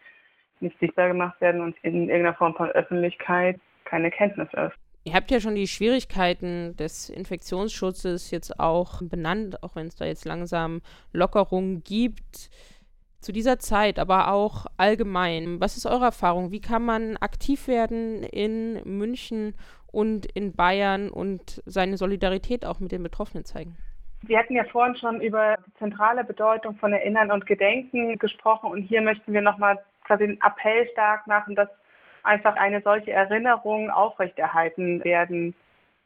nicht 0.60 0.78
sichtbar 0.78 1.08
gemacht 1.08 1.40
werden 1.40 1.62
und 1.62 1.74
in 1.80 2.10
irgendeiner 2.10 2.34
Form 2.34 2.54
von 2.54 2.68
Öffentlichkeit 2.68 3.58
keine 3.86 4.10
Kenntnis 4.10 4.48
ist. 4.52 4.76
Ihr 5.04 5.14
habt 5.14 5.30
ja 5.30 5.40
schon 5.40 5.54
die 5.54 5.68
Schwierigkeiten 5.68 6.76
des 6.76 7.08
Infektionsschutzes 7.08 8.30
jetzt 8.30 8.60
auch 8.60 9.00
benannt, 9.00 9.62
auch 9.62 9.74
wenn 9.74 9.86
es 9.86 9.96
da 9.96 10.04
jetzt 10.04 10.26
langsam 10.26 10.82
Lockerungen 11.14 11.82
gibt. 11.82 12.50
Zu 13.20 13.32
dieser 13.32 13.58
Zeit, 13.58 13.98
aber 13.98 14.32
auch 14.32 14.66
allgemein. 14.76 15.60
Was 15.60 15.76
ist 15.76 15.86
eure 15.86 16.04
Erfahrung? 16.04 16.52
Wie 16.52 16.60
kann 16.60 16.84
man 16.84 17.16
aktiv 17.16 17.66
werden 17.66 18.22
in 18.22 18.80
München 18.84 19.54
und 19.90 20.26
in 20.26 20.54
Bayern 20.54 21.10
und 21.10 21.60
seine 21.66 21.96
Solidarität 21.96 22.64
auch 22.64 22.78
mit 22.78 22.92
den 22.92 23.02
Betroffenen 23.02 23.44
zeigen? 23.44 23.76
Wir 24.22 24.38
hatten 24.38 24.54
ja 24.54 24.64
vorhin 24.64 24.96
schon 24.96 25.20
über 25.20 25.56
die 25.66 25.74
zentrale 25.74 26.24
Bedeutung 26.24 26.76
von 26.76 26.92
Erinnern 26.92 27.30
und 27.30 27.46
Gedenken 27.46 28.18
gesprochen 28.18 28.70
und 28.70 28.82
hier 28.82 29.02
möchten 29.02 29.32
wir 29.32 29.42
nochmal 29.42 29.78
quasi 30.04 30.26
den 30.26 30.40
Appell 30.40 30.88
stark 30.92 31.26
machen, 31.26 31.54
dass 31.54 31.68
einfach 32.22 32.56
eine 32.56 32.82
solche 32.82 33.12
Erinnerung 33.12 33.90
aufrechterhalten 33.90 35.02
werden 35.04 35.54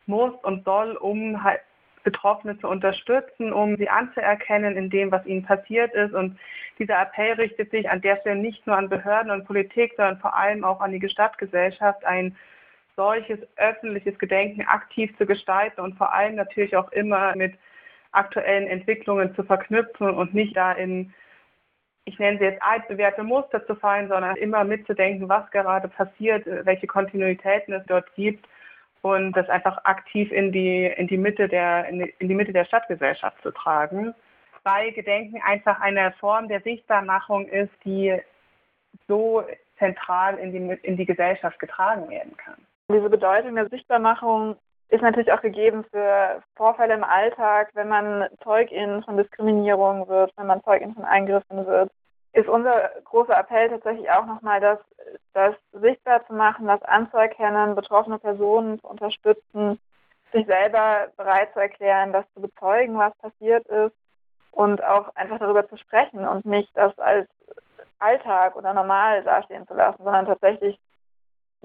muss 0.07 0.33
und 0.43 0.65
soll, 0.65 0.97
um 0.97 1.43
halt 1.43 1.61
Betroffene 2.03 2.59
zu 2.59 2.69
unterstützen, 2.69 3.53
um 3.53 3.77
sie 3.77 3.89
anzuerkennen 3.89 4.77
in 4.77 4.91
dem, 4.91 5.11
was 5.11 5.25
ihnen 5.27 5.45
passiert 5.45 5.93
ist. 5.95 6.15
Und 6.15 6.39
dieser 6.79 7.01
Appell 7.01 7.33
richtet 7.35 7.71
sich 7.71 7.89
an 7.89 8.01
der 8.01 8.17
Stelle 8.19 8.37
nicht 8.37 8.67
nur 8.67 8.77
an 8.77 8.89
Behörden 8.89 9.31
und 9.31 9.45
Politik, 9.45 9.95
sondern 9.97 10.19
vor 10.19 10.37
allem 10.37 10.65
auch 10.65 10.81
an 10.81 10.93
die 10.93 11.09
Stadtgesellschaft, 11.09 12.05
ein 12.05 12.37
solches 12.97 13.39
öffentliches 13.57 14.19
Gedenken 14.19 14.63
aktiv 14.63 15.17
zu 15.17 15.27
gestalten 15.27 15.81
und 15.81 15.97
vor 15.97 16.13
allem 16.13 16.35
natürlich 16.35 16.77
auch 16.77 16.93
immer 16.93 17.35
mit 17.37 17.55
aktuellen 18.13 18.67
Entwicklungen 18.67 19.35
zu 19.35 19.43
verknüpfen 19.43 20.11
und 20.11 20.35
nicht 20.35 20.57
da 20.57 20.73
in 20.73 21.15
ich 22.05 22.19
nenne 22.19 22.39
sie 22.39 22.45
jetzt 22.45 22.63
altbewährte 22.63 23.23
Muster 23.23 23.65
zu 23.65 23.77
fallen, 23.77 24.09
sondern 24.09 24.35
immer 24.35 24.65
mitzudenken, 24.65 25.29
was 25.29 25.49
gerade 25.53 25.87
passiert, 25.87 26.45
welche 26.65 26.89
Kontinuitäten 26.89 27.73
es 27.75 27.85
dort 27.87 28.13
gibt 28.17 28.45
und 29.03 29.33
das 29.33 29.49
einfach 29.49 29.85
aktiv 29.85 30.31
in 30.33 30.53
die, 30.53 30.87
in 30.87 31.09
die, 31.09 31.19
Mitte, 31.19 31.49
der, 31.49 31.89
in 31.89 31.99
die, 31.99 32.15
in 32.19 32.29
die 32.29 32.35
Mitte 32.35 32.53
der 32.53 32.65
Stadtgesellschaft 32.65 33.41
zu 33.43 33.51
tragen. 33.51 34.15
Weil 34.65 34.93
Gedenken 34.93 35.41
einfach 35.45 35.81
eine 35.81 36.13
Form 36.21 36.49
der 36.49 36.61
Sichtbarmachung 36.61 37.47
ist, 37.49 37.73
die 37.85 38.17
so 39.09 39.45
zentral 39.79 40.39
in 40.39 40.53
die, 40.53 40.79
in 40.83 40.97
die 40.97 41.07
Gesellschaft 41.07 41.59
getragen 41.59 42.09
werden 42.09 42.37
kann. 42.37 42.55
Diese 42.89 43.11
Bedeutung 43.11 43.57
der 43.57 43.69
Sichtbarmachung 43.69 44.57
ist 44.89 45.03
natürlich 45.03 45.33
auch 45.33 45.41
gegeben 45.41 45.85
für 45.91 46.43
Vorfälle 46.55 46.95
im 46.95 47.03
Alltag, 47.03 47.71
wenn 47.75 47.89
man 47.89 48.29
Zeugin 48.45 49.03
von 49.03 49.17
Diskriminierung 49.17 50.07
wird, 50.07 50.33
wenn 50.37 50.47
man 50.47 50.63
Zeugin 50.63 50.95
von 50.95 51.05
Eingriffen 51.05 51.67
wird, 51.67 51.91
ist 52.33 52.49
unser 52.49 52.91
großer 53.05 53.39
Appell 53.39 53.69
tatsächlich 53.69 54.11
auch 54.11 54.27
nochmal, 54.27 54.61
das, 54.61 54.79
das 55.35 55.55
sichtbar 55.73 56.27
zu 56.27 56.33
machen, 56.33 56.67
das 56.67 56.83
anzuerkennen, 56.83 57.75
betroffene 57.75 58.19
Personen 58.19 58.81
zu 58.81 58.89
unterstützen, 58.89 59.79
sich 60.33 60.47
selber 60.47 61.09
bereit 61.17 61.53
zu 61.53 61.61
erklären, 61.61 62.13
das 62.13 62.25
zu 62.35 62.41
bezeugen, 62.41 62.97
was 62.97 63.15
passiert 63.19 63.67
ist 63.69 63.95
und 64.51 64.83
auch 64.83 65.15
einfach 65.15 65.39
darüber 65.39 65.69
zu 65.69 65.77
sprechen 65.77 66.27
und 66.27 66.47
nicht 66.47 66.71
das 66.75 66.99
als 66.99 67.29
Alltag 67.99 68.57
oder 68.57 68.73
normal 68.73 69.23
dastehen 69.23 69.67
zu 69.67 69.75
lassen, 69.75 70.03
sondern 70.03 70.27
tatsächlich 70.27 70.79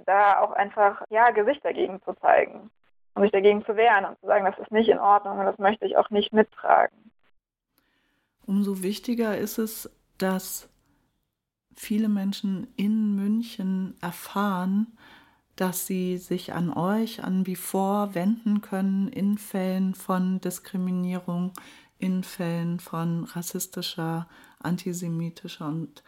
da 0.06 0.42
auch 0.42 0.52
einfach 0.52 1.02
ja 1.10 1.32
Gesicht 1.32 1.64
dagegen 1.64 2.02
zu 2.04 2.14
zeigen 2.16 2.70
um 3.18 3.24
sich 3.24 3.32
dagegen 3.32 3.66
zu 3.66 3.76
wehren 3.76 4.06
und 4.06 4.20
zu 4.20 4.28
sagen, 4.28 4.46
das 4.46 4.58
ist 4.60 4.72
nicht 4.72 4.90
in 4.90 5.00
Ordnung 5.00 5.40
und 5.40 5.46
das 5.46 5.58
möchte 5.58 5.86
ich 5.86 5.98
auch 5.98 6.10
nicht 6.12 6.32
mittragen. 6.32 6.96
Umso 8.46 8.84
wichtiger 8.84 9.38
ist 9.38 9.58
es, 9.58 9.90
dass 10.18 10.70
viele 11.76 12.10
Menschen 12.10 12.68
in 12.76 13.16
München 13.16 13.96
erfahren, 14.02 14.98
dass 15.56 15.88
sie 15.88 16.18
sich 16.18 16.54
an 16.54 16.72
euch, 16.72 17.24
an 17.24 17.44
Before 17.44 18.14
wenden 18.14 18.62
können 18.62 19.08
in 19.08 19.38
Fällen 19.38 19.96
von 19.96 20.40
Diskriminierung, 20.40 21.54
in 22.00 22.24
Fällen 22.24 22.80
von 22.80 23.24
rassistischer, 23.24 24.28
antisemitischer 24.60 25.68
und 25.68 26.04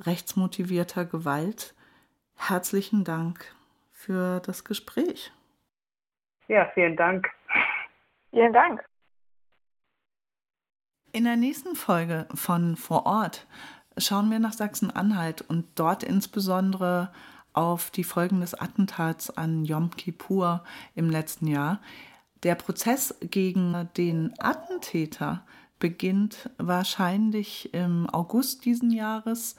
rechtsmotivierter 0.00 1.04
Gewalt. 1.06 1.74
Herzlichen 2.36 3.04
Dank 3.04 3.54
für 3.92 4.40
das 4.40 4.64
Gespräch. 4.64 5.32
Ja, 6.48 6.70
vielen 6.74 6.96
Dank. 6.96 7.30
Vielen 8.30 8.52
Dank. 8.52 8.82
In 11.14 11.24
der 11.24 11.36
nächsten 11.36 11.76
Folge 11.76 12.26
von 12.32 12.74
Vor 12.74 13.04
Ort 13.04 13.46
schauen 13.98 14.30
wir 14.30 14.38
nach 14.38 14.54
Sachsen-Anhalt 14.54 15.42
und 15.42 15.66
dort 15.74 16.02
insbesondere 16.02 17.12
auf 17.52 17.90
die 17.90 18.02
Folgen 18.02 18.40
des 18.40 18.54
Attentats 18.54 19.28
an 19.28 19.66
Yom 19.66 19.90
Kippur 19.90 20.64
im 20.94 21.10
letzten 21.10 21.48
Jahr. 21.48 21.82
Der 22.44 22.54
Prozess 22.54 23.14
gegen 23.20 23.90
den 23.98 24.32
Attentäter 24.38 25.44
beginnt 25.78 26.48
wahrscheinlich 26.56 27.74
im 27.74 28.08
August 28.08 28.64
diesen 28.64 28.90
Jahres. 28.90 29.56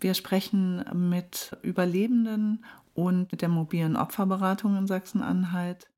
Wir 0.00 0.12
sprechen 0.12 0.84
mit 0.92 1.56
Überlebenden 1.62 2.62
und 2.92 3.32
mit 3.32 3.40
der 3.40 3.48
mobilen 3.48 3.96
Opferberatung 3.96 4.76
in 4.76 4.86
Sachsen-Anhalt. 4.86 5.88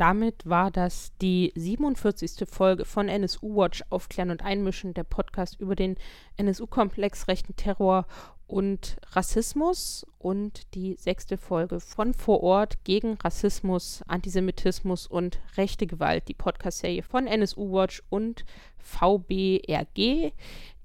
Damit 0.00 0.46
war 0.46 0.70
das 0.70 1.12
die 1.20 1.52
47. 1.56 2.48
Folge 2.48 2.86
von 2.86 3.10
NSU 3.10 3.54
Watch 3.54 3.84
Aufklären 3.90 4.30
und 4.30 4.42
Einmischen, 4.42 4.94
der 4.94 5.04
Podcast 5.04 5.60
über 5.60 5.76
den 5.76 5.96
NSU-Komplex, 6.38 7.28
rechten 7.28 7.54
Terror 7.54 8.06
und 8.46 8.96
Rassismus 9.10 10.06
und 10.18 10.74
die 10.74 10.96
sechste 10.96 11.36
Folge 11.36 11.80
von 11.80 12.14
Vor 12.14 12.42
Ort 12.42 12.82
gegen 12.84 13.18
Rassismus, 13.22 14.02
Antisemitismus 14.06 15.06
und 15.06 15.38
rechte 15.58 15.86
Gewalt, 15.86 16.28
die 16.28 16.34
Podcast-Serie 16.34 17.02
von 17.02 17.26
NSU 17.26 17.70
Watch 17.70 18.02
und 18.08 18.46
VBRG. 18.78 20.32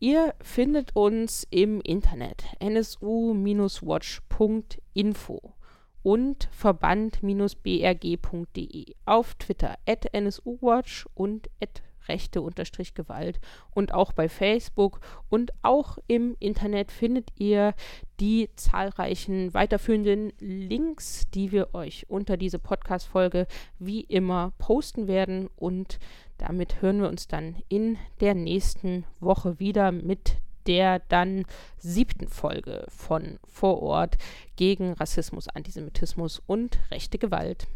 Ihr 0.02 0.34
findet 0.42 0.94
uns 0.94 1.48
im 1.52 1.80
Internet 1.80 2.44
nsu-watch.info 2.60 3.16
und 6.06 6.48
verband-brg.de, 6.52 8.96
auf 9.06 9.34
Twitter 9.34 9.76
at 9.88 10.06
nsuwatch 10.14 11.08
und 11.16 11.50
at 11.60 11.82
rechte-gewalt. 12.08 13.40
Und 13.74 13.92
auch 13.92 14.14
bei 14.14 14.30
Facebook. 14.30 15.00
Und 15.30 15.52
auch 15.64 15.98
im 16.06 16.38
Internet 16.40 16.92
findet 16.92 17.32
ihr 17.40 17.74
die 18.20 18.52
zahlreichen 18.56 19.56
weiterführenden 19.56 20.32
Links, 20.38 21.28
die 21.32 21.52
wir 21.52 21.74
euch 21.74 22.06
unter 22.08 22.38
diese 22.38 22.60
Podcast-Folge 22.60 23.48
wie 23.80 24.02
immer 24.02 24.54
posten 24.60 25.08
werden. 25.08 25.50
Und 25.56 25.98
damit 26.38 26.84
hören 26.84 27.02
wir 27.02 27.10
uns 27.10 27.28
dann 27.28 27.56
in 27.68 27.98
der 28.22 28.36
nächsten 28.36 29.06
Woche 29.20 29.60
wieder 29.60 29.92
mit 29.92 30.38
der 30.68 31.00
dann 31.10 31.46
siebten 31.78 32.28
Folge 32.28 32.86
von 32.90 33.40
Vor 33.46 33.82
Ort 33.82 34.18
gegen 34.56 34.94
Rassismus, 34.94 35.48
Antisemitismus 35.48 36.42
und 36.46 36.80
rechte 36.92 37.18
Gewalt. 37.18 37.68